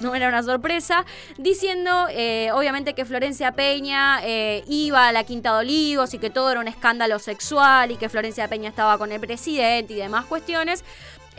no 0.00 0.14
era 0.14 0.28
una 0.28 0.42
sorpresa, 0.42 1.04
diciendo, 1.36 2.06
eh, 2.10 2.50
obviamente, 2.52 2.94
que 2.94 3.04
Florencia 3.04 3.52
Peña 3.52 4.20
eh, 4.24 4.64
iba 4.68 5.08
a 5.08 5.12
la 5.12 5.24
Quinta 5.24 5.52
de 5.52 5.58
Olivos 5.60 6.14
y 6.14 6.18
que 6.18 6.30
todo 6.30 6.50
era 6.50 6.60
un 6.60 6.68
escándalo 6.68 7.18
sexual 7.18 7.90
y 7.90 7.96
que 7.96 8.08
Florencia 8.08 8.48
Peña 8.48 8.68
estaba 8.68 8.98
con 8.98 9.12
el 9.12 9.20
presidente 9.20 9.94
y 9.94 9.96
demás 9.96 10.26
cuestiones. 10.26 10.84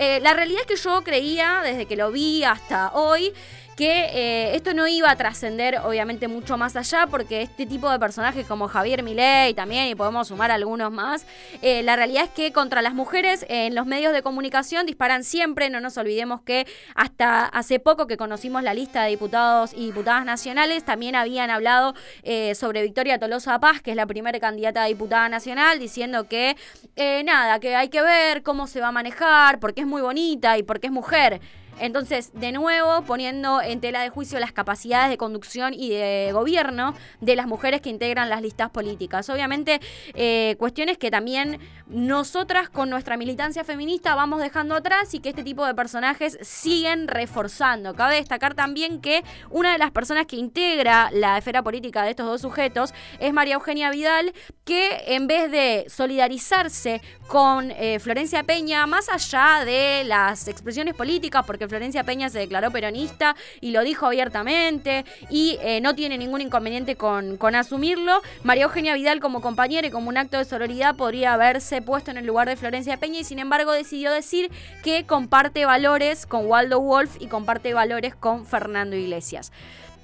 Eh, 0.02 0.22
la 0.22 0.34
realidad 0.34 0.62
es 0.62 0.68
que 0.68 0.82
yo 0.82 1.04
creía, 1.04 1.60
desde 1.62 1.86
que 1.86 1.98
lo 1.98 2.10
vi 2.10 2.46
hasta 2.46 2.94
hoy, 2.94 3.34
que 3.80 4.10
eh, 4.12 4.56
esto 4.58 4.74
no 4.74 4.90
iba 4.90 5.10
a 5.10 5.16
trascender 5.16 5.78
obviamente 5.86 6.28
mucho 6.28 6.58
más 6.58 6.76
allá 6.76 7.08
porque 7.10 7.44
este 7.44 7.66
tipo 7.66 7.90
de 7.90 7.98
personajes 7.98 8.46
como 8.46 8.68
Javier 8.68 9.04
Milei 9.04 9.54
también 9.54 9.88
y 9.88 9.96
podemos 9.96 10.28
sumar 10.28 10.52
algunos 10.52 10.92
más, 10.92 11.26
eh, 11.62 11.82
la 11.84 11.96
realidad 11.96 12.26
es 12.26 12.30
que 12.30 12.52
contra 12.52 12.82
las 12.82 12.94
mujeres 12.94 13.46
en 13.48 13.76
los 13.76 13.86
medios 13.86 14.12
de 14.12 14.22
comunicación 14.22 14.86
disparan 14.86 15.24
siempre, 15.24 15.70
no 15.70 15.80
nos 15.80 15.98
olvidemos 15.98 16.42
que 16.42 16.68
hasta 16.94 17.46
hace 17.46 17.80
poco 17.80 18.06
que 18.06 18.18
conocimos 18.18 18.64
la 18.64 18.74
lista 18.74 19.04
de 19.04 19.12
diputados 19.12 19.72
y 19.74 19.86
diputadas 19.86 20.26
nacionales 20.26 20.84
también 20.84 21.16
habían 21.16 21.50
hablado 21.50 21.96
eh, 22.24 22.56
sobre 22.56 22.82
Victoria 22.82 23.18
Tolosa 23.18 23.62
Paz, 23.62 23.82
que 23.82 23.92
es 23.92 23.96
la 23.96 24.08
primera 24.08 24.38
candidata 24.42 24.84
a 24.84 24.88
diputada 24.88 25.30
nacional, 25.30 25.80
diciendo 25.80 26.28
que 26.28 26.58
nada, 27.24 27.62
que 27.62 27.78
hay 27.78 27.88
que 27.88 28.02
ver 28.02 28.44
cómo 28.44 28.68
se 28.68 28.82
va 28.82 28.90
a 28.90 28.92
manejar, 28.92 29.62
porque 29.62 29.82
es 29.82 29.88
muy 29.88 30.02
bonita 30.02 30.58
y 30.58 30.64
porque 30.64 30.88
es 30.88 30.92
mujer. 30.94 31.40
Entonces, 31.80 32.32
de 32.34 32.52
nuevo, 32.52 33.04
poniendo 33.04 33.62
en 33.62 33.80
tela 33.82 34.02
de 34.02 34.10
juicio 34.10 34.40
las 34.40 34.52
capacidades 34.52 35.10
de 35.10 35.18
conducción 35.18 35.74
y 35.74 35.90
de 35.90 36.30
gobierno 36.34 36.94
de 37.22 37.36
las 37.36 37.48
mujeres 37.48 37.82
que 37.82 37.90
integran 37.90 38.30
las 38.30 38.42
listas 38.42 38.70
políticas. 38.70 39.30
Obviamente, 39.30 39.80
eh, 40.14 40.56
cuestiones 40.60 40.98
que 40.98 41.12
también 41.12 41.60
nosotras 41.88 42.70
con 42.70 42.90
nuestra 42.90 43.18
militancia 43.18 43.64
feminista 43.64 44.16
vamos 44.16 44.42
dejando 44.42 44.76
atrás 44.76 45.14
y 45.14 45.20
que 45.20 45.30
este 45.30 45.44
tipo 45.44 45.66
de 45.66 45.74
personajes 45.74 46.38
siguen 46.42 47.08
reforzando. 47.08 47.96
Cabe 47.96 48.16
destacar 48.16 48.54
también 48.54 49.02
que 49.02 49.24
una 49.50 49.72
de 49.72 49.78
las 49.78 49.92
personas 49.92 50.26
que 50.28 50.36
integra 50.36 51.10
la 51.12 51.38
esfera 51.38 51.64
política 51.64 52.04
de 52.04 52.12
estos 52.12 52.26
dos 52.26 52.42
sujetos 52.42 52.94
es 53.20 53.34
María 53.34 53.56
Eugenia 53.56 53.90
Vidal, 53.90 54.34
que 54.66 55.04
en 55.08 55.28
vez 55.28 55.50
de 55.52 55.86
solidarizarse 55.88 57.02
con 57.30 57.70
eh, 57.72 58.00
Florencia 58.00 58.42
Peña, 58.42 58.88
más 58.88 59.08
allá 59.08 59.64
de 59.64 60.04
las 60.04 60.48
expresiones 60.48 60.96
políticas, 60.96 61.46
porque 61.46 61.68
Florencia 61.68 62.04
Peña 62.04 62.28
se 62.30 62.40
declaró 62.40 62.72
peronista 62.72 63.36
y 63.62 63.70
lo 63.70 63.84
dijo 63.84 64.08
abiertamente 64.08 65.06
y 65.30 65.60
eh, 65.62 65.80
no 65.80 65.94
tiene 65.94 66.18
ningún 66.18 66.42
inconveniente 66.42 66.96
con, 66.96 67.38
con 67.38 67.54
asumirlo. 67.54 68.24
María 68.44 68.64
Eugenia 68.64 68.96
Vidal 68.96 69.20
como 69.20 69.42
compañera 69.42 69.88
y 69.88 69.92
como 69.92 70.10
un 70.10 70.18
acto 70.18 70.40
de 70.40 70.46
sororidad 70.46 70.96
podría 70.96 71.36
haberse 71.36 71.84
puesto 71.84 72.10
en 72.10 72.18
el 72.18 72.26
lugar 72.26 72.50
de 72.50 72.56
Florencia 72.56 72.98
Peña 72.98 73.20
y 73.20 73.24
sin 73.24 73.38
embargo 73.38 73.74
decidió 73.74 74.12
decir 74.12 74.52
que 74.84 75.06
comparte 75.06 75.68
valores 75.68 76.26
con 76.26 76.48
Waldo 76.48 76.80
Wolf 76.82 77.18
y 77.20 77.28
comparte 77.28 77.76
valores 77.76 78.16
con 78.16 78.48
Fernando 78.48 78.96
Iglesias. 78.96 79.52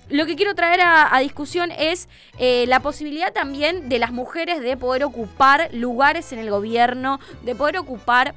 Lo 0.10 0.26
que 0.26 0.36
quiero 0.36 0.54
traer 0.54 0.82
a, 0.84 1.20
discusión 1.20 1.72
es 1.72 2.08
eh, 2.38 2.66
la 2.68 2.80
posibilidad 2.80 3.34
también 3.34 3.90
de 3.90 3.98
las 3.98 4.12
mujeres 4.12 4.62
de 4.62 4.78
poder 4.78 5.04
ocupar 5.04 5.70
lugares 5.74 6.32
en 6.32 6.40
el 6.40 6.50
gobierno, 6.50 7.20
de 7.44 7.56
poder 7.56 7.78
ocupar 7.78 8.36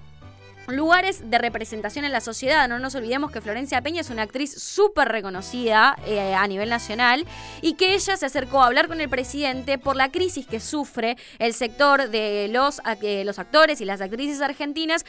lugares 0.68 1.30
de 1.30 1.38
representación 1.38 2.04
en 2.04 2.12
la 2.12 2.20
sociedad. 2.20 2.68
No 2.68 2.78
nos 2.78 2.94
olvidemos 2.94 3.30
que 3.30 3.40
Florencia 3.40 3.82
Peña 3.82 4.00
es 4.00 4.10
una 4.10 4.22
actriz 4.22 4.52
súper 4.62 5.08
reconocida 5.08 5.96
eh, 6.06 6.34
a 6.34 6.46
nivel 6.46 6.68
nacional 6.68 7.26
y 7.62 7.74
que 7.74 7.94
ella 7.94 8.16
se 8.16 8.26
acercó 8.26 8.62
a 8.62 8.66
hablar 8.66 8.88
con 8.88 9.00
el 9.00 9.08
presidente 9.08 9.78
por 9.78 9.96
la 9.96 10.10
crisis 10.10 10.46
que 10.46 10.60
sufre 10.60 11.16
el 11.38 11.54
sector 11.54 12.08
de 12.10 12.48
los, 12.50 12.80
eh, 13.02 13.24
los 13.24 13.38
actores 13.38 13.80
y 13.80 13.84
las 13.84 14.00
actrices 14.00 14.40
argentinas 14.40 15.04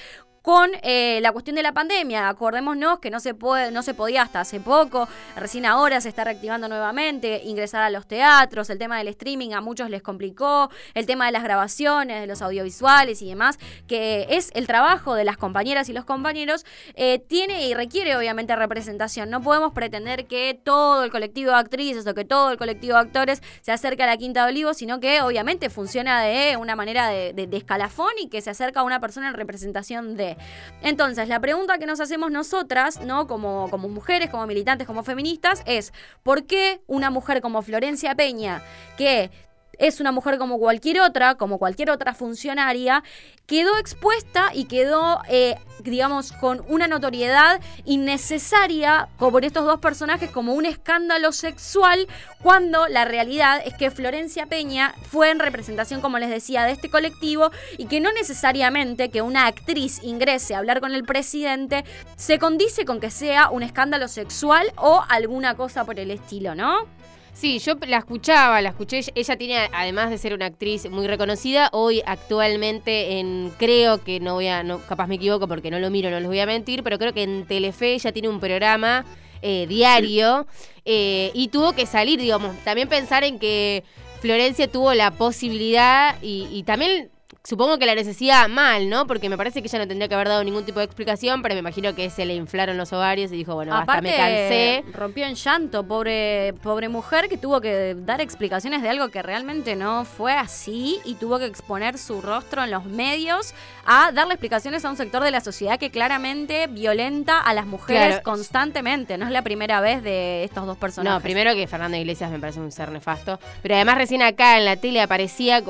con 0.49 0.71
eh, 0.81 1.19
la 1.21 1.31
cuestión 1.31 1.55
de 1.55 1.61
la 1.61 1.73
pandemia. 1.73 2.27
Acordémonos 2.27 2.97
que 2.97 3.11
no 3.11 3.19
se, 3.19 3.35
puede, 3.35 3.69
no 3.69 3.83
se 3.83 3.93
podía 3.93 4.23
hasta 4.23 4.39
hace 4.39 4.59
poco, 4.59 5.07
recién 5.35 5.63
ahora 5.67 6.01
se 6.01 6.09
está 6.09 6.23
reactivando 6.23 6.67
nuevamente, 6.67 7.43
ingresar 7.45 7.83
a 7.83 7.91
los 7.91 8.07
teatros, 8.07 8.71
el 8.71 8.79
tema 8.79 8.97
del 8.97 9.09
streaming 9.09 9.51
a 9.51 9.61
muchos 9.61 9.91
les 9.91 10.01
complicó, 10.01 10.71
el 10.95 11.05
tema 11.05 11.27
de 11.27 11.33
las 11.33 11.43
grabaciones, 11.43 12.21
de 12.21 12.25
los 12.25 12.41
audiovisuales 12.41 13.21
y 13.21 13.29
demás, 13.29 13.59
que 13.87 14.25
es 14.31 14.49
el 14.55 14.65
trabajo 14.65 15.13
de 15.13 15.23
las 15.23 15.37
compañeras 15.37 15.87
y 15.87 15.93
los 15.93 16.03
compañeros, 16.03 16.65
eh, 16.95 17.19
tiene 17.19 17.67
y 17.67 17.75
requiere 17.75 18.17
obviamente 18.17 18.55
representación. 18.55 19.29
No 19.29 19.43
podemos 19.43 19.71
pretender 19.71 20.25
que 20.25 20.59
todo 20.63 21.03
el 21.03 21.11
colectivo 21.11 21.51
de 21.51 21.57
actrices 21.57 22.07
o 22.07 22.15
que 22.15 22.25
todo 22.25 22.49
el 22.49 22.57
colectivo 22.57 22.95
de 22.95 23.01
actores 23.01 23.43
se 23.61 23.71
acerque 23.71 24.01
a 24.01 24.07
la 24.07 24.17
Quinta 24.17 24.45
de 24.45 24.49
Olivos, 24.49 24.77
sino 24.77 24.99
que 24.99 25.21
obviamente 25.21 25.69
funciona 25.69 26.23
de 26.23 26.57
una 26.57 26.75
manera 26.75 27.07
de, 27.07 27.33
de 27.33 27.55
escalafón 27.55 28.13
y 28.19 28.29
que 28.29 28.41
se 28.41 28.49
acerca 28.49 28.79
a 28.79 28.83
una 28.83 28.99
persona 28.99 29.27
en 29.27 29.35
representación 29.35 30.17
de. 30.17 30.38
Entonces, 30.81 31.27
la 31.27 31.39
pregunta 31.39 31.77
que 31.77 31.85
nos 31.85 31.99
hacemos 31.99 32.31
nosotras, 32.31 33.01
¿no? 33.01 33.27
Como, 33.27 33.69
como 33.69 33.89
mujeres, 33.89 34.29
como 34.29 34.45
militantes, 34.47 34.87
como 34.87 35.03
feministas, 35.03 35.63
es 35.65 35.93
¿por 36.23 36.45
qué 36.45 36.81
una 36.87 37.09
mujer 37.09 37.41
como 37.41 37.61
Florencia 37.61 38.15
Peña, 38.15 38.61
que 38.97 39.31
es 39.79 39.99
una 39.99 40.11
mujer 40.11 40.37
como 40.37 40.59
cualquier 40.59 41.01
otra, 41.01 41.35
como 41.35 41.57
cualquier 41.57 41.89
otra 41.89 42.13
funcionaria, 42.13 43.03
quedó 43.47 43.77
expuesta 43.77 44.51
y 44.53 44.65
quedó, 44.65 45.21
eh, 45.27 45.55
digamos, 45.79 46.33
con 46.33 46.63
una 46.67 46.87
notoriedad 46.87 47.59
innecesaria 47.85 49.07
por 49.17 49.43
estos 49.43 49.65
dos 49.65 49.79
personajes 49.79 50.29
como 50.29 50.53
un 50.53 50.65
escándalo 50.65 51.31
sexual, 51.31 52.07
cuando 52.43 52.87
la 52.87 53.05
realidad 53.05 53.61
es 53.65 53.73
que 53.73 53.89
Florencia 53.89 54.45
Peña 54.45 54.93
fue 55.09 55.31
en 55.31 55.39
representación, 55.39 56.01
como 56.01 56.19
les 56.19 56.29
decía, 56.29 56.63
de 56.65 56.73
este 56.73 56.89
colectivo 56.89 57.49
y 57.77 57.85
que 57.85 58.01
no 58.01 58.11
necesariamente 58.11 59.09
que 59.09 59.21
una 59.21 59.47
actriz 59.47 60.03
ingrese 60.03 60.53
a 60.53 60.59
hablar 60.59 60.79
con 60.79 60.93
el 60.93 61.03
presidente 61.03 61.85
se 62.17 62.37
condice 62.37 62.85
con 62.85 62.99
que 62.99 63.09
sea 63.09 63.49
un 63.49 63.63
escándalo 63.63 64.07
sexual 64.07 64.71
o 64.75 65.03
alguna 65.09 65.55
cosa 65.55 65.85
por 65.85 65.99
el 65.99 66.11
estilo, 66.11 66.53
¿no? 66.53 66.98
Sí, 67.39 67.59
yo 67.59 67.75
la 67.87 67.99
escuchaba, 67.99 68.61
la 68.61 68.67
escuché. 68.67 68.99
Ella 69.15 69.37
tiene, 69.37 69.69
además 69.71 70.09
de 70.09 70.17
ser 70.17 70.33
una 70.33 70.47
actriz 70.47 70.89
muy 70.89 71.07
reconocida, 71.07 71.69
hoy 71.71 72.01
actualmente 72.05 73.17
en, 73.17 73.53
creo 73.57 74.03
que 74.03 74.19
no 74.19 74.33
voy 74.33 74.47
a, 74.47 74.61
no, 74.61 74.79
capaz 74.79 75.07
me 75.07 75.15
equivoco 75.15 75.47
porque 75.47 75.71
no 75.71 75.79
lo 75.79 75.89
miro, 75.89 76.09
no 76.09 76.19
les 76.19 76.27
voy 76.27 76.41
a 76.41 76.45
mentir, 76.45 76.83
pero 76.83 76.99
creo 76.99 77.13
que 77.13 77.23
en 77.23 77.45
Telefe 77.47 77.93
ella 77.93 78.11
tiene 78.11 78.27
un 78.27 78.41
programa 78.41 79.05
eh, 79.41 79.67
diario 79.69 80.47
eh, 80.83 81.31
y 81.33 81.47
tuvo 81.47 81.71
que 81.71 81.85
salir, 81.85 82.19
digamos, 82.19 82.57
también 82.65 82.89
pensar 82.89 83.23
en 83.23 83.39
que 83.39 83.85
Florencia 84.19 84.69
tuvo 84.69 84.93
la 84.93 85.11
posibilidad 85.11 86.21
y, 86.21 86.45
y 86.51 86.63
también 86.63 87.09
supongo 87.49 87.79
que 87.79 87.87
la 87.87 87.95
necesidad 87.95 88.47
mal, 88.47 88.89
¿no? 88.89 89.07
Porque 89.07 89.27
me 89.27 89.35
parece 89.35 89.63
que 89.63 89.67
ella 89.67 89.79
no 89.79 89.87
tendría 89.87 90.07
que 90.07 90.13
haber 90.13 90.27
dado 90.27 90.43
ningún 90.43 90.65
tipo 90.65 90.77
de 90.77 90.85
explicación, 90.85 91.41
pero 91.41 91.55
me 91.55 91.59
imagino 91.61 91.95
que 91.95 92.11
se 92.11 92.23
le 92.23 92.35
inflaron 92.35 92.77
los 92.77 92.93
ovarios 92.93 93.31
y 93.31 93.37
dijo, 93.37 93.55
bueno, 93.55 93.75
hasta 93.75 94.01
me 94.01 94.15
cansé. 94.15 94.83
Rompió 94.93 95.25
en 95.25 95.33
llanto, 95.33 95.83
pobre, 95.83 96.53
pobre 96.61 96.89
mujer 96.89 97.27
que 97.27 97.37
tuvo 97.37 97.59
que 97.59 97.95
dar 97.97 98.21
explicaciones 98.21 98.83
de 98.83 98.89
algo 98.89 99.09
que 99.09 99.23
realmente 99.23 99.75
no 99.75 100.05
fue 100.05 100.33
así 100.33 100.99
y 101.05 101.15
tuvo 101.15 101.39
que 101.39 101.45
exponer 101.45 101.97
su 101.97 102.21
rostro 102.21 102.63
en 102.63 102.69
los 102.69 102.85
medios 102.85 103.55
a 103.83 104.11
darle 104.11 104.35
explicaciones 104.35 104.85
a 104.85 104.91
un 104.91 104.97
sector 104.97 105.23
de 105.23 105.31
la 105.31 105.41
sociedad 105.41 105.79
que 105.79 105.89
claramente 105.89 106.67
violenta 106.67 107.39
a 107.39 107.55
las 107.55 107.65
mujeres 107.65 108.19
constantemente. 108.19 109.17
No 109.17 109.25
es 109.25 109.31
la 109.31 109.41
primera 109.41 109.81
vez 109.81 110.03
de 110.03 110.43
estos 110.43 110.67
dos 110.67 110.77
personajes. 110.77 111.17
No, 111.17 111.23
primero 111.23 111.55
que 111.55 111.65
Fernando 111.65 111.97
Iglesias 111.97 112.29
me 112.29 112.37
parece 112.37 112.59
un 112.59 112.71
ser 112.71 112.91
nefasto, 112.91 113.39
pero 113.63 113.73
además 113.73 113.97
recién 113.97 114.21
acá 114.21 114.59
en 114.59 114.65
la 114.65 114.75
tele 114.75 115.01
aparecía 115.01 115.63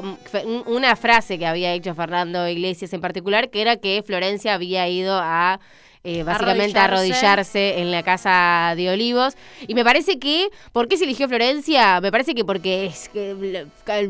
una 0.65 0.97
frase 0.97 1.39
que 1.39 1.47
había 1.47 1.68
hecho 1.73 1.95
Fernando 1.95 2.47
Iglesias 2.47 2.93
en 2.93 3.01
particular, 3.01 3.49
que 3.49 3.61
era 3.61 3.77
que 3.77 4.03
Florencia 4.05 4.53
había 4.53 4.87
ido 4.87 5.19
a 5.21 5.59
eh, 6.05 6.23
básicamente 6.23 6.79
arrodillarse. 6.79 7.79
en 7.81 7.91
la 7.91 8.03
casa 8.03 8.73
de 8.77 8.89
Olivos. 8.89 9.35
Y 9.67 9.73
me 9.73 9.83
parece 9.83 10.17
que, 10.17 10.49
¿por 10.71 10.87
qué 10.87 10.95
se 10.95 11.03
eligió 11.03 11.27
Florencia? 11.27 11.99
Me 11.99 12.09
parece 12.09 12.33
que 12.33 12.45
porque 12.45 12.85
es 12.85 13.09
que, 13.09 13.67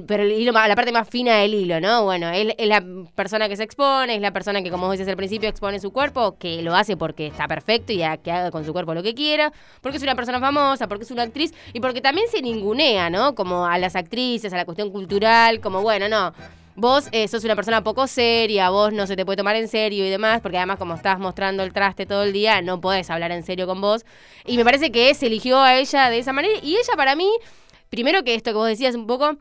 pero 0.07 0.23
el 0.23 0.31
hilo, 0.31 0.51
la 0.51 0.75
parte 0.75 0.91
más 0.91 1.09
fina 1.09 1.37
del 1.37 1.55
hilo, 1.55 1.79
¿no? 1.81 2.03
Bueno, 2.03 2.29
él 2.29 2.53
es 2.59 2.67
la 2.67 2.83
persona 3.15 3.49
que 3.49 3.57
se 3.57 3.63
expone, 3.63 4.15
es 4.15 4.21
la 4.21 4.31
persona 4.31 4.61
que, 4.61 4.69
como 4.69 4.91
dices 4.91 5.07
al 5.07 5.17
principio, 5.17 5.49
expone 5.49 5.79
su 5.79 5.91
cuerpo, 5.91 6.37
que 6.37 6.61
lo 6.61 6.75
hace 6.75 6.95
porque 6.95 7.25
está 7.25 7.47
perfecto 7.47 7.91
y 7.91 7.97
que 7.97 8.31
haga 8.31 8.51
con 8.51 8.65
su 8.65 8.71
cuerpo 8.71 8.93
lo 8.93 9.01
que 9.01 9.15
quiera, 9.15 9.51
porque 9.81 9.97
es 9.97 10.03
una 10.03 10.15
persona 10.15 10.39
famosa, 10.39 10.87
porque 10.87 11.05
es 11.05 11.11
una 11.11 11.23
actriz 11.23 11.55
y 11.73 11.79
porque 11.79 12.01
también 12.01 12.27
se 12.29 12.43
ningunea, 12.43 13.09
¿no? 13.09 13.33
Como 13.33 13.65
a 13.65 13.79
las 13.79 13.95
actrices, 13.95 14.53
a 14.53 14.57
la 14.57 14.65
cuestión 14.65 14.91
cultural, 14.91 15.59
como, 15.59 15.81
bueno, 15.81 16.07
no 16.07 16.33
vos 16.79 17.09
eh, 17.11 17.27
sos 17.27 17.43
una 17.43 17.55
persona 17.55 17.83
poco 17.83 18.07
seria, 18.07 18.69
vos 18.69 18.93
no 18.93 19.05
se 19.05 19.15
te 19.15 19.25
puede 19.25 19.37
tomar 19.37 19.55
en 19.55 19.67
serio 19.67 20.05
y 20.05 20.09
demás, 20.09 20.41
porque 20.41 20.57
además 20.57 20.77
como 20.77 20.95
estás 20.95 21.19
mostrando 21.19 21.63
el 21.63 21.73
traste 21.73 22.05
todo 22.05 22.23
el 22.23 22.33
día, 22.33 22.61
no 22.61 22.79
podés 22.79 23.09
hablar 23.09 23.31
en 23.31 23.43
serio 23.43 23.67
con 23.67 23.81
vos. 23.81 24.05
Y 24.45 24.57
me 24.57 24.63
parece 24.63 24.91
que 24.91 25.13
se 25.13 25.27
eligió 25.27 25.59
a 25.59 25.75
ella 25.75 26.09
de 26.09 26.19
esa 26.19 26.33
manera. 26.33 26.57
Y 26.63 26.75
ella 26.75 26.93
para 26.95 27.15
mí, 27.15 27.29
primero 27.89 28.23
que 28.23 28.33
esto 28.33 28.51
que 28.51 28.55
vos 28.55 28.67
decías 28.67 28.95
un 28.95 29.07
poco, 29.07 29.37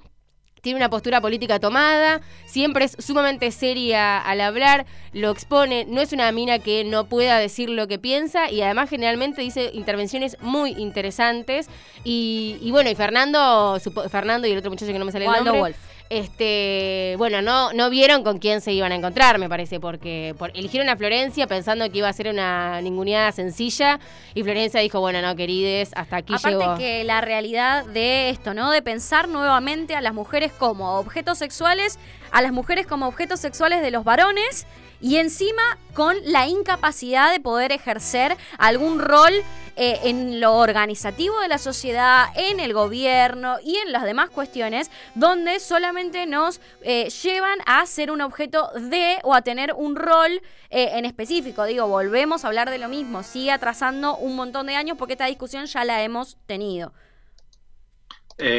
tiene 0.60 0.78
una 0.78 0.90
postura 0.90 1.20
política 1.20 1.60
tomada, 1.60 2.20
siempre 2.44 2.86
es 2.86 2.96
sumamente 2.98 3.52
seria 3.52 4.18
al 4.18 4.40
hablar, 4.40 4.86
lo 5.12 5.30
expone, 5.30 5.84
no 5.88 6.00
es 6.00 6.12
una 6.12 6.32
mina 6.32 6.58
que 6.58 6.82
no 6.82 7.04
pueda 7.04 7.38
decir 7.38 7.70
lo 7.70 7.86
que 7.86 8.00
piensa 8.00 8.50
y 8.50 8.62
además 8.62 8.90
generalmente 8.90 9.40
dice 9.40 9.70
intervenciones 9.72 10.36
muy 10.40 10.72
interesantes. 10.72 11.68
Y, 12.02 12.68
bueno, 12.72 12.90
y 12.90 12.96
Fernando, 12.96 13.78
Fernando 14.10 14.48
y 14.48 14.50
el 14.50 14.58
otro 14.58 14.70
muchacho 14.70 14.92
que 14.92 14.98
no 14.98 15.04
me 15.04 15.12
sale 15.12 15.26
el 15.26 15.32
nombre. 15.32 15.60
Wolf 15.60 15.76
este, 16.10 17.14
bueno, 17.18 17.42
no, 17.42 17.72
no 17.72 17.90
vieron 17.90 18.22
con 18.22 18.38
quién 18.38 18.60
se 18.60 18.72
iban 18.72 18.92
a 18.92 18.94
encontrar, 18.94 19.38
me 19.38 19.48
parece, 19.48 19.78
porque 19.78 20.34
eligieron 20.54 20.88
a 20.88 20.96
Florencia 20.96 21.46
pensando 21.46 21.90
que 21.90 21.98
iba 21.98 22.08
a 22.08 22.12
ser 22.12 22.28
una 22.28 22.80
ninguneada 22.80 23.30
sencilla 23.32 24.00
y 24.34 24.42
Florencia 24.42 24.80
dijo, 24.80 25.00
bueno, 25.00 25.20
no, 25.20 25.36
querides, 25.36 25.90
hasta 25.94 26.16
aquí 26.16 26.34
Aparte 26.34 26.64
que 26.78 27.04
la 27.04 27.20
realidad 27.20 27.84
de 27.84 28.30
esto, 28.30 28.54
¿no? 28.54 28.70
De 28.70 28.80
pensar 28.80 29.28
nuevamente 29.28 29.94
a 29.94 30.00
las 30.00 30.14
mujeres 30.14 30.52
como 30.52 30.98
objetos 30.98 31.38
sexuales, 31.38 31.98
a 32.32 32.40
las 32.40 32.52
mujeres 32.52 32.86
como 32.86 33.06
objetos 33.06 33.40
sexuales 33.40 33.82
de 33.82 33.90
los 33.90 34.04
varones 34.04 34.66
y 35.00 35.16
encima 35.16 35.62
con 35.94 36.16
la 36.24 36.46
incapacidad 36.46 37.32
de 37.32 37.40
poder 37.40 37.72
ejercer 37.72 38.36
algún 38.58 39.00
rol 39.00 39.32
eh, 39.76 40.00
en 40.04 40.40
lo 40.40 40.56
organizativo 40.56 41.40
de 41.40 41.46
la 41.46 41.58
sociedad, 41.58 42.26
en 42.34 42.58
el 42.58 42.72
gobierno 42.72 43.58
y 43.64 43.76
en 43.76 43.92
las 43.92 44.02
demás 44.02 44.28
cuestiones, 44.28 44.90
donde 45.14 45.60
solamente 45.60 46.26
nos 46.26 46.60
eh, 46.82 47.08
llevan 47.22 47.58
a 47.64 47.86
ser 47.86 48.10
un 48.10 48.20
objeto 48.20 48.70
de 48.74 49.18
o 49.22 49.34
a 49.34 49.42
tener 49.42 49.72
un 49.76 49.94
rol 49.94 50.42
eh, 50.70 50.90
en 50.94 51.04
específico. 51.04 51.64
Digo, 51.64 51.86
volvemos 51.86 52.44
a 52.44 52.48
hablar 52.48 52.70
de 52.70 52.78
lo 52.78 52.88
mismo, 52.88 53.22
sigue 53.22 53.52
atrasando 53.52 54.16
un 54.16 54.34
montón 54.34 54.66
de 54.66 54.74
años 54.74 54.96
porque 54.98 55.12
esta 55.12 55.26
discusión 55.26 55.66
ya 55.66 55.84
la 55.84 56.02
hemos 56.02 56.36
tenido. 56.46 56.92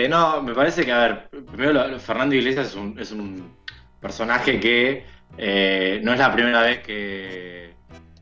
no, 0.09 0.41
me 0.41 0.53
parece 0.53 0.85
que, 0.85 0.91
a 0.93 0.99
ver, 0.99 1.29
primero 1.29 1.99
Fernando 1.99 2.35
Iglesias 2.35 2.67
es 2.67 2.75
un, 2.75 2.97
es 2.97 3.11
un 3.11 3.57
personaje 3.99 4.57
que 4.61 5.18
eh, 5.37 5.99
no 6.03 6.13
es 6.13 6.19
la 6.19 6.33
primera 6.33 6.61
vez 6.61 6.79
que, 6.79 7.75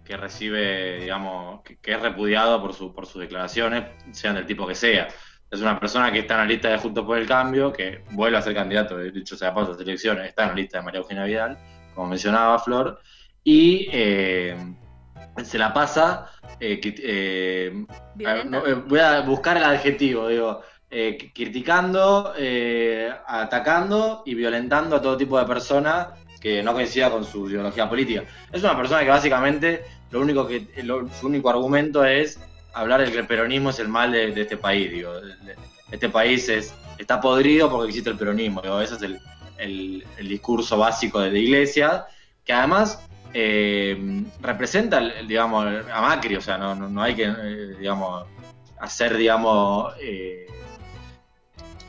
que 0.04 0.18
recibe, 0.18 1.00
digamos, 1.00 1.62
que, 1.62 1.78
es 1.84 2.02
repudiado 2.02 2.62
por, 2.62 2.74
su, 2.74 2.94
por 2.94 3.06
sus 3.06 3.22
declaraciones, 3.22 3.86
sean 4.12 4.36
del 4.36 4.46
tipo 4.46 4.68
que 4.68 4.76
sea. 4.76 5.08
Es 5.50 5.62
una 5.62 5.80
persona 5.80 6.12
que 6.12 6.20
está 6.20 6.34
en 6.36 6.40
la 6.42 6.46
lista 6.46 6.70
de 6.70 6.78
Juntos 6.78 7.06
por 7.06 7.18
el 7.18 7.26
Cambio, 7.26 7.72
que 7.72 8.04
vuelve 8.12 8.38
a 8.38 8.42
ser 8.42 8.54
candidato, 8.54 8.98
de 8.98 9.10
hecho, 9.10 9.38
sea, 9.38 9.54
para 9.54 9.70
las 9.70 9.80
elecciones, 9.80 10.28
está 10.28 10.44
en 10.44 10.50
la 10.50 10.56
lista 10.56 10.78
de 10.80 10.84
María 10.84 11.00
Eugenia 11.00 11.24
Vidal, 11.24 11.58
como 11.96 12.08
mencionaba 12.08 12.60
Flor, 12.60 13.00
y 13.44 13.88
eh, 13.92 14.56
se 15.44 15.58
la 15.58 15.74
pasa. 15.74 16.30
Eh, 16.60 17.86
voy 18.88 19.00
a 19.00 19.22
buscar 19.22 19.58
el 19.58 19.64
adjetivo, 19.64 20.28
digo. 20.28 20.62
criticando, 21.34 22.34
atacando 23.26 24.24
y 24.26 24.36
violentando 24.36 24.98
a 24.98 25.02
todo 25.02 25.16
tipo 25.16 25.40
de 25.40 25.46
personas 25.46 26.10
que 26.48 26.64
no 26.64 26.74
coincida 26.74 27.10
con 27.10 27.26
su 27.26 27.50
ideología 27.50 27.90
política. 27.90 28.24
Es 28.52 28.64
una 28.64 28.76
persona 28.78 29.02
que 29.02 29.10
básicamente 29.10 29.84
lo 30.12 30.22
único 30.22 30.48
que, 30.48 30.68
lo- 30.84 31.08
su 31.10 31.28
único 31.28 31.50
argumento 31.50 32.06
es 32.06 32.40
hablar 32.74 33.04
de 33.06 33.12
que 33.12 33.20
el 33.20 33.28
peronismo 33.28 33.72
es 33.72 33.80
el 33.80 33.88
mal 33.90 34.12
de, 34.12 34.42
este 34.42 34.56
país, 34.58 34.90
digo. 34.92 35.12
Este 35.92 36.10
país 36.10 36.48
es, 36.50 36.74
está 36.98 37.20
podrido 37.20 37.70
porque 37.70 37.90
existe 37.90 38.10
el 38.10 38.18
peronismo, 38.18 38.62
digo, 38.62 38.80
ese 38.80 38.96
es 38.96 39.02
el, 39.02 39.20
el- 39.58 40.28
discurso 40.28 40.78
básico 40.78 41.20
de 41.20 41.32
la 41.32 41.38
iglesia, 41.40 42.06
que 42.46 42.54
además 42.54 43.00
eh, 43.34 44.24
representa, 44.42 45.00
digamos, 45.28 45.66
a 45.92 46.02
Macri, 46.02 46.36
o 46.38 46.42
sea, 46.42 46.58
no, 46.58 46.76
no, 46.76 46.88
no 46.88 47.02
hay 47.02 47.16
que, 47.16 47.24
eh, 47.26 47.76
digamos, 47.80 48.26
hacer, 48.80 49.18
digamos, 49.18 49.94
eh, 50.00 50.46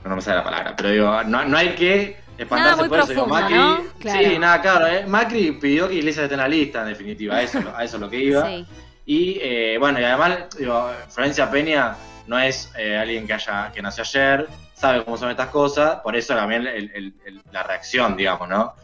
no 0.04 0.16
me 0.16 0.22
sale 0.22 0.38
la 0.38 0.44
palabra, 0.44 0.74
pero 0.76 0.90
digo, 0.90 1.22
no, 1.24 1.44
no 1.44 1.56
hay 1.56 1.74
que 1.74 2.16
espantarse 2.38 2.76
muy 2.80 2.88
por 2.88 2.98
eso. 3.00 3.08
Digo, 3.08 3.24
profundo, 3.26 3.40
Macri, 3.42 3.56
¿no? 3.58 3.84
Claro. 3.98 4.28
sí, 4.30 4.38
nada, 4.38 4.60
claro, 4.62 4.86
eh, 4.86 5.04
Macri 5.06 5.52
pidió 5.52 5.88
que 5.88 5.94
Iglesias 5.94 6.24
esté 6.24 6.34
en 6.34 6.40
la 6.40 6.48
lista, 6.48 6.82
en 6.82 6.88
definitiva, 6.88 7.36
a 7.36 7.42
eso, 7.42 7.58
a 7.76 7.84
eso 7.84 7.96
es 7.96 8.00
lo 8.00 8.08
que 8.10 8.18
iba. 8.18 8.46
Sí. 8.46 8.66
Y 9.06 9.38
eh, 9.42 9.76
bueno, 9.78 10.00
y 10.00 10.04
además, 10.04 10.38
digo, 10.58 10.90
Florencia 11.08 11.50
Peña 11.50 11.96
no 12.26 12.38
es 12.38 12.70
eh, 12.78 12.96
alguien 12.96 13.26
que 13.26 13.32
haya 13.32 13.72
que 13.72 13.80
nació 13.82 14.02
ayer, 14.04 14.46
sabe 14.74 15.04
cómo 15.04 15.16
son 15.16 15.30
estas 15.30 15.48
cosas, 15.48 15.96
por 16.00 16.14
eso 16.14 16.34
también 16.34 16.66
el- 16.66 16.90
el- 16.94 17.14
el- 17.26 17.42
la 17.50 17.62
reacción, 17.62 18.16
digamos, 18.16 18.48
¿no? 18.48 18.74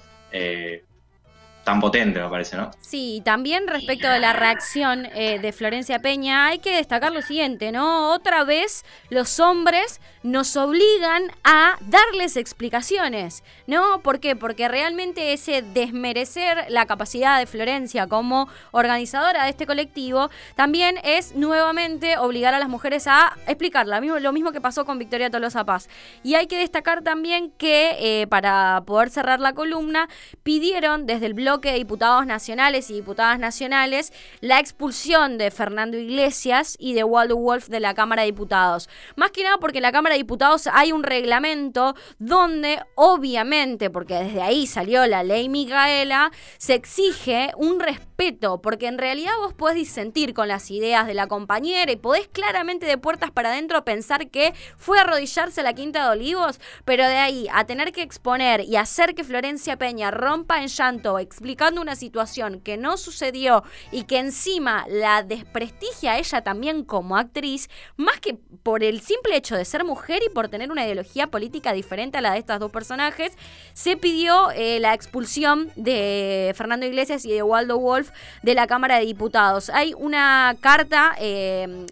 Tan 1.65 1.81
potente, 1.81 2.21
me 2.21 2.29
parece, 2.29 2.57
¿no? 2.57 2.71
Sí, 2.81 3.23
también 3.25 3.67
respecto 3.67 4.07
de 4.09 4.19
la 4.19 4.35
reacción 4.35 5.07
eh, 5.15 5.39
de 5.39 5.53
Florencia 5.53 5.99
Peña, 5.99 6.47
hay 6.47 6.59
que 6.59 6.77
destacar 6.77 7.11
lo 7.11 7.23
siguiente, 7.23 7.73
¿no? 7.73 8.13
Otra 8.13 8.45
vez 8.45 8.85
los 9.09 9.41
hombres 9.41 10.01
nos 10.23 10.57
obligan 10.57 11.23
a 11.43 11.77
darles 11.81 12.37
explicaciones, 12.37 13.43
¿no? 13.67 14.01
¿Por 14.03 14.21
qué? 14.21 14.37
Porque 14.37 14.69
realmente 14.69 15.33
ese 15.33 15.63
desmerecer 15.63 16.67
la 16.69 16.87
capacidad 16.87 17.39
de 17.39 17.47
Florencia 17.47 18.07
como 18.07 18.49
organizadora 18.71 19.45
de 19.45 19.51
este 19.51 19.67
colectivo 19.67 20.31
también 20.57 20.99
es 21.03 21.35
nuevamente 21.35 22.19
obligar 22.19 22.53
a 22.53 22.59
las 22.59 22.69
mujeres 22.69 23.07
a 23.07 23.37
explicarla, 23.47 24.01
lo 24.01 24.33
mismo 24.33 24.53
que 24.53 24.61
pasó 24.61 24.85
con 24.85 24.99
Victoria 24.99 25.31
Tolosa 25.31 25.65
Paz. 25.65 25.89
Y 26.23 26.35
hay 26.35 26.47
que 26.47 26.59
destacar 26.59 27.03
también 27.03 27.51
que 27.53 27.97
eh, 28.01 28.27
para 28.27 28.83
poder 28.87 29.11
cerrar 29.11 29.41
la 29.41 29.55
columna, 29.55 30.09
pidieron 30.43 31.07
desde 31.07 31.27
el 31.27 31.35
bloque 31.55 31.71
de 31.71 31.79
diputados 31.79 32.27
nacionales 32.27 32.91
y 32.91 32.95
diputadas 32.95 33.39
nacionales 33.39 34.13
la 34.41 34.59
expulsión 34.59 35.39
de 35.39 35.53
Fernando 35.53 35.97
Iglesias 35.97 36.77
y 36.81 36.95
de 36.95 37.05
Waldo 37.05 37.37
Wolf 37.37 37.69
de 37.69 37.79
la 37.79 37.95
Cámara 37.95 38.23
de 38.23 38.27
Diputados. 38.27 38.89
Más 39.15 39.31
que 39.31 39.45
nada 39.45 39.59
porque 39.59 39.79
en 39.79 39.83
la 39.83 39.93
Cámara 39.93 40.15
de 40.15 40.19
Diputados 40.19 40.69
hay 40.73 40.91
un 40.91 41.05
reglamento 41.05 41.95
donde 42.19 42.81
obviamente, 42.97 43.89
porque 43.89 44.15
desde 44.15 44.43
ahí 44.43 44.67
salió 44.67 45.07
la 45.07 45.23
ley 45.23 45.49
Micaela, 45.49 46.33
se 46.59 46.75
exige 46.75 47.53
un 47.57 47.79
respeto, 47.79 48.61
porque 48.61 48.89
en 48.89 48.99
realidad 48.99 49.35
vos 49.39 49.55
podés 49.55 49.77
disentir 49.77 50.35
con 50.35 50.49
las 50.49 50.73
ideas 50.73 51.07
de 51.07 51.15
la 51.15 51.29
compañera 51.29 51.93
y 51.93 51.97
podés 51.97 52.27
claramente 52.27 52.87
de 52.87 52.99
puertas 52.99 53.31
para 53.31 53.51
adentro 53.51 53.85
pensar 53.85 54.29
que 54.29 54.55
fue 54.77 54.99
arrodillarse 54.99 55.61
a 55.61 55.65
la 55.65 55.75
Quinta 55.75 56.03
de 56.03 56.19
Olivos, 56.19 56.59
pero 56.85 57.07
de 57.07 57.17
ahí 57.17 57.47
a 57.53 57.65
tener 57.65 57.93
que 57.93 58.03
exponer 58.03 58.63
y 58.63 58.75
hacer 58.75 59.15
que 59.15 59.23
Florencia 59.23 59.77
Peña 59.77 60.11
rompa 60.11 60.61
en 60.61 60.67
llanto 60.67 61.21
explicando 61.45 61.83
una 61.83 61.95
situación 61.95 62.61
que 62.61 62.79
no 62.79 62.97
sucedió 62.97 63.65
y 63.93 64.05
que 64.05 64.19
encima 64.19 64.87
la 64.89 65.23
desprestigia 65.23 66.13
a 66.13 66.19
ella 66.19 66.41
también 66.41 66.85
como 66.85 67.19
actriz, 67.19 67.69
más 67.99 68.19
que 68.19 68.39
por 68.63 68.83
el 68.83 69.03
simple 69.03 69.37
hecho 69.37 69.55
de 69.55 69.67
ser 69.67 69.85
mujer 69.85 70.23
y 70.27 70.33
por 70.33 70.49
tener 70.49 70.73
una 70.73 70.87
ideología 70.87 71.27
política 71.27 71.75
diferente 71.75 72.17
a 72.17 72.23
la 72.23 72.33
de 72.33 72.39
estas 72.39 72.61
dos 72.61 72.73
personajes, 72.73 73.37
se 73.75 73.99
pidió 73.99 74.53
eh, 74.53 74.81
la 74.81 74.95
expulsión 74.95 75.71
de 75.77 76.55
Fernando 76.57 76.87
Iglesias 76.87 77.27
y 77.27 77.33
de 77.33 77.43
Waldo 77.43 77.79
Wolf 77.79 78.09
de 78.43 78.55
la 78.55 78.67
Cámara 78.67 78.99
de 78.99 79.05
Diputados. 79.05 79.69
Hay 79.69 79.93
una 79.99 80.57
carta, 80.63 81.15
eh, 81.21 81.85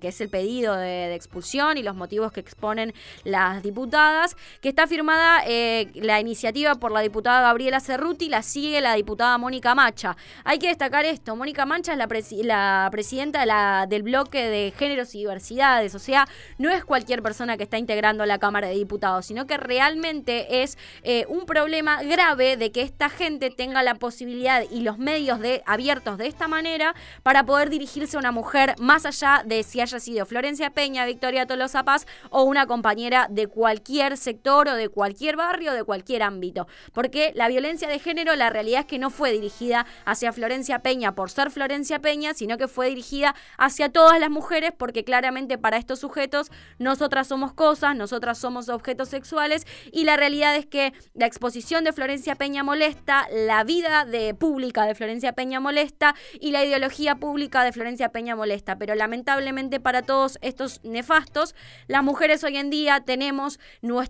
que 0.00 0.06
es 0.06 0.20
el 0.20 0.28
pedido 0.28 0.76
de, 0.76 0.86
de 0.86 1.14
expulsión 1.16 1.78
y 1.78 1.82
los 1.82 1.96
motivos 1.96 2.30
que 2.30 2.38
exponen 2.38 2.94
las 3.24 3.64
diputadas, 3.64 4.36
que 4.60 4.68
está 4.68 4.86
firmada 4.86 5.42
eh, 5.48 5.90
la 5.94 6.20
iniciativa 6.20 6.76
por 6.76 6.92
la 6.92 7.00
diputada 7.00 7.40
Gabriela 7.40 7.80
Cerruti, 7.80 8.28
la 8.28 8.42
sigue 8.42 8.80
la 8.80 8.94
diputada 9.00 9.36
Mónica 9.38 9.74
Macha. 9.74 10.16
Hay 10.44 10.58
que 10.58 10.68
destacar 10.68 11.04
esto, 11.04 11.36
Mónica 11.36 11.66
Macha 11.66 11.92
es 11.92 11.98
la, 11.98 12.08
presi- 12.08 12.42
la 12.44 12.88
presidenta 12.90 13.86
del 13.86 14.02
bloque 14.02 14.48
de 14.48 14.72
géneros 14.76 15.14
y 15.14 15.18
diversidades, 15.18 15.94
o 15.94 15.98
sea, 15.98 16.26
no 16.58 16.70
es 16.70 16.84
cualquier 16.84 17.22
persona 17.22 17.56
que 17.56 17.64
está 17.64 17.78
integrando 17.78 18.24
la 18.26 18.38
Cámara 18.38 18.68
de 18.68 18.74
Diputados, 18.74 19.26
sino 19.26 19.46
que 19.46 19.56
realmente 19.56 20.62
es 20.62 20.78
eh, 21.02 21.24
un 21.28 21.46
problema 21.46 22.02
grave 22.02 22.56
de 22.56 22.70
que 22.72 22.82
esta 22.82 23.08
gente 23.08 23.50
tenga 23.50 23.82
la 23.82 23.94
posibilidad 23.94 24.62
y 24.70 24.80
los 24.80 24.98
medios 24.98 25.40
de, 25.40 25.62
abiertos 25.66 26.18
de 26.18 26.26
esta 26.26 26.48
manera 26.48 26.94
para 27.22 27.44
poder 27.44 27.70
dirigirse 27.70 28.16
a 28.16 28.20
una 28.20 28.32
mujer 28.32 28.74
más 28.78 29.06
allá 29.06 29.42
de 29.44 29.62
si 29.62 29.80
haya 29.80 29.98
sido 30.00 30.26
Florencia 30.26 30.70
Peña, 30.70 31.06
Victoria 31.06 31.46
Tolosa 31.46 31.84
Paz 31.84 32.06
o 32.30 32.42
una 32.42 32.66
compañera 32.66 33.26
de 33.30 33.46
cualquier 33.46 34.16
sector 34.16 34.68
o 34.68 34.74
de 34.74 34.88
cualquier 34.88 35.36
barrio, 35.36 35.72
de 35.72 35.84
cualquier 35.84 36.22
ámbito. 36.22 36.66
Porque 36.92 37.32
la 37.34 37.48
violencia 37.48 37.88
de 37.88 37.98
género, 37.98 38.34
la 38.36 38.50
realidad 38.50 38.80
es 38.80 38.86
que 38.86 38.89
no 38.98 39.10
fue 39.10 39.32
dirigida 39.32 39.86
hacia 40.04 40.32
Florencia 40.32 40.80
Peña 40.80 41.14
por 41.14 41.30
ser 41.30 41.50
Florencia 41.50 42.00
Peña, 42.00 42.34
sino 42.34 42.58
que 42.58 42.68
fue 42.68 42.88
dirigida 42.88 43.34
hacia 43.58 43.90
todas 43.90 44.18
las 44.20 44.30
mujeres 44.30 44.72
porque 44.76 45.04
claramente 45.04 45.58
para 45.58 45.76
estos 45.76 46.00
sujetos 46.00 46.50
nosotras 46.78 47.26
somos 47.26 47.52
cosas, 47.52 47.96
nosotras 47.96 48.38
somos 48.38 48.68
objetos 48.68 49.08
sexuales 49.08 49.66
y 49.92 50.04
la 50.04 50.16
realidad 50.16 50.56
es 50.56 50.66
que 50.66 50.92
la 51.14 51.26
exposición 51.26 51.84
de 51.84 51.92
Florencia 51.92 52.34
Peña 52.34 52.62
molesta, 52.62 53.26
la 53.32 53.64
vida 53.64 54.06
pública 54.38 54.84
de 54.84 54.94
Florencia 54.94 55.32
Peña 55.32 55.60
molesta 55.60 56.14
y 56.40 56.50
la 56.50 56.64
ideología 56.64 57.16
pública 57.16 57.64
de 57.64 57.72
Florencia 57.72 58.10
Peña 58.10 58.36
molesta, 58.36 58.76
pero 58.76 58.94
lamentablemente 58.94 59.80
para 59.80 60.02
todos 60.02 60.38
estos 60.42 60.80
nefastos, 60.84 61.54
las 61.86 62.02
mujeres 62.02 62.44
hoy 62.44 62.56
en 62.56 62.70
día 62.70 63.00
tenemos 63.00 63.58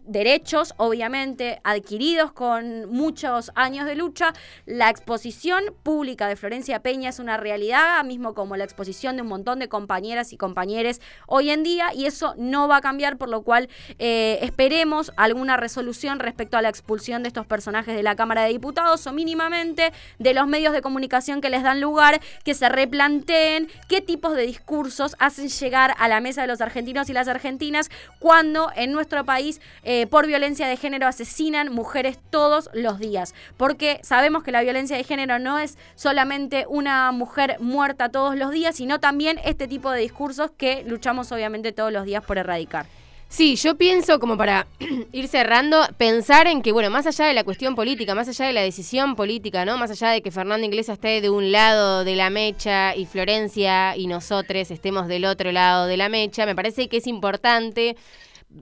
derechos, 0.05 0.75
obviamente, 0.77 1.61
adquiridos 1.65 2.33
con 2.33 2.91
muchos 2.91 3.51
años 3.55 3.87
de 3.87 3.95
lucha. 3.95 4.33
La 4.71 4.89
exposición 4.89 5.65
pública 5.83 6.29
de 6.29 6.37
Florencia 6.37 6.79
Peña 6.81 7.09
es 7.09 7.19
una 7.19 7.37
realidad, 7.37 8.05
mismo 8.05 8.35
como 8.35 8.57
la 8.57 8.63
exposición 8.63 9.17
de 9.17 9.23
un 9.23 9.29
montón 9.29 9.59
de 9.59 9.69
compañeras 9.69 10.33
y 10.33 10.37
compañeros 10.37 11.01
hoy 11.27 11.51
en 11.51 11.65
día, 11.65 11.93
y 11.93 12.07
eso 12.07 12.35
no 12.39 12.69
va 12.69 12.77
a 12.77 12.81
cambiar, 12.81 13.17
por 13.17 13.29
lo 13.29 13.43
cual 13.43 13.69
eh, 13.99 14.39
esperemos 14.43 15.11
alguna 15.17 15.57
resolución 15.57 16.21
respecto 16.21 16.57
a 16.57 16.63
la 16.63 16.69
expulsión 16.69 17.25
de 17.25 17.29
estos 17.31 17.47
personajes 17.47 17.97
de 17.97 18.05
la 18.05 18.15
Cámara 18.15 18.45
de 18.45 18.51
Diputados 18.51 19.05
o 19.09 19.13
mínimamente 19.13 19.93
de 20.21 20.35
los 20.35 20.47
medios 20.47 20.73
de 20.73 20.83
comunicación 20.83 21.41
que 21.41 21.51
les 21.51 21.65
dan 21.65 21.81
lugar, 21.81 22.21
que 22.45 22.55
se 22.55 22.69
replanteen 22.69 23.69
qué 23.89 24.01
tipos 24.01 24.37
de 24.37 24.43
discursos 24.43 25.17
hacen 25.19 25.49
llegar 25.49 25.97
a 25.99 26.07
la 26.07 26.21
mesa 26.21 26.43
de 26.43 26.47
los 26.47 26.61
argentinos 26.61 27.11
y 27.11 27.13
las 27.13 27.27
argentinas 27.27 27.91
cuando 28.21 28.71
en 28.77 28.93
nuestro 28.93 29.25
país 29.25 29.61
eh, 29.83 30.07
por 30.07 30.29
violencia 30.29 30.69
de 30.69 30.77
género 30.77 31.09
asesinan 31.09 31.73
mujeres 31.73 32.21
todos 32.31 32.71
los 32.73 33.01
días. 33.01 33.35
Porque 33.57 33.99
sabemos 34.05 34.45
que 34.45 34.50
la 34.51 34.63
violencia 34.63 34.97
de 34.97 35.05
género 35.05 35.39
no 35.39 35.59
es 35.59 35.79
solamente 35.95 36.65
una 36.69 37.13
mujer 37.13 37.57
muerta 37.61 38.09
todos 38.09 38.37
los 38.37 38.51
días, 38.51 38.77
sino 38.77 39.01
también 39.01 39.41
este 39.45 39.69
tipo 39.69 39.91
de 39.91 40.01
discursos 40.01 40.51
que 40.57 40.85
luchamos 40.87 41.33
obviamente 41.33 41.73
todos 41.73 41.93
los 41.93 42.05
días 42.05 42.25
por 42.25 42.39
erradicar. 42.39 42.87
Sí, 43.31 43.55
yo 43.55 43.77
pienso 43.77 44.19
como 44.19 44.37
para 44.37 44.67
ir 45.13 45.29
cerrando, 45.29 45.87
pensar 45.97 46.49
en 46.49 46.63
que, 46.63 46.73
bueno, 46.73 46.91
más 46.91 47.07
allá 47.07 47.27
de 47.27 47.35
la 47.35 47.45
cuestión 47.45 47.77
política, 47.77 48.17
más 48.17 48.27
allá 48.27 48.47
de 48.47 48.53
la 48.53 48.63
decisión 48.63 49.15
política, 49.15 49.65
¿no? 49.65 49.79
Más 49.79 49.93
allá 49.93 50.09
de 50.11 50.21
que 50.21 50.33
Fernando 50.33 50.67
Iglesias 50.67 50.97
esté 50.99 51.21
de 51.21 51.31
un 51.31 51.53
lado 51.53 52.03
de 52.03 52.17
la 52.17 52.29
mecha 52.29 52.97
y 52.97 53.07
Florencia 53.07 53.97
y 53.97 54.09
nosotros 54.09 54.73
estemos 54.73 55.07
del 55.07 55.27
otro 55.27 55.53
lado 55.53 55.87
de 55.87 55.97
la 55.97 56.09
mecha, 56.09 56.45
me 56.45 56.57
parece 56.57 56.89
que 56.89 56.97
es 56.97 57.07
importante 57.07 57.97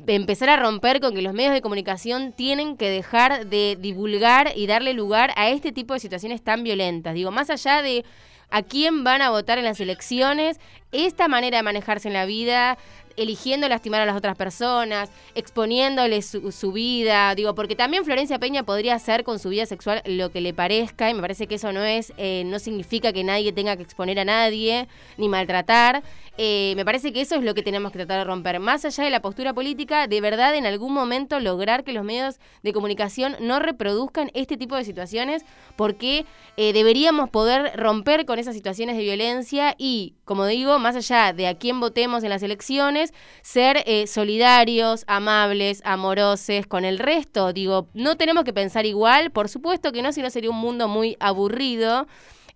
empezar 0.07 0.51
a 0.51 0.57
romper 0.57 1.01
con 1.01 1.15
que 1.15 1.23
los 1.23 1.35
medios 1.35 1.53
de 1.53 1.63
comunicación 1.63 2.33
tienen 2.33 2.77
que 2.77 2.91
dejar 2.91 3.47
de 3.47 3.77
divulgar 3.81 4.53
y 4.55 4.67
darle 4.67 4.93
lugar 4.93 5.33
a 5.37 5.49
este 5.49 5.73
tipo 5.73 5.95
de 5.95 6.01
situaciones 6.01 6.43
tan 6.43 6.63
violentas. 6.63 7.15
Digo, 7.15 7.31
más 7.31 7.51
allá 7.51 7.83
de 7.83 8.05
a 8.51 8.63
quién 8.63 9.05
van 9.05 9.23
a 9.23 9.31
votar 9.31 9.59
en 9.59 9.65
las 9.65 9.81
elecciones, 9.81 10.59
esta 10.93 11.29
manera 11.29 11.59
de 11.59 11.63
manejarse 11.63 12.09
en 12.09 12.15
la 12.15 12.25
vida, 12.25 12.79
eligiendo 13.19 13.69
lastimar 13.69 14.01
a 14.01 14.07
las 14.07 14.17
otras 14.17 14.37
personas, 14.37 15.11
exponiéndoles 15.35 16.37
su, 16.51 16.73
vida, 16.73 17.35
digo, 17.35 17.55
porque 17.55 17.77
también 17.77 18.05
Florencia 18.05 18.39
Peña 18.39 18.63
podría 18.63 18.95
hacer 18.95 19.25
con 19.25 19.39
su 19.39 19.49
vida 19.49 19.67
sexual 19.67 20.03
lo 20.07 20.31
que 20.31 20.41
le 20.41 20.55
parezca, 20.55 21.11
y 21.11 21.15
me 21.15 21.21
parece 21.21 21.47
que 21.47 21.57
eso 21.57 21.73
no 21.73 21.83
es, 21.83 22.13
eh, 22.17 22.45
no 22.47 22.59
significa 22.59 23.13
que 23.13 23.25
nadie 23.25 23.53
tenga 23.53 23.77
que 23.77 23.83
exponer 23.83 24.19
a 24.21 24.25
nadie, 24.25 24.89
ni 25.17 25.29
maltratar. 25.29 26.03
Eh, 26.41 26.75
me 26.77 26.85
parece 26.85 27.13
que 27.13 27.21
eso 27.21 27.35
es 27.35 27.43
lo 27.43 27.53
que 27.53 27.65
tenemos 27.65 27.91
que 27.91 27.99
tratar 27.99 28.19
de 28.19 28.25
romper. 28.25 28.61
Más 28.61 28.85
allá 28.85 29.03
de 29.03 29.11
la 29.11 29.21
postura 29.21 29.53
política, 29.55 30.07
de 30.07 30.21
verdad 30.21 30.55
en 30.55 30.67
algún 30.67 30.93
momento 30.93 31.41
lograr 31.41 31.83
que 31.83 31.93
los 31.93 32.05
medios 32.05 32.39
de 32.63 32.73
comunicación 32.73 33.35
no 33.41 33.59
reproduzcan 33.59 34.31
este 34.35 34.57
tipo 34.57 34.77
de 34.77 34.85
situaciones, 34.85 35.45
porque 35.75 36.27
eh, 36.57 36.73
deberíamos 36.73 37.29
poder 37.31 37.73
romper 37.77 38.25
con 38.25 38.39
esas 38.39 38.55
situaciones 38.55 38.97
de 38.97 39.03
violencia 39.03 39.75
y, 39.79 40.15
como 40.25 40.47
digo, 40.47 40.79
más 40.79 40.95
allá 40.95 41.33
de 41.33 41.49
a 41.49 41.59
quién 41.59 41.81
votemos 41.81 42.23
en 42.23 42.31
las 42.31 42.43
elecciones, 42.45 43.08
ser 43.43 43.83
eh, 43.87 44.07
solidarios, 44.07 45.05
amables, 45.07 45.83
amorosos 45.85 46.67
con 46.67 46.85
el 46.85 46.99
resto. 46.99 47.53
Digo, 47.53 47.89
no 47.95 48.17
tenemos 48.17 48.45
que 48.45 48.53
pensar 48.53 48.87
igual, 48.87 49.31
por 49.31 49.49
supuesto 49.49 49.93
que 49.93 50.03
no, 50.03 50.13
si 50.13 50.23
no 50.23 50.31
sería 50.31 50.51
un 50.51 50.57
mundo 50.59 50.89
muy 50.89 51.17
aburrido. 51.21 52.07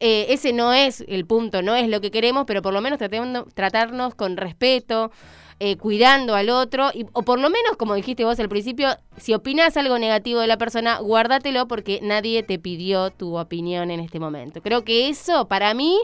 eh, 0.00 0.26
ese 0.30 0.53
no 0.53 0.72
es 0.72 1.05
el 1.07 1.26
punto, 1.26 1.62
no 1.62 1.76
es 1.76 1.88
lo 1.88 2.00
que 2.00 2.11
queremos, 2.11 2.44
pero 2.46 2.61
por 2.61 2.72
lo 2.72 2.80
menos 2.80 2.98
tratarnos 3.55 4.14
con 4.16 4.36
respeto, 4.36 5.12
eh, 5.65 5.77
cuidando 5.77 6.35
al 6.35 6.51
otro, 6.51 6.91
y, 6.93 7.07
o 7.13 7.23
por 7.23 7.39
lo 7.39 7.49
menos, 7.49 7.77
como 7.79 7.95
dijiste 7.95 8.25
vos 8.25 8.41
al 8.41 8.49
principio, 8.49 8.97
si 9.17 9.33
opinas 9.33 9.77
algo 9.77 9.97
negativo 9.97 10.41
de 10.41 10.49
la 10.49 10.59
persona, 10.59 10.99
guárdatelo 10.99 11.69
porque 11.69 12.01
nadie 12.03 12.43
te 12.43 12.59
pidió 12.59 13.11
tu 13.11 13.39
opinión 13.39 13.93
en 13.93 14.01
este 14.01 14.19
momento. 14.19 14.61
Creo 14.61 14.83
que 14.83 15.09
eso, 15.09 15.47
para 15.47 15.73
mí, 15.73 16.01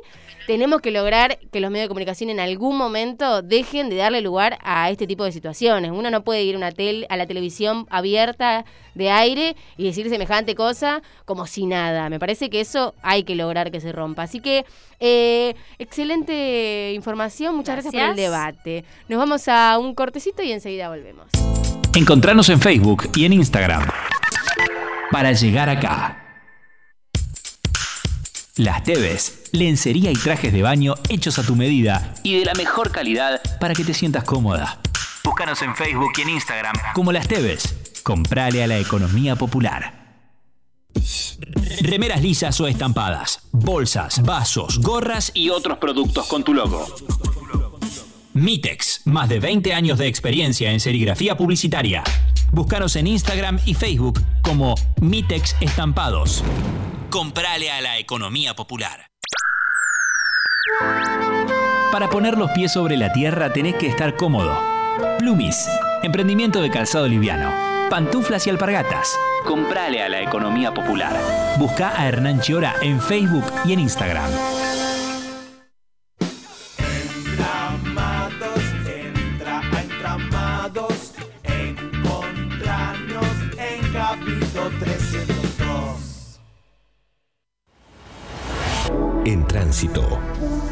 tenemos 0.47 0.81
que 0.81 0.93
lograr 0.93 1.41
que 1.51 1.59
los 1.59 1.73
medios 1.73 1.87
de 1.87 1.89
comunicación 1.89 2.31
en 2.31 2.39
algún 2.39 2.77
momento 2.77 3.43
dejen 3.43 3.91
de 3.91 3.97
darle 3.97 4.21
lugar 4.21 4.59
a 4.63 4.91
este 4.91 5.09
tipo 5.09 5.25
de 5.25 5.33
situaciones. 5.33 5.91
Uno 5.91 6.09
no 6.11 6.23
puede 6.23 6.45
ir 6.45 6.55
a, 6.55 6.59
una 6.59 6.71
tel 6.71 7.07
a 7.09 7.17
la 7.17 7.27
televisión 7.27 7.89
abierta 7.91 8.65
de 8.95 9.11
aire 9.11 9.57
y 9.77 9.85
decir 9.85 10.09
semejante 10.09 10.55
cosa 10.55 11.03
como 11.25 11.47
si 11.47 11.67
nada. 11.67 12.11
Me 12.11 12.19
parece 12.21 12.49
que 12.49 12.61
eso 12.61 12.95
hay 13.03 13.25
que 13.25 13.35
lograr 13.35 13.71
que 13.71 13.81
se 13.81 13.93
rompa. 13.93 14.23
Así 14.23 14.41
que, 14.41 14.65
eh, 15.01 15.55
excelente 15.79 16.93
información. 16.95 17.57
Muchas 17.57 17.77
gracias. 17.77 17.93
por 17.93 18.01
el 18.01 18.07
Gracias. 18.09 18.31
debate. 18.31 18.85
Nos 19.09 19.19
vamos 19.19 19.47
a 19.49 19.78
un 19.78 19.94
cortecito 19.94 20.42
y 20.42 20.53
enseguida 20.53 20.88
volvemos. 20.88 21.26
Encontranos 21.94 22.49
en 22.49 22.61
Facebook 22.61 23.11
y 23.14 23.24
en 23.24 23.32
Instagram. 23.32 23.88
Para 25.11 25.32
llegar 25.32 25.68
acá. 25.68 26.24
Las 28.57 28.82
Teves, 28.82 29.51
lencería 29.53 30.11
y 30.11 30.14
trajes 30.14 30.53
de 30.53 30.62
baño 30.62 30.94
hechos 31.09 31.38
a 31.38 31.44
tu 31.44 31.55
medida 31.55 32.14
y 32.24 32.38
de 32.38 32.44
la 32.44 32.55
mejor 32.55 32.90
calidad 32.90 33.40
para 33.61 33.72
que 33.72 33.84
te 33.84 33.94
sientas 33.94 34.24
cómoda. 34.24 34.80
Búscanos 35.22 35.62
en 35.62 35.76
Facebook 35.76 36.12
y 36.18 36.22
en 36.22 36.30
Instagram 36.30 36.74
como 36.92 37.12
Las 37.12 37.28
Teves. 37.28 38.03
Comprale 38.03 38.64
a 38.64 38.66
la 38.66 38.78
economía 38.78 39.36
popular. 39.36 39.99
Remeras 41.82 42.22
lisas 42.22 42.61
o 42.61 42.66
estampadas, 42.66 43.40
bolsas, 43.53 44.22
vasos, 44.22 44.80
gorras 44.80 45.30
y 45.34 45.51
otros 45.51 45.78
productos 45.78 46.26
con 46.26 46.42
tu 46.42 46.55
logo. 46.55 46.84
Mitex, 48.39 49.03
más 49.05 49.28
de 49.28 49.41
20 49.41 49.74
años 49.74 49.99
de 49.99 50.07
experiencia 50.07 50.70
en 50.70 50.78
serigrafía 50.78 51.36
publicitaria. 51.36 52.05
Búscanos 52.53 52.95
en 52.95 53.09
Instagram 53.09 53.59
y 53.66 53.74
Facebook 53.74 54.22
como 54.43 54.76
Mitex 55.01 55.57
Estampados. 55.61 56.45
Comprale 57.11 57.70
a 57.72 57.80
la 57.80 57.99
economía 57.99 58.55
popular. 58.55 59.11
Para 61.91 62.09
poner 62.11 62.39
los 62.39 62.51
pies 62.53 62.72
sobre 62.72 62.97
la 62.97 63.12
tierra 63.12 63.53
tenés 63.53 63.74
que 63.74 63.89
estar 63.89 64.14
cómodo. 64.14 64.57
Plumis, 65.18 65.66
emprendimiento 66.05 66.62
de 66.62 66.70
calzado 66.70 67.09
liviano. 67.09 67.53
Pantuflas 67.91 68.47
y 68.47 68.51
alpargatas. 68.51 69.18
Comprale 69.47 70.03
a 70.03 70.09
la 70.09 70.22
economía 70.22 70.72
popular. 70.72 71.16
Busca 71.59 72.01
a 72.01 72.07
Hernán 72.07 72.41
Chiora 72.41 72.76
en 72.82 73.01
Facebook 73.01 73.47
y 73.64 73.72
en 73.72 73.80
Instagram. 73.80 74.30
Tránsito. 89.79 90.18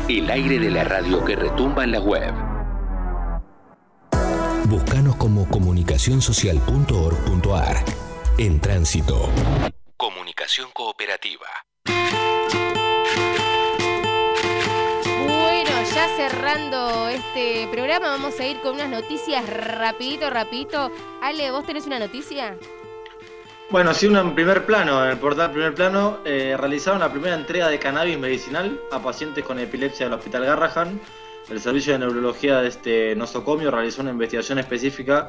El 0.09 0.29
aire 0.29 0.59
de 0.59 0.69
la 0.69 0.83
radio 0.83 1.25
que 1.25 1.37
retumba 1.37 1.85
en 1.85 1.93
la 1.93 2.01
web. 2.01 2.35
Búscanos 4.65 5.15
como 5.15 5.49
comunicacionsocial.org.ar. 5.49 7.85
En 8.39 8.61
tránsito. 8.61 9.31
Comunicación 9.97 10.71
cooperativa. 10.73 11.47
Bueno, 15.25 15.71
ya 15.95 16.09
cerrando 16.17 17.07
este 17.07 17.69
programa, 17.71 18.09
vamos 18.09 18.41
a 18.41 18.47
ir 18.47 18.61
con 18.61 18.75
unas 18.75 18.91
noticias 18.91 19.49
rapidito, 19.49 20.31
rapidito. 20.31 20.91
Ale, 21.23 21.53
¿vos 21.53 21.65
tenés 21.65 21.87
una 21.87 22.01
noticia? 22.01 22.57
Bueno, 23.69 23.93
sí, 23.95 24.07
en 24.07 24.35
primer 24.35 24.65
plano, 24.65 25.05
en 25.05 25.11
el 25.11 25.19
portal 25.19 25.51
primer 25.51 25.75
plano, 25.75 26.19
eh, 26.25 26.57
realizaron 26.57 27.01
la 27.01 27.11
primera 27.11 27.35
entrega 27.35 27.69
de 27.69 27.79
cannabis 27.81 28.17
medicinal 28.19 28.81
a 28.93 29.03
pacientes 29.03 29.45
con 29.45 29.59
epilepsia 29.59 30.07
del 30.07 30.15
Hospital 30.15 30.45
Garrahan. 30.45 31.01
El 31.51 31.61
Servicio 31.61 31.93
de 31.93 31.99
Neurología 32.01 32.61
de 32.61 32.69
este 32.69 33.17
nosocomio 33.17 33.71
realizó 33.71 34.03
una 34.03 34.11
investigación 34.13 34.59
específica 34.59 35.27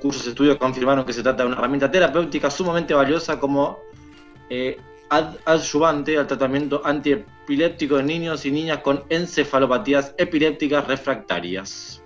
cuyos 0.00 0.26
estudios 0.26 0.56
confirmaron 0.56 1.04
que 1.04 1.12
se 1.12 1.22
trata 1.22 1.42
de 1.42 1.48
una 1.48 1.56
herramienta 1.56 1.90
terapéutica 1.90 2.50
sumamente 2.50 2.94
valiosa 2.94 3.38
como 3.38 3.80
eh, 4.48 4.78
ad- 5.10 5.36
adyuvante 5.44 6.16
al 6.16 6.26
tratamiento 6.26 6.82
antiepiléptico 6.84 7.96
de 7.96 8.02
niños 8.04 8.46
y 8.46 8.50
niñas 8.52 8.78
con 8.78 9.04
encefalopatías 9.08 10.14
epilépticas 10.16 10.86
refractarias. 10.86 11.99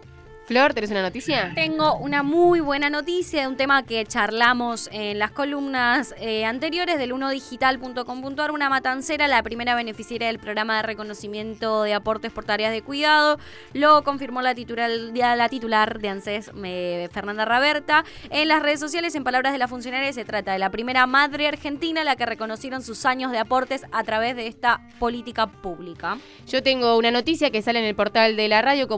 Flor, 0.47 0.74
¿tenés 0.74 0.90
una 0.90 1.01
noticia? 1.01 1.53
Tengo 1.55 1.97
una 1.97 2.22
muy 2.22 2.61
buena 2.61 2.90
noticia 2.90 3.40
de 3.40 3.47
un 3.49 3.57
tema 3.57 3.82
que 3.84 4.05
charlamos 4.05 4.90
en 4.92 5.18
las 5.18 5.30
columnas 5.30 6.14
eh, 6.18 6.45
anteriores 6.45 6.99
del 6.99 7.14
unodigital.com.ar. 7.14 8.51
Una 8.51 8.68
matancera, 8.68 9.26
la 9.26 9.42
primera 9.42 9.74
beneficiaria 9.74 10.26
del 10.26 10.38
programa 10.38 10.76
de 10.76 10.82
reconocimiento 10.82 11.84
de 11.84 11.95
aportes 11.95 12.30
por 12.30 12.45
tareas 12.45 12.72
de 12.72 12.82
cuidado. 12.82 13.38
Lo 13.72 14.05
confirmó 14.05 14.42
la 14.42 14.55
titular, 14.55 14.90
la 14.90 15.49
titular 15.49 15.99
de 15.99 16.09
ANSES, 16.11 16.53
me- 16.53 17.09
Fernanda 17.11 17.47
Raberta. 17.47 18.05
En 18.28 18.49
las 18.49 18.61
redes 18.62 18.80
sociales, 18.80 19.14
en 19.14 19.24
palabras 19.24 19.55
de 19.55 19.59
la 19.59 19.66
funcionaria, 19.66 20.12
se 20.12 20.26
trata 20.26 20.53
de 20.53 20.59
la 20.59 20.68
primera 20.70 21.07
madre 21.07 21.49
argentina 21.49 22.03
a 22.03 22.05
la 22.05 22.16
que 22.16 22.26
reconocieron 22.26 22.82
sus 22.82 23.07
años 23.07 23.32
de 23.32 23.38
aportes 23.38 23.86
a 23.92 24.05
través 24.05 24.36
de 24.36 24.47
esta 24.49 24.82
política 24.99 25.47
pública. 25.47 26.18
Yo 26.47 26.62
tengo 26.62 26.99
una 26.99 27.11
noticia 27.11 27.51
que 27.51 27.62
sale 27.62 27.78
en 27.78 27.86
el 27.86 27.95
portal 27.95 28.36
de 28.36 28.49
la 28.49 28.61
radio 28.61 28.88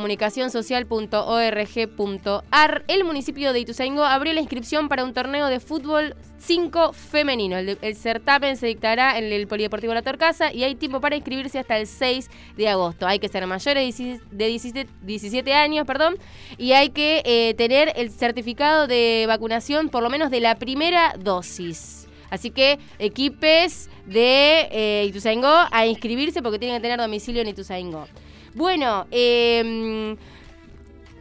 comunicacionsocial.org.ar. 1.37 2.85
El 2.89 3.05
municipio 3.05 3.53
de 3.53 3.61
Ituzaingó 3.61 4.05
abrió 4.05 4.33
la 4.33 4.41
inscripción 4.41 4.89
para 4.89 5.05
un 5.05 5.13
torneo 5.13 5.47
de 5.47 5.61
fútbol 5.61 6.15
5 6.39 6.93
femenino. 6.93 7.57
El, 7.59 7.97
certamen 7.97 8.57
se 8.57 8.67
dictará 8.67 9.19
en 9.19 9.25
el 9.25 9.47
Polideportivo 9.47 9.95
La 9.95 10.03
Torcasa 10.03 10.53
y 10.53 10.65
hay 10.65 10.75
tiempo 10.75 11.01
para 11.01 11.17
inscribirse 11.17 11.59
hasta 11.59 11.79
el 11.79 11.87
6 11.87 12.31
de 12.57 12.69
agosto. 12.69 13.07
Hay 13.07 13.19
que 13.19 13.29
ser 13.29 13.47
mayores 13.47 13.99
de 13.99 14.03
17 14.03 14.27
de 14.31 14.47
17, 14.47 14.91
17 15.03 15.55
años, 15.55 15.87
perdón, 15.87 16.17
y 16.59 16.73
hay 16.73 16.91
que 16.91 17.23
eh, 17.25 17.55
tener 17.55 17.93
el 17.97 18.11
certificado 18.11 18.87
de 18.87 19.25
vacunación 19.27 19.89
por 19.89 20.03
lo 20.03 20.11
menos 20.11 20.31
de 20.31 20.41
la 20.41 20.57
primera 20.57 21.15
dosis. 21.19 22.09
Así 22.31 22.51
que 22.51 22.79
equipes 22.99 23.89
de 24.05 24.69
eh, 24.71 25.07
Ituzaingó 25.09 25.53
a 25.71 25.87
inscribirse 25.87 26.43
porque 26.43 26.59
tienen 26.59 26.77
que 26.79 26.83
tener 26.83 26.99
domicilio 26.99 27.43
en 27.43 27.49
Ituzaingó. 27.49 28.07
Bueno, 28.55 29.07
eh, 29.11 30.17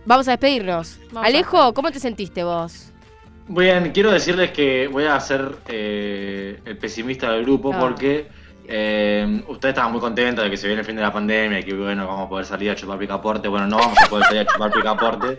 vamos 0.06 0.28
a 0.28 0.32
despedirnos. 0.32 1.00
Vamos 1.12 1.24
a 1.24 1.28
Alejo, 1.28 1.74
¿cómo 1.74 1.92
te 1.92 2.00
sentiste 2.00 2.44
vos? 2.44 2.92
Bien, 3.48 3.92
quiero 3.94 4.12
decirles 4.12 4.52
que 4.52 4.88
voy 4.88 5.04
a 5.06 5.20
ser 5.20 5.56
eh, 5.68 6.60
el 6.66 6.78
pesimista 6.78 7.32
del 7.32 7.44
grupo 7.44 7.72
Ah. 7.74 7.80
porque 7.80 8.28
eh, 8.68 9.44
ustedes 9.48 9.74
estaban 9.74 9.92
muy 9.92 10.02
contentos 10.02 10.44
de 10.44 10.50
que 10.50 10.58
se 10.58 10.66
viene 10.66 10.80
el 10.82 10.86
fin 10.88 10.96
de 10.96 11.04
la 11.04 11.14
pandemia 11.14 11.60
y 11.60 11.64
que 11.64 11.74
bueno, 11.76 12.08
vamos 12.08 12.26
a 12.26 12.30
poder 12.30 12.46
salir 12.46 12.72
a 12.72 12.76
chupar 12.76 12.98
picaporte. 12.98 13.48
Bueno, 13.48 13.68
no 13.68 13.78
vamos 13.78 13.98
a 14.04 14.08
poder 14.10 14.26
salir 14.26 14.42
a 14.42 14.46
chupar 14.46 14.72
picaporte 14.72 15.38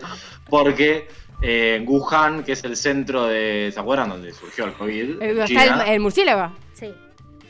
porque 0.49 1.09
eh, 1.41 1.75
en 1.81 1.87
Wuhan, 1.87 2.43
que 2.43 2.53
es 2.53 2.63
el 2.63 2.77
centro 2.77 3.25
de. 3.27 3.69
¿Se 3.73 3.79
acuerdan? 3.79 4.09
Donde 4.09 4.33
surgió 4.33 4.63
el 4.65 4.73
COVID. 4.73 5.21
Eh, 5.21 5.43
China, 5.45 5.63
¿Está 5.65 5.87
el, 5.87 5.93
el 5.95 5.99
murciélago? 5.99 6.53
Sí. 6.73 6.93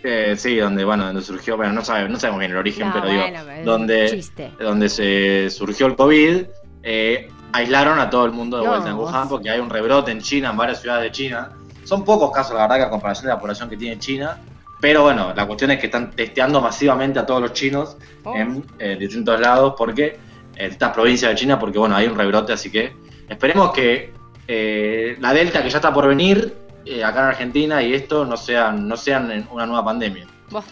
eh, 0.03 0.34
sí, 0.38 0.55
donde, 0.57 0.84
bueno, 0.84 1.05
donde 1.05 1.22
surgió, 1.22 1.55
bueno, 1.55 1.74
no, 1.74 1.84
sabe- 1.86 2.09
no 2.09 2.18
sabemos 2.20 2.39
bien 2.39 2.51
el 2.51 2.57
origen, 2.57 2.88
No, 2.88 2.93
pero 2.93 3.05
bueno, 3.05 3.24
digo, 3.26 3.38
pero 3.45 3.51
es 3.59 3.65
donde, 3.65 4.03
un 4.05 4.09
chiste. 4.09 4.51
donde 4.59 4.89
se 4.89 5.49
surgió 5.51 5.86
el 5.86 5.95
COVID, 5.95 6.45
eh, 6.89 7.29
aislaron 7.51 7.99
a 7.99 8.09
todo 8.09 8.25
el 8.25 8.31
mundo 8.31 8.57
de 8.57 8.63
No, 8.63 8.69
vuelta 8.69 8.89
en 8.89 8.95
Wuhan 8.95 9.27
porque 9.27 9.49
hay 9.49 9.59
un 9.59 9.69
rebrote 9.69 10.09
en 10.09 10.21
China, 10.21 10.51
en 10.51 10.57
varias 10.57 10.79
ciudades 10.79 11.03
de 11.03 11.11
China. 11.11 11.51
Son 11.83 12.05
pocos 12.05 12.31
casos, 12.31 12.55
la 12.55 12.61
verdad, 12.61 12.77
que 12.77 12.83
a 12.83 12.89
comparación 12.89 13.25
de 13.25 13.33
la 13.33 13.39
población 13.39 13.69
que 13.69 13.75
tiene 13.75 13.99
China. 13.99 14.38
Pero 14.79 15.01
bueno, 15.03 15.33
la 15.35 15.45
cuestión 15.45 15.71
es 15.71 15.79
que 15.79 15.88
están 15.88 16.11
testeando 16.11 16.61
masivamente 16.61 17.19
a 17.19 17.25
todos 17.25 17.41
los 17.41 17.51
chinos 17.51 17.97
Oh. 18.23 18.35
en 18.35 18.63
eh, 18.79 18.95
distintos 18.99 19.39
lados 19.39 19.73
porque 19.77 20.19
en 20.55 20.71
estas 20.71 20.91
provincias 20.93 21.31
de 21.31 21.35
China, 21.35 21.59
porque 21.59 21.77
bueno, 21.77 21.95
hay 21.95 22.07
un 22.07 22.17
rebrote, 22.17 22.53
así 22.53 22.69
que 22.71 22.93
esperemos 23.29 23.71
que 23.71 24.13
eh, 24.47 25.17
la 25.19 25.33
Delta 25.33 25.61
que 25.63 25.69
ya 25.69 25.77
está 25.77 25.93
por 25.93 26.07
venir 26.07 26.53
eh, 26.85 27.03
acá 27.03 27.19
en 27.19 27.25
Argentina 27.27 27.81
y 27.81 27.93
esto 27.93 28.25
no 28.25 28.38
sean, 28.38 28.88
no 28.88 28.95
sean 28.97 29.47
una 29.51 29.65
nueva 29.65 29.83
pandemia. 29.83 30.25
Vos. 30.49 30.65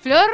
¿Flor? 0.00 0.28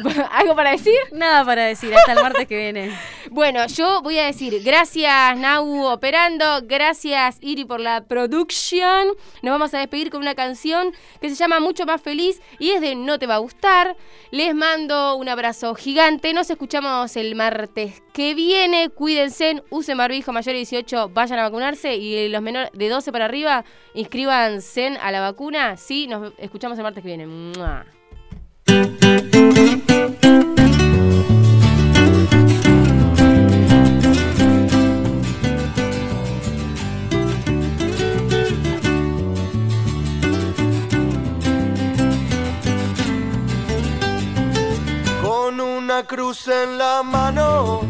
¿Algo 0.30 0.54
para 0.54 0.70
decir? 0.70 0.94
Nada 1.12 1.44
para 1.44 1.64
decir, 1.64 1.94
hasta 1.94 2.12
el 2.12 2.22
martes 2.22 2.46
que 2.46 2.56
viene. 2.56 2.92
Bueno, 3.30 3.66
yo 3.66 4.02
voy 4.02 4.18
a 4.18 4.26
decir 4.26 4.62
gracias 4.62 5.38
Nau 5.38 5.86
operando, 5.86 6.60
gracias 6.64 7.38
Iri 7.40 7.64
por 7.64 7.80
la 7.80 8.04
producción. 8.04 9.08
Nos 9.40 9.52
vamos 9.52 9.72
a 9.72 9.78
despedir 9.78 10.10
con 10.10 10.20
una 10.20 10.34
canción 10.34 10.92
que 11.18 11.30
se 11.30 11.36
llama 11.36 11.58
Mucho 11.58 11.86
más 11.86 12.02
feliz 12.02 12.42
y 12.58 12.72
es 12.72 12.82
de 12.82 12.94
No 12.94 13.18
te 13.18 13.26
va 13.26 13.36
a 13.36 13.38
gustar. 13.38 13.96
Les 14.32 14.54
mando 14.54 15.16
un 15.16 15.30
abrazo 15.30 15.74
gigante. 15.74 16.34
Nos 16.34 16.50
escuchamos 16.50 17.16
el 17.16 17.34
martes 17.34 18.02
que 18.12 18.34
viene. 18.34 18.90
Cuídense, 18.90 19.62
usen 19.70 19.96
barbijo 19.96 20.32
mayor 20.32 20.52
de 20.52 20.58
18, 20.58 21.08
vayan 21.08 21.38
a 21.38 21.44
vacunarse 21.44 21.96
y 21.96 22.28
los 22.28 22.42
menores 22.42 22.70
de 22.74 22.88
12 22.90 23.12
para 23.12 23.24
arriba, 23.24 23.64
inscríbanse 23.94 24.98
a 25.00 25.10
la 25.10 25.20
vacuna. 25.20 25.78
Sí, 25.78 26.06
nos 26.06 26.34
escuchamos 26.36 26.76
el 26.76 26.84
martes 26.84 27.02
que 27.02 27.08
viene. 27.08 27.26
¡Mua! 27.26 27.86
Con 45.22 45.60
una 45.60 46.04
cruz 46.04 46.48
en 46.48 46.78
la 46.78 47.02
mano 47.02 47.82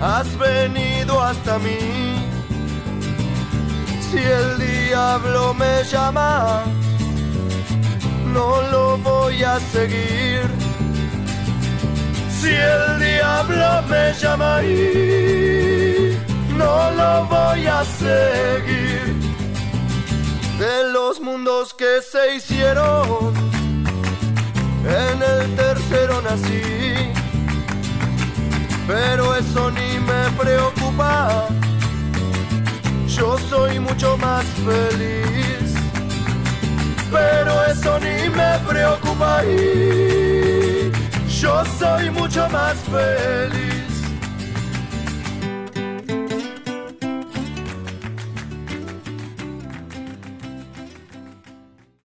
has 0.00 0.36
venido 0.38 1.22
hasta 1.22 1.58
mí. 1.58 1.78
Si 4.00 4.18
el 4.18 4.58
diablo 4.58 5.54
me 5.54 5.82
llama, 5.84 6.64
no 8.36 8.62
lo 8.70 8.98
voy 8.98 9.42
a 9.42 9.58
seguir. 9.74 10.42
Si 12.38 12.50
el 12.74 12.84
diablo 13.00 13.68
me 13.92 14.04
llama 14.20 14.62
y 14.62 16.18
no 16.60 16.74
lo 17.00 17.12
voy 17.34 17.66
a 17.66 17.80
seguir. 18.02 19.04
De 20.62 20.76
los 20.92 21.20
mundos 21.20 21.74
que 21.74 21.92
se 22.12 22.36
hicieron, 22.36 23.32
en 25.02 25.16
el 25.32 25.42
tercero 25.56 26.14
nací. 26.22 26.62
Pero 28.86 29.34
eso 29.34 29.70
ni 29.78 29.90
me 30.10 30.22
preocupa, 30.40 31.48
yo 33.08 33.36
soy 33.50 33.80
mucho 33.80 34.16
más 34.18 34.44
feliz. 34.66 35.75
Pero 37.10 37.64
eso 37.66 37.98
ni 38.00 38.28
me 38.30 38.58
preocupa 38.68 39.44
y 39.44 40.90
yo 41.40 41.64
soy 41.78 42.10
mucho 42.10 42.48
más 42.48 42.76
feliz. 42.78 43.95